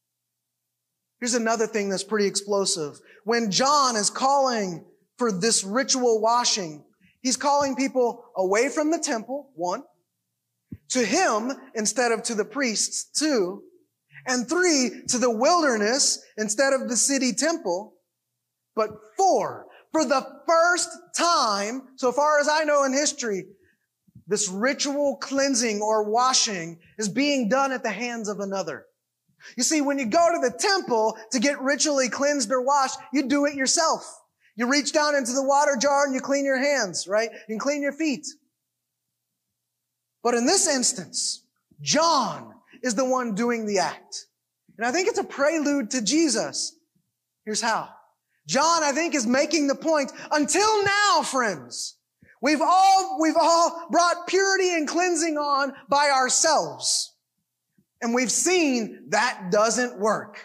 Here's 1.20 1.34
another 1.34 1.66
thing 1.66 1.88
that's 1.88 2.02
pretty 2.02 2.26
explosive. 2.26 2.98
When 3.24 3.50
John 3.50 3.94
is 3.94 4.10
calling 4.10 4.84
for 5.16 5.30
this 5.30 5.62
ritual 5.62 6.20
washing, 6.20 6.84
he's 7.20 7.36
calling 7.36 7.76
people 7.76 8.24
away 8.36 8.68
from 8.68 8.90
the 8.90 8.98
temple, 8.98 9.50
one, 9.54 9.84
to 10.90 11.04
him 11.04 11.52
instead 11.74 12.12
of 12.12 12.22
to 12.24 12.34
the 12.34 12.44
priests, 12.44 13.04
two. 13.18 13.62
And 14.26 14.48
three, 14.48 15.02
to 15.08 15.18
the 15.18 15.30
wilderness 15.30 16.24
instead 16.38 16.72
of 16.72 16.88
the 16.88 16.96
city 16.96 17.32
temple. 17.32 17.94
But 18.74 18.90
four, 19.16 19.66
for 19.92 20.04
the 20.04 20.26
first 20.46 20.88
time, 21.16 21.82
so 21.96 22.10
far 22.10 22.40
as 22.40 22.48
I 22.48 22.64
know 22.64 22.84
in 22.84 22.92
history, 22.92 23.44
this 24.26 24.48
ritual 24.48 25.16
cleansing 25.16 25.82
or 25.82 26.10
washing 26.10 26.78
is 26.98 27.08
being 27.08 27.48
done 27.48 27.72
at 27.72 27.82
the 27.82 27.90
hands 27.90 28.28
of 28.28 28.40
another. 28.40 28.86
You 29.56 29.62
see, 29.62 29.82
when 29.82 29.98
you 29.98 30.06
go 30.06 30.30
to 30.32 30.40
the 30.40 30.56
temple 30.56 31.18
to 31.32 31.38
get 31.38 31.60
ritually 31.60 32.08
cleansed 32.08 32.50
or 32.50 32.62
washed, 32.62 32.98
you 33.12 33.28
do 33.28 33.44
it 33.44 33.54
yourself. 33.54 34.02
You 34.56 34.70
reach 34.70 34.92
down 34.92 35.14
into 35.14 35.32
the 35.32 35.42
water 35.42 35.76
jar 35.80 36.06
and 36.06 36.14
you 36.14 36.20
clean 36.20 36.44
your 36.44 36.58
hands, 36.58 37.06
right? 37.06 37.28
You 37.48 37.58
clean 37.58 37.82
your 37.82 37.92
feet. 37.92 38.26
But 40.24 40.34
in 40.34 40.46
this 40.46 40.66
instance, 40.66 41.44
John 41.82 42.54
is 42.82 42.94
the 42.94 43.04
one 43.04 43.34
doing 43.34 43.66
the 43.66 43.78
act. 43.78 44.26
And 44.78 44.86
I 44.86 44.90
think 44.90 45.06
it's 45.06 45.18
a 45.18 45.24
prelude 45.24 45.90
to 45.90 46.02
Jesus. 46.02 46.76
Here's 47.44 47.60
how. 47.60 47.90
John, 48.48 48.82
I 48.82 48.92
think, 48.92 49.14
is 49.14 49.26
making 49.26 49.68
the 49.68 49.74
point, 49.74 50.12
until 50.32 50.84
now, 50.84 51.22
friends, 51.22 51.96
we've 52.40 52.62
all, 52.62 53.18
we've 53.20 53.36
all 53.38 53.86
brought 53.90 54.26
purity 54.26 54.74
and 54.74 54.88
cleansing 54.88 55.36
on 55.36 55.74
by 55.88 56.08
ourselves. 56.08 57.14
And 58.00 58.14
we've 58.14 58.32
seen 58.32 59.10
that 59.10 59.50
doesn't 59.50 59.98
work. 59.98 60.38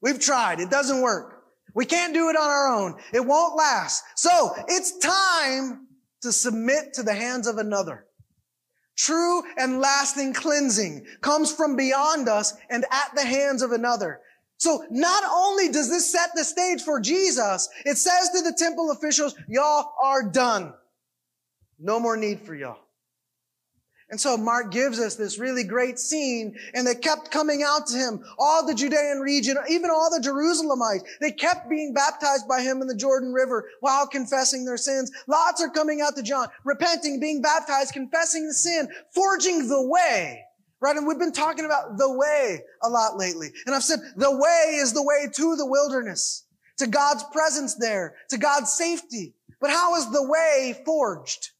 We've 0.00 0.20
tried. 0.20 0.60
It 0.60 0.70
doesn't 0.70 1.00
work. 1.00 1.44
We 1.74 1.86
can't 1.86 2.14
do 2.14 2.28
it 2.30 2.36
on 2.36 2.50
our 2.50 2.68
own. 2.68 2.96
It 3.14 3.24
won't 3.24 3.56
last. 3.56 4.02
So 4.16 4.52
it's 4.68 4.98
time 4.98 5.86
to 6.22 6.32
submit 6.32 6.94
to 6.94 7.02
the 7.02 7.14
hands 7.14 7.46
of 7.46 7.58
another. 7.58 8.06
True 8.96 9.42
and 9.56 9.80
lasting 9.80 10.34
cleansing 10.34 11.06
comes 11.20 11.52
from 11.52 11.76
beyond 11.76 12.28
us 12.28 12.54
and 12.70 12.84
at 12.90 13.14
the 13.14 13.24
hands 13.24 13.62
of 13.62 13.72
another. 13.72 14.20
So 14.58 14.84
not 14.90 15.24
only 15.24 15.70
does 15.70 15.88
this 15.88 16.10
set 16.10 16.30
the 16.34 16.44
stage 16.44 16.82
for 16.82 17.00
Jesus, 17.00 17.68
it 17.84 17.96
says 17.98 18.30
to 18.30 18.42
the 18.42 18.54
temple 18.56 18.90
officials, 18.92 19.34
y'all 19.48 19.92
are 20.00 20.22
done. 20.22 20.72
No 21.80 21.98
more 21.98 22.16
need 22.16 22.40
for 22.40 22.54
y'all. 22.54 22.78
And 24.12 24.20
so 24.20 24.36
Mark 24.36 24.70
gives 24.70 25.00
us 25.00 25.16
this 25.16 25.38
really 25.38 25.64
great 25.64 25.98
scene 25.98 26.54
and 26.74 26.86
they 26.86 26.94
kept 26.94 27.30
coming 27.30 27.62
out 27.66 27.86
to 27.86 27.96
him. 27.96 28.22
All 28.38 28.64
the 28.64 28.74
Judean 28.74 29.20
region, 29.20 29.56
even 29.70 29.88
all 29.88 30.10
the 30.10 30.22
Jerusalemites, 30.22 31.04
they 31.18 31.32
kept 31.32 31.70
being 31.70 31.94
baptized 31.94 32.46
by 32.46 32.60
him 32.60 32.82
in 32.82 32.88
the 32.88 32.94
Jordan 32.94 33.32
River 33.32 33.70
while 33.80 34.06
confessing 34.06 34.66
their 34.66 34.76
sins. 34.76 35.10
Lots 35.26 35.62
are 35.62 35.70
coming 35.70 36.02
out 36.02 36.14
to 36.16 36.22
John, 36.22 36.48
repenting, 36.62 37.20
being 37.20 37.40
baptized, 37.40 37.94
confessing 37.94 38.46
the 38.46 38.52
sin, 38.52 38.86
forging 39.14 39.66
the 39.66 39.88
way. 39.88 40.42
Right? 40.80 40.94
And 40.94 41.06
we've 41.06 41.18
been 41.18 41.32
talking 41.32 41.64
about 41.64 41.96
the 41.96 42.12
way 42.12 42.60
a 42.82 42.90
lot 42.90 43.16
lately. 43.16 43.50
And 43.64 43.74
I've 43.74 43.82
said 43.82 44.00
the 44.16 44.30
way 44.30 44.74
is 44.74 44.92
the 44.92 45.02
way 45.02 45.26
to 45.32 45.56
the 45.56 45.66
wilderness, 45.66 46.44
to 46.76 46.86
God's 46.86 47.24
presence 47.32 47.76
there, 47.76 48.16
to 48.28 48.36
God's 48.36 48.74
safety. 48.74 49.32
But 49.58 49.70
how 49.70 49.94
is 49.96 50.10
the 50.12 50.28
way 50.28 50.82
forged? 50.84 51.52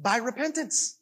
By 0.00 0.16
repentance. 0.16 0.98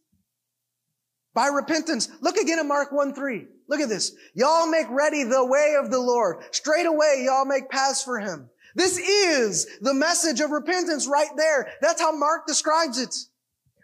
By 1.35 1.47
repentance. 1.47 2.09
Look 2.20 2.37
again 2.37 2.59
at 2.59 2.66
Mark 2.66 2.93
1 2.93 3.14
3. 3.14 3.47
Look 3.68 3.80
at 3.80 3.89
this. 3.89 4.12
Y'all 4.35 4.66
make 4.66 4.87
ready 4.91 5.24
the 5.24 5.47
way 5.47 5.76
of 5.83 5.91
the 5.91 5.99
Lord. 5.99 6.45
Straight 6.51 6.87
away, 6.87 7.22
y'all 7.24 7.47
make 7.47 7.70
paths 7.70 8.03
for 8.03 8.18
him. 8.18 8.51
This 8.74 8.99
is 8.99 9.66
the 9.80 9.95
message 9.95 10.41
of 10.41 10.51
repentance 10.51 11.07
right 11.07 11.30
there. 11.37 11.72
That's 11.80 12.01
how 12.01 12.16
Mark 12.16 12.47
describes 12.47 12.99
it. 12.99 13.14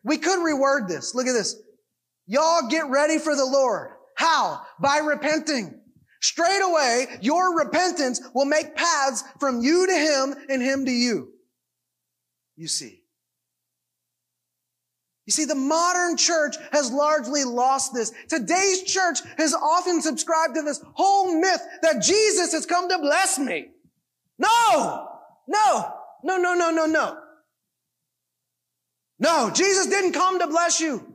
We 0.04 0.18
could 0.18 0.38
reword 0.40 0.88
this. 0.88 1.14
Look 1.14 1.26
at 1.26 1.32
this. 1.32 1.56
Y'all 2.26 2.68
get 2.68 2.88
ready 2.88 3.18
for 3.18 3.34
the 3.34 3.44
Lord. 3.44 3.90
How? 4.16 4.62
By 4.80 4.98
repenting. 4.98 5.80
Straight 6.20 6.60
away, 6.62 7.06
your 7.20 7.56
repentance 7.56 8.20
will 8.34 8.44
make 8.44 8.74
paths 8.74 9.24
from 9.38 9.60
you 9.60 9.86
to 9.86 9.92
him 9.92 10.34
and 10.48 10.62
him 10.62 10.84
to 10.84 10.90
you. 10.90 11.32
You 12.56 12.66
see. 12.66 12.97
You 15.28 15.32
see, 15.32 15.44
the 15.44 15.54
modern 15.54 16.16
church 16.16 16.56
has 16.72 16.90
largely 16.90 17.44
lost 17.44 17.92
this. 17.92 18.14
Today's 18.30 18.82
church 18.84 19.18
has 19.36 19.52
often 19.52 20.00
subscribed 20.00 20.54
to 20.54 20.62
this 20.62 20.82
whole 20.94 21.38
myth 21.38 21.60
that 21.82 22.00
Jesus 22.00 22.52
has 22.52 22.64
come 22.64 22.88
to 22.88 22.96
bless 22.96 23.38
me. 23.38 23.68
No! 24.38 25.06
No! 25.46 25.92
No, 26.24 26.38
no, 26.38 26.54
no, 26.54 26.70
no, 26.70 26.86
no. 26.86 27.18
No, 29.18 29.50
Jesus 29.52 29.84
didn't 29.88 30.14
come 30.14 30.38
to 30.38 30.46
bless 30.46 30.80
you. 30.80 31.14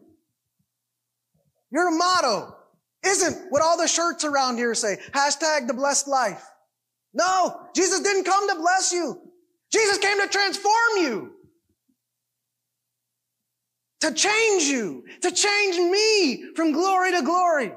Your 1.71 1.89
motto 1.89 2.55
isn't 3.03 3.47
what 3.49 3.63
all 3.63 3.79
the 3.79 3.87
shirts 3.87 4.23
around 4.23 4.57
here 4.57 4.75
say. 4.75 4.99
Hashtag 5.09 5.65
the 5.65 5.73
blessed 5.73 6.07
life. 6.07 6.45
No, 7.15 7.61
Jesus 7.73 8.01
didn't 8.01 8.25
come 8.25 8.47
to 8.47 8.55
bless 8.57 8.93
you. 8.93 9.19
Jesus 9.71 9.97
came 9.97 10.21
to 10.21 10.27
transform 10.27 10.97
you 10.97 11.33
to 14.03 14.13
change 14.13 14.63
you, 14.63 15.05
to 15.21 15.31
change 15.31 15.77
me 15.77 16.53
from 16.55 16.73
glory 16.73 17.11
to 17.13 17.21
glory. 17.21 17.71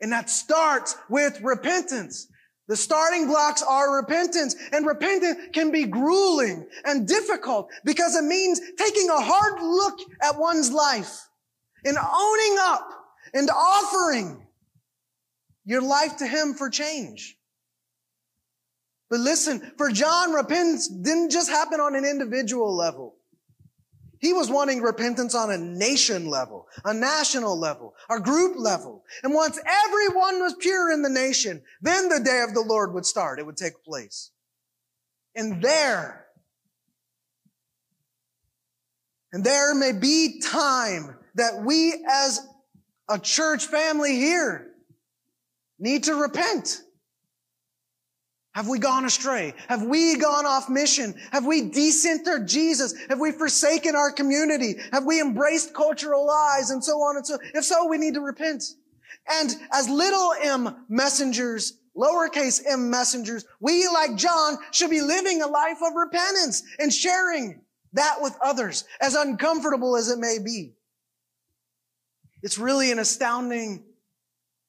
And 0.00 0.12
that 0.12 0.30
starts 0.30 0.96
with 1.10 1.38
repentance. 1.42 2.26
The 2.68 2.76
starting 2.76 3.26
blocks 3.26 3.62
are 3.62 3.96
repentance 3.96 4.56
and 4.72 4.86
repentance 4.86 5.48
can 5.52 5.70
be 5.70 5.84
grueling 5.84 6.66
and 6.86 7.06
difficult 7.06 7.68
because 7.84 8.16
it 8.16 8.24
means 8.24 8.60
taking 8.78 9.10
a 9.10 9.20
hard 9.20 9.60
look 9.60 9.98
at 10.22 10.38
one's 10.38 10.72
life 10.72 11.28
and 11.84 11.98
owning 11.98 12.56
up 12.60 12.88
and 13.34 13.50
offering 13.50 14.46
your 15.66 15.82
life 15.82 16.16
to 16.18 16.26
Him 16.26 16.54
for 16.54 16.70
change. 16.70 17.36
But 19.10 19.20
listen, 19.20 19.72
for 19.76 19.90
John, 19.90 20.32
repentance 20.32 20.88
didn't 20.88 21.30
just 21.30 21.50
happen 21.50 21.78
on 21.78 21.94
an 21.94 22.06
individual 22.06 22.74
level. 22.74 23.09
He 24.20 24.34
was 24.34 24.50
wanting 24.50 24.82
repentance 24.82 25.34
on 25.34 25.50
a 25.50 25.56
nation 25.56 26.26
level, 26.28 26.68
a 26.84 26.92
national 26.92 27.58
level, 27.58 27.94
a 28.10 28.20
group 28.20 28.54
level. 28.58 29.02
And 29.22 29.32
once 29.32 29.58
everyone 29.86 30.40
was 30.40 30.54
pure 30.60 30.92
in 30.92 31.00
the 31.00 31.08
nation, 31.08 31.62
then 31.80 32.10
the 32.10 32.20
day 32.20 32.42
of 32.46 32.52
the 32.52 32.60
Lord 32.60 32.92
would 32.92 33.06
start. 33.06 33.38
It 33.38 33.46
would 33.46 33.56
take 33.56 33.82
place. 33.82 34.30
And 35.34 35.62
there, 35.62 36.26
and 39.32 39.42
there 39.42 39.74
may 39.74 39.92
be 39.92 40.40
time 40.40 41.16
that 41.36 41.62
we 41.64 42.04
as 42.06 42.46
a 43.08 43.18
church 43.18 43.66
family 43.66 44.16
here 44.16 44.72
need 45.78 46.04
to 46.04 46.14
repent. 46.14 46.82
Have 48.60 48.68
we 48.68 48.78
gone 48.78 49.06
astray? 49.06 49.54
Have 49.68 49.84
we 49.84 50.18
gone 50.18 50.44
off 50.44 50.68
mission? 50.68 51.14
Have 51.32 51.46
we 51.46 51.70
decentered 51.70 52.46
Jesus? 52.46 52.92
Have 53.08 53.18
we 53.18 53.32
forsaken 53.32 53.96
our 53.96 54.12
community? 54.12 54.74
Have 54.92 55.06
we 55.06 55.18
embraced 55.18 55.72
cultural 55.72 56.26
lies 56.26 56.68
and 56.68 56.84
so 56.84 56.98
on 56.98 57.16
and 57.16 57.26
so? 57.26 57.38
If 57.54 57.64
so, 57.64 57.86
we 57.86 57.96
need 57.96 58.12
to 58.12 58.20
repent. 58.20 58.62
And 59.30 59.56
as 59.72 59.88
little 59.88 60.34
m 60.42 60.84
messengers, 60.90 61.78
lowercase 61.96 62.60
m 62.68 62.90
messengers, 62.90 63.46
we 63.60 63.88
like 63.88 64.16
John 64.16 64.58
should 64.72 64.90
be 64.90 65.00
living 65.00 65.40
a 65.40 65.46
life 65.46 65.78
of 65.82 65.94
repentance 65.94 66.62
and 66.78 66.92
sharing 66.92 67.62
that 67.94 68.16
with 68.20 68.36
others, 68.44 68.84
as 69.00 69.14
uncomfortable 69.14 69.96
as 69.96 70.10
it 70.10 70.18
may 70.18 70.36
be. 70.38 70.74
It's 72.42 72.58
really 72.58 72.92
an 72.92 72.98
astounding 72.98 73.84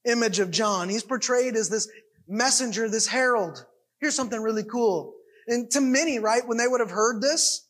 image 0.06 0.38
of 0.38 0.50
John. 0.50 0.88
He's 0.88 1.04
portrayed 1.04 1.56
as 1.56 1.68
this 1.68 1.90
messenger, 2.26 2.88
this 2.88 3.06
herald 3.06 3.66
Here's 4.02 4.16
something 4.16 4.42
really 4.42 4.64
cool. 4.64 5.14
And 5.46 5.70
to 5.70 5.80
many, 5.80 6.18
right, 6.18 6.46
when 6.46 6.58
they 6.58 6.66
would 6.66 6.80
have 6.80 6.90
heard 6.90 7.22
this, 7.22 7.68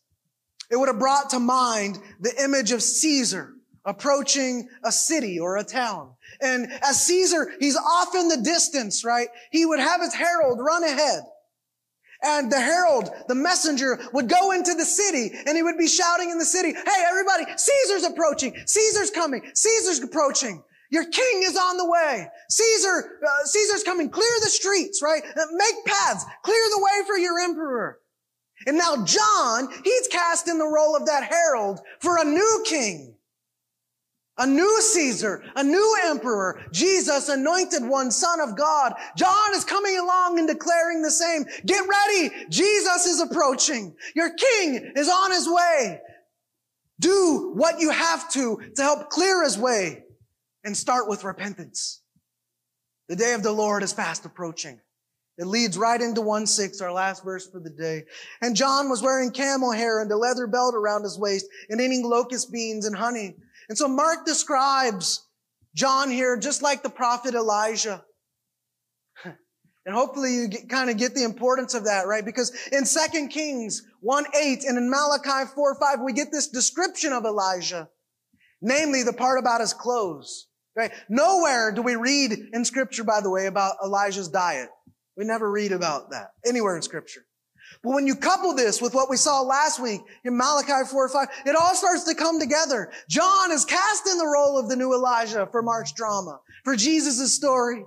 it 0.70 0.76
would 0.76 0.89
have 0.89 0.99
brought 0.99 1.28
to 1.30 1.39
mind 1.39 1.99
the 2.20 2.33
image 2.43 2.72
of 2.72 2.83
Caesar 2.83 3.53
approaching 3.85 4.66
a 4.83 4.91
city 4.91 5.39
or 5.39 5.59
a 5.59 5.64
town. 5.64 6.14
And 6.41 6.72
as 6.83 7.05
Caesar, 7.05 7.53
he's 7.61 7.76
off 7.76 8.14
in 8.14 8.28
the 8.28 8.39
distance, 8.39 9.05
right? 9.05 9.28
He 9.51 9.66
would 9.66 9.78
have 9.78 10.01
his 10.01 10.14
herald 10.14 10.59
run 10.59 10.85
ahead. 10.85 11.20
And 12.22 12.51
the 12.51 12.61
herald, 12.61 13.11
the 13.28 13.35
messenger, 13.35 14.01
would 14.14 14.30
go 14.30 14.53
into 14.53 14.72
the 14.72 14.87
city 14.87 15.33
and 15.47 15.55
he 15.55 15.62
would 15.62 15.76
be 15.76 15.89
shouting 15.89 16.30
in 16.30 16.39
the 16.39 16.47
city, 16.47 16.72
Hey, 16.72 17.05
everybody, 17.11 17.45
Caesar's 17.59 18.05
approaching. 18.05 18.55
Caesar's 18.64 19.11
coming. 19.11 19.43
Caesar's 19.55 20.03
approaching. 20.03 20.62
Your 20.93 21.07
king 21.07 21.43
is 21.43 21.57
on 21.57 21.78
the 21.78 21.88
way. 21.88 22.28
Caesar, 22.51 23.18
uh, 23.26 23.45
Caesar's 23.47 23.82
coming. 23.82 24.11
Clear 24.11 24.30
the 24.43 24.51
streets, 24.51 25.01
right? 25.03 25.22
Uh, 25.24 25.47
make 25.53 25.86
paths. 25.86 26.26
Clear 26.43 26.62
the 26.68 26.82
way 26.82 27.07
for 27.07 27.16
your 27.16 27.40
emperor. 27.40 27.99
And 28.66 28.76
now 28.76 29.03
John, 29.03 29.68
he's 29.82 30.07
cast 30.09 30.49
in 30.49 30.59
the 30.59 30.66
role 30.66 30.95
of 30.95 31.07
that 31.07 31.24
herald 31.24 31.80
for 32.01 32.18
a 32.18 32.24
new 32.24 32.64
king. 32.66 33.14
A 34.36 34.47
new 34.47 34.82
Caesar, 34.82 35.43
a 35.57 35.64
new 35.64 35.97
emperor, 36.05 36.61
Jesus, 36.72 37.28
anointed 37.30 37.84
one, 37.84 38.11
son 38.11 38.40
of 38.40 38.57
God. 38.57 38.93
John 39.16 39.55
is 39.55 39.64
coming 39.64 39.99
along 39.99 40.38
and 40.38 40.49
declaring 40.49 41.01
the 41.01 41.11
same. 41.11 41.45
Get 41.64 41.84
ready. 41.88 42.30
Jesus 42.51 43.07
is 43.07 43.20
approaching. 43.20 43.95
Your 44.14 44.34
king 44.34 44.93
is 44.95 45.09
on 45.09 45.32
his 45.32 45.49
way. 45.49 46.01
Do 47.01 47.53
what 47.55 47.80
you 47.80 47.90
have 47.90 48.30
to 48.32 48.61
to 48.76 48.82
help 48.82 49.09
clear 49.09 49.43
his 49.43 49.57
way 49.57 50.05
and 50.64 50.76
start 50.76 51.08
with 51.08 51.24
repentance. 51.24 52.02
The 53.08 53.16
day 53.16 53.34
of 53.34 53.42
the 53.42 53.52
Lord 53.52 53.82
is 53.82 53.92
fast 53.92 54.24
approaching. 54.24 54.80
It 55.38 55.46
leads 55.46 55.78
right 55.78 56.00
into 56.00 56.20
1-6, 56.20 56.82
our 56.82 56.92
last 56.92 57.24
verse 57.24 57.48
for 57.50 57.58
the 57.58 57.70
day. 57.70 58.04
And 58.42 58.54
John 58.54 58.90
was 58.90 59.02
wearing 59.02 59.30
camel 59.30 59.72
hair 59.72 60.00
and 60.00 60.10
a 60.12 60.16
leather 60.16 60.46
belt 60.46 60.74
around 60.74 61.04
his 61.04 61.18
waist 61.18 61.46
and 61.68 61.80
eating 61.80 62.04
locust 62.04 62.52
beans 62.52 62.86
and 62.86 62.94
honey. 62.94 63.36
And 63.68 63.78
so 63.78 63.88
Mark 63.88 64.26
describes 64.26 65.26
John 65.74 66.10
here 66.10 66.36
just 66.36 66.62
like 66.62 66.82
the 66.82 66.90
prophet 66.90 67.34
Elijah. 67.34 68.04
And 69.84 69.96
hopefully 69.96 70.32
you 70.32 70.46
get, 70.46 70.68
kind 70.68 70.90
of 70.90 70.96
get 70.96 71.12
the 71.12 71.24
importance 71.24 71.74
of 71.74 71.86
that, 71.86 72.06
right? 72.06 72.24
Because 72.24 72.52
in 72.70 72.84
2 72.84 73.26
Kings 73.26 73.82
1 73.98 74.26
8 74.32 74.62
and 74.62 74.78
in 74.78 74.88
Malachi 74.88 75.50
4 75.52 75.74
5, 75.74 76.00
we 76.04 76.12
get 76.12 76.30
this 76.30 76.46
description 76.46 77.12
of 77.12 77.24
Elijah. 77.24 77.88
Namely, 78.60 79.02
the 79.02 79.12
part 79.12 79.40
about 79.40 79.60
his 79.60 79.74
clothes. 79.74 80.46
Right? 80.74 80.92
Nowhere 81.08 81.72
do 81.72 81.82
we 81.82 81.96
read 81.96 82.32
in 82.52 82.64
scripture, 82.64 83.04
by 83.04 83.20
the 83.20 83.30
way, 83.30 83.46
about 83.46 83.76
Elijah's 83.84 84.28
diet. 84.28 84.70
We 85.16 85.24
never 85.24 85.50
read 85.50 85.72
about 85.72 86.10
that 86.10 86.32
anywhere 86.46 86.76
in 86.76 86.82
scripture. 86.82 87.26
But 87.82 87.92
when 87.92 88.06
you 88.06 88.14
couple 88.14 88.54
this 88.54 88.80
with 88.80 88.94
what 88.94 89.10
we 89.10 89.16
saw 89.16 89.40
last 89.40 89.80
week 89.80 90.00
in 90.24 90.36
Malachi 90.36 90.88
4 90.90 91.04
or 91.04 91.08
5, 91.08 91.28
it 91.46 91.56
all 91.56 91.74
starts 91.74 92.04
to 92.04 92.14
come 92.14 92.38
together. 92.38 92.90
John 93.08 93.50
is 93.50 93.64
cast 93.64 94.06
in 94.06 94.18
the 94.18 94.26
role 94.26 94.58
of 94.58 94.68
the 94.68 94.76
new 94.76 94.94
Elijah 94.94 95.48
for 95.50 95.62
Mark's 95.62 95.92
drama, 95.92 96.40
for 96.64 96.76
Jesus' 96.76 97.32
story. 97.32 97.84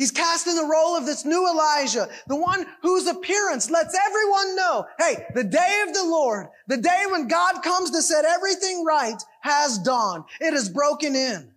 He's 0.00 0.10
cast 0.10 0.46
in 0.46 0.56
the 0.56 0.64
role 0.64 0.96
of 0.96 1.04
this 1.04 1.26
new 1.26 1.46
Elijah, 1.46 2.08
the 2.26 2.34
one 2.34 2.64
whose 2.80 3.06
appearance 3.06 3.70
lets 3.70 3.94
everyone 3.94 4.56
know, 4.56 4.86
hey, 4.98 5.26
the 5.34 5.44
day 5.44 5.84
of 5.86 5.92
the 5.92 6.04
Lord, 6.04 6.46
the 6.68 6.78
day 6.78 7.04
when 7.10 7.28
God 7.28 7.62
comes 7.62 7.90
to 7.90 8.00
set 8.00 8.24
everything 8.24 8.82
right 8.82 9.22
has 9.42 9.76
dawned. 9.76 10.24
It 10.40 10.54
has 10.54 10.70
broken 10.70 11.14
in. 11.14 11.52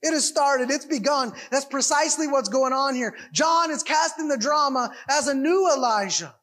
It 0.00 0.14
has 0.14 0.26
started. 0.26 0.70
It's 0.70 0.86
begun. 0.86 1.34
That's 1.50 1.66
precisely 1.66 2.26
what's 2.26 2.48
going 2.48 2.72
on 2.72 2.94
here. 2.94 3.14
John 3.34 3.70
is 3.70 3.82
casting 3.82 4.28
the 4.28 4.38
drama 4.38 4.90
as 5.10 5.28
a 5.28 5.34
new 5.34 5.70
Elijah. 5.70 6.34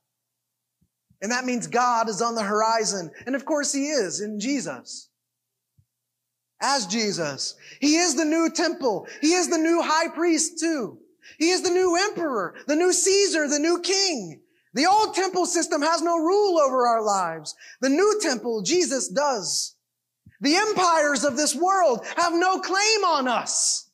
And 1.23 1.31
that 1.31 1.45
means 1.45 1.65
God 1.65 2.07
is 2.07 2.21
on 2.21 2.35
the 2.35 2.43
horizon. 2.43 3.09
And 3.25 3.35
of 3.35 3.45
course 3.45 3.73
he 3.73 3.87
is 3.87 4.21
in 4.21 4.39
Jesus. 4.39 5.09
As 6.61 6.85
Jesus. 6.85 7.55
He 7.79 7.95
is 7.95 8.13
the 8.13 8.25
new 8.25 8.51
temple. 8.51 9.07
He 9.21 9.33
is 9.33 9.49
the 9.49 9.57
new 9.57 9.81
high 9.81 10.09
priest 10.09 10.59
too. 10.59 10.99
He 11.37 11.49
is 11.49 11.61
the 11.61 11.69
new 11.69 11.95
emperor, 11.95 12.55
the 12.67 12.75
new 12.75 12.93
Caesar, 12.93 13.47
the 13.47 13.59
new 13.59 13.79
king. 13.81 14.41
The 14.73 14.85
old 14.85 15.13
temple 15.13 15.45
system 15.45 15.81
has 15.81 16.01
no 16.01 16.17
rule 16.17 16.57
over 16.59 16.87
our 16.87 17.03
lives. 17.03 17.55
The 17.81 17.89
new 17.89 18.19
temple, 18.21 18.61
Jesus 18.61 19.09
does. 19.09 19.75
The 20.39 20.55
empires 20.55 21.23
of 21.23 21.35
this 21.35 21.53
world 21.53 22.05
have 22.15 22.33
no 22.33 22.59
claim 22.59 23.03
on 23.05 23.27
us. 23.27 23.89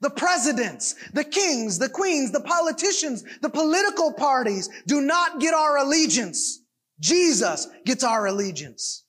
The 0.00 0.10
presidents, 0.10 0.94
the 1.12 1.24
kings, 1.24 1.78
the 1.78 1.88
queens, 1.88 2.30
the 2.30 2.40
politicians, 2.40 3.24
the 3.42 3.50
political 3.50 4.12
parties 4.12 4.68
do 4.86 5.00
not 5.00 5.40
get 5.40 5.52
our 5.52 5.78
allegiance. 5.78 6.62
Jesus 7.00 7.68
gets 7.84 8.04
our 8.04 8.26
allegiance. 8.26 9.04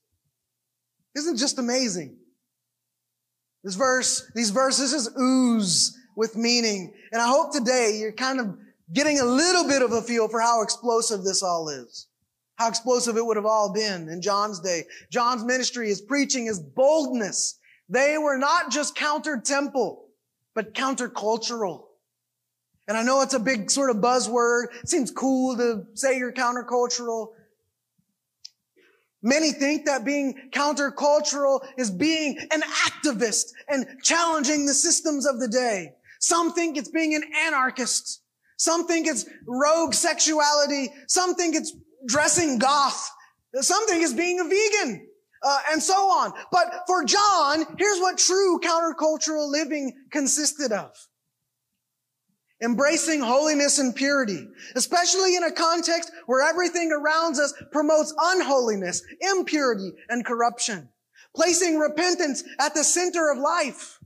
Isn't 1.15 1.38
just 1.38 1.59
amazing? 1.59 2.17
This 3.63 3.76
verse, 3.76 4.30
these 4.34 4.49
verses 4.49 4.93
is 4.93 5.09
ooze 5.17 5.97
with 6.16 6.36
meaning. 6.36 6.93
And 7.12 7.22
I 7.22 7.28
hope 7.28 7.51
today 7.51 7.97
you're 7.99 8.12
kind 8.12 8.39
of 8.39 8.57
getting 8.93 9.20
a 9.20 9.26
little 9.26 9.68
bit 9.68 9.82
of 9.82 9.91
a 9.91 10.01
feel 10.01 10.28
for 10.28 10.41
how 10.41 10.62
explosive 10.62 11.24
this 11.24 11.43
all 11.43 11.70
is. 11.70 12.07
How 12.55 12.68
explosive 12.68 13.18
it 13.18 13.26
would 13.26 13.38
have 13.38 13.45
all 13.45 13.74
been 13.74 14.09
in 14.09 14.22
John's 14.22 14.59
day. 14.59 14.84
John's 15.12 15.43
ministry, 15.43 15.88
his 15.88 16.01
preaching, 16.01 16.45
his 16.45 16.59
boldness. 16.59 17.57
They 17.89 18.18
were 18.18 18.38
not 18.38 18.72
just 18.72 18.95
counter 18.95 19.41
temple, 19.43 20.09
but 20.53 20.74
countercultural. 20.74 21.86
And 22.88 22.97
I 22.97 23.03
know 23.03 23.22
it's 23.22 23.34
a 23.34 23.39
big 23.39 23.72
sort 23.72 23.89
of 23.89 23.97
buzzword. 23.97 24.66
It 24.82 24.89
seems 24.89 25.12
cool 25.12 25.57
to 25.57 25.86
say 25.93 26.18
you're 26.18 26.34
countercultural. 26.34 27.30
Many 29.24 29.51
think 29.51 29.86
that 29.86 30.03
being 30.03 30.49
countercultural 30.51 31.66
is 31.78 31.91
being 31.91 32.38
an 32.51 32.62
activist 32.62 33.51
and 33.68 33.86
challenging 34.03 34.66
the 34.66 34.74
systems 34.74 35.28
of 35.28 35.39
the 35.39 35.47
day. 35.47 35.93
Some 36.22 36.53
think 36.53 36.78
it's 36.78 36.89
being 36.89 37.15
an 37.15 37.24
anarchist. 37.45 38.22
Some 38.57 38.88
think 38.88 39.07
it's 39.07 39.26
rogue 39.47 39.93
sexuality. 39.93 40.89
Some 41.07 41.36
think 41.36 41.55
it's 41.55 41.74
dressing 42.07 42.59
goth. 42.59 43.09
Some 43.55 43.88
think 43.88 44.03
it's 44.03 44.13
being 44.13 44.39
a 44.39 44.43
vegan. 44.43 45.07
Uh, 45.43 45.59
and 45.72 45.82
so 45.82 45.95
on. 45.95 46.32
But 46.51 46.84
for 46.86 47.03
John, 47.03 47.65
here's 47.80 47.99
what 47.99 48.19
true 48.19 48.59
countercultural 48.59 49.49
living 49.49 49.91
consisted 50.11 50.72
of. 50.72 50.91
Embracing 52.63 53.22
holiness 53.22 53.80
and 53.80 53.95
purity, 53.95 54.47
especially 54.76 55.36
in 55.36 55.43
a 55.43 55.51
context 55.51 56.11
where 56.28 56.47
everything 56.47 56.91
around 56.91 57.39
us 57.39 57.55
promotes 57.72 58.13
unholiness, 58.22 59.01
impurity, 59.19 59.91
and 60.09 60.24
corruption. 60.24 60.88
Placing 61.36 61.80
repentance 61.80 62.43
at 62.59 62.76
the 62.76 62.84
center 62.84 63.32
of 63.32 63.39
life. 63.39 63.97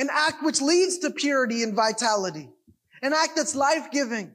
An 0.00 0.08
act 0.10 0.42
which 0.42 0.62
leads 0.62 0.98
to 0.98 1.10
purity 1.10 1.62
and 1.62 1.74
vitality. 1.74 2.50
An 3.02 3.12
act 3.12 3.36
that's 3.36 3.54
life-giving 3.54 4.32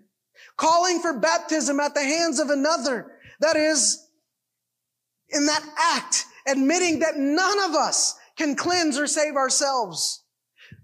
calling 0.58 1.02
for 1.02 1.20
baptism 1.20 1.80
at 1.80 1.96
the 1.96 2.04
hands 2.04 2.40
of 2.40 2.50
another. 2.50 3.14
That 3.40 3.56
is, 3.56 4.08
in 5.30 5.48
that 5.48 5.66
act, 5.78 6.26
admitting 6.48 7.00
that 7.00 7.18
none 7.18 7.60
of 7.64 7.76
us 7.76 8.16
can 8.38 8.56
cleanse 8.56 9.00
or 9.00 9.08
save 9.08 9.36
ourselves. 9.36 10.24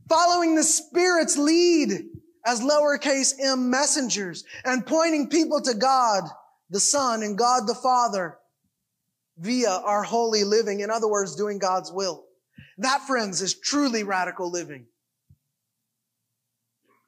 Following 0.10 0.56
the 0.56 0.64
Spirit's 0.64 1.38
lead 1.38 2.08
as 2.46 2.62
lowercase 2.62 3.34
m 3.40 3.70
messengers 3.70 4.44
and 4.66 4.86
pointing 4.86 5.30
people 5.30 5.62
to 5.62 5.76
God, 5.76 6.24
the 6.72 6.80
Son, 6.80 7.22
and 7.22 7.38
God 7.38 7.68
the 7.68 7.76
Father 7.76 8.40
via 9.38 9.70
our 9.70 10.02
holy 10.02 10.44
living. 10.44 10.80
In 10.80 10.90
other 10.90 11.08
words, 11.08 11.36
doing 11.36 11.60
God's 11.60 11.92
will. 11.92 12.26
That, 12.82 13.02
friends, 13.02 13.44
is 13.44 13.54
truly 13.54 14.04
radical 14.04 14.50
living 14.50 14.88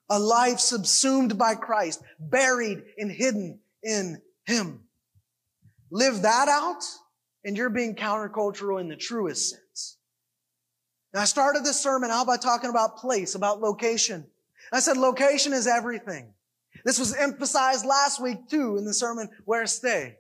a 0.09 0.19
life 0.19 0.59
subsumed 0.59 1.37
by 1.39 1.55
Christ, 1.55 2.03
buried 2.19 2.83
and 2.99 3.11
hidden 3.11 3.59
in 3.81 4.21
Him. 4.45 4.81
Live 5.89 6.21
that 6.21 6.47
out, 6.47 6.83
and 7.43 7.57
you're 7.57 7.71
being 7.71 7.95
countercultural 7.95 8.79
in 8.79 8.89
the 8.89 8.95
truest 8.95 9.49
sense. 9.49 9.97
Now, 11.13 11.21
I 11.21 11.25
started 11.25 11.63
this 11.63 11.81
sermon 11.81 12.11
out 12.11 12.27
by 12.27 12.37
talking 12.37 12.69
about 12.69 12.97
place, 12.97 13.33
about 13.33 13.61
location. 13.61 14.27
I 14.71 14.81
said 14.81 14.97
location 14.97 15.53
is 15.53 15.65
everything. 15.65 16.33
This 16.85 16.99
was 16.99 17.15
emphasized 17.15 17.85
last 17.85 18.21
week 18.21 18.49
too 18.49 18.77
in 18.77 18.85
the 18.85 18.93
sermon, 18.93 19.29
Where 19.45 19.65
Stay. 19.65 20.17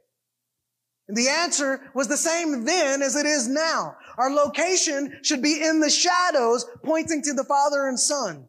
And 1.07 1.17
the 1.17 1.27
answer 1.27 1.81
was 1.93 2.07
the 2.07 2.17
same 2.17 2.63
then 2.63 3.01
as 3.01 3.15
it 3.15 3.25
is 3.25 3.47
now. 3.47 3.97
Our 4.17 4.31
location 4.31 5.19
should 5.23 5.41
be 5.41 5.63
in 5.63 5.79
the 5.79 5.89
shadows 5.89 6.65
pointing 6.83 7.21
to 7.23 7.33
the 7.33 7.43
Father 7.43 7.87
and 7.87 7.99
Son. 7.99 8.47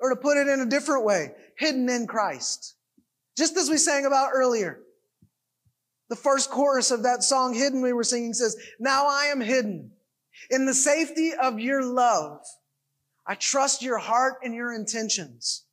Or 0.00 0.10
to 0.10 0.16
put 0.16 0.36
it 0.36 0.46
in 0.46 0.60
a 0.60 0.66
different 0.66 1.04
way, 1.04 1.32
hidden 1.56 1.88
in 1.88 2.06
Christ. 2.06 2.74
Just 3.36 3.56
as 3.56 3.68
we 3.68 3.78
sang 3.78 4.06
about 4.06 4.30
earlier. 4.32 4.80
The 6.08 6.16
first 6.16 6.50
chorus 6.50 6.90
of 6.90 7.02
that 7.02 7.22
song, 7.22 7.52
Hidden, 7.54 7.82
we 7.82 7.92
were 7.92 8.04
singing 8.04 8.32
says, 8.32 8.56
Now 8.80 9.06
I 9.08 9.26
am 9.26 9.40
hidden 9.40 9.90
in 10.50 10.66
the 10.66 10.74
safety 10.74 11.32
of 11.34 11.60
your 11.60 11.84
love. 11.84 12.40
I 13.26 13.34
trust 13.34 13.82
your 13.82 13.98
heart 13.98 14.38
and 14.42 14.54
your 14.54 14.74
intentions. 14.74 15.64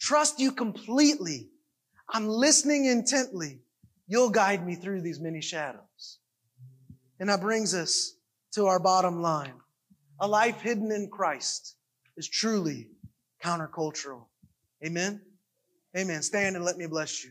Trust 0.00 0.40
you 0.40 0.52
completely. 0.52 1.48
I'm 2.08 2.28
listening 2.28 2.86
intently. 2.86 3.60
You'll 4.06 4.30
guide 4.30 4.66
me 4.66 4.74
through 4.74 5.02
these 5.02 5.20
many 5.20 5.40
shadows. 5.40 6.18
And 7.20 7.28
that 7.28 7.40
brings 7.40 7.74
us 7.74 8.16
to 8.52 8.66
our 8.66 8.80
bottom 8.80 9.22
line. 9.22 9.54
A 10.20 10.28
life 10.28 10.60
hidden 10.60 10.90
in 10.92 11.08
Christ 11.08 11.76
is 12.16 12.28
truly 12.28 12.88
countercultural. 13.42 14.24
Amen? 14.84 15.20
Amen. 15.96 16.22
Stand 16.22 16.56
and 16.56 16.64
let 16.64 16.76
me 16.76 16.86
bless 16.86 17.24
you. 17.24 17.30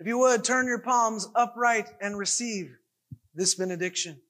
If 0.00 0.06
you 0.06 0.18
would, 0.18 0.44
turn 0.44 0.66
your 0.66 0.80
palms 0.80 1.28
upright 1.34 1.88
and 2.00 2.18
receive 2.18 2.76
this 3.34 3.54
benediction. 3.54 4.20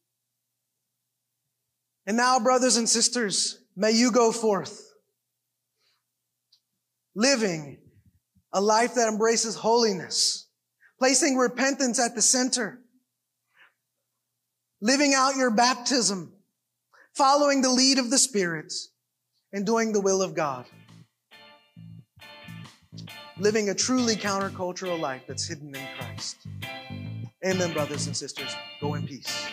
And 2.06 2.16
now, 2.16 2.38
brothers 2.38 2.76
and 2.76 2.88
sisters, 2.88 3.58
may 3.74 3.90
you 3.90 4.12
go 4.12 4.30
forth, 4.30 4.92
living 7.14 7.78
a 8.55 8.61
life 8.61 8.94
that 8.94 9.09
embraces 9.09 9.57
holiness, 9.57 10.46
placing 10.98 11.36
repentance 11.36 11.98
at 11.98 12.14
the 12.14 12.22
center, 12.22 12.78
living 14.80 15.12
out 15.12 15.34
your 15.34 15.50
baptism, 15.50 16.32
following 17.12 17.62
the 17.62 17.68
lead 17.68 17.98
of 17.98 18.11
the 18.11 18.18
Spirit, 18.18 18.72
and 19.52 19.66
doing 19.66 19.92
the 19.92 20.00
will 20.00 20.22
of 20.22 20.34
God. 20.34 20.66
Living 23.38 23.70
a 23.70 23.74
truly 23.74 24.14
countercultural 24.14 24.98
life 25.00 25.22
that's 25.26 25.48
hidden 25.48 25.74
in 25.74 25.86
Christ. 25.98 26.36
Amen, 27.44 27.72
brothers 27.72 28.07
and 28.07 28.16
sisters. 28.16 28.55
Go 28.80 28.94
in 28.94 29.05
peace. 29.05 29.48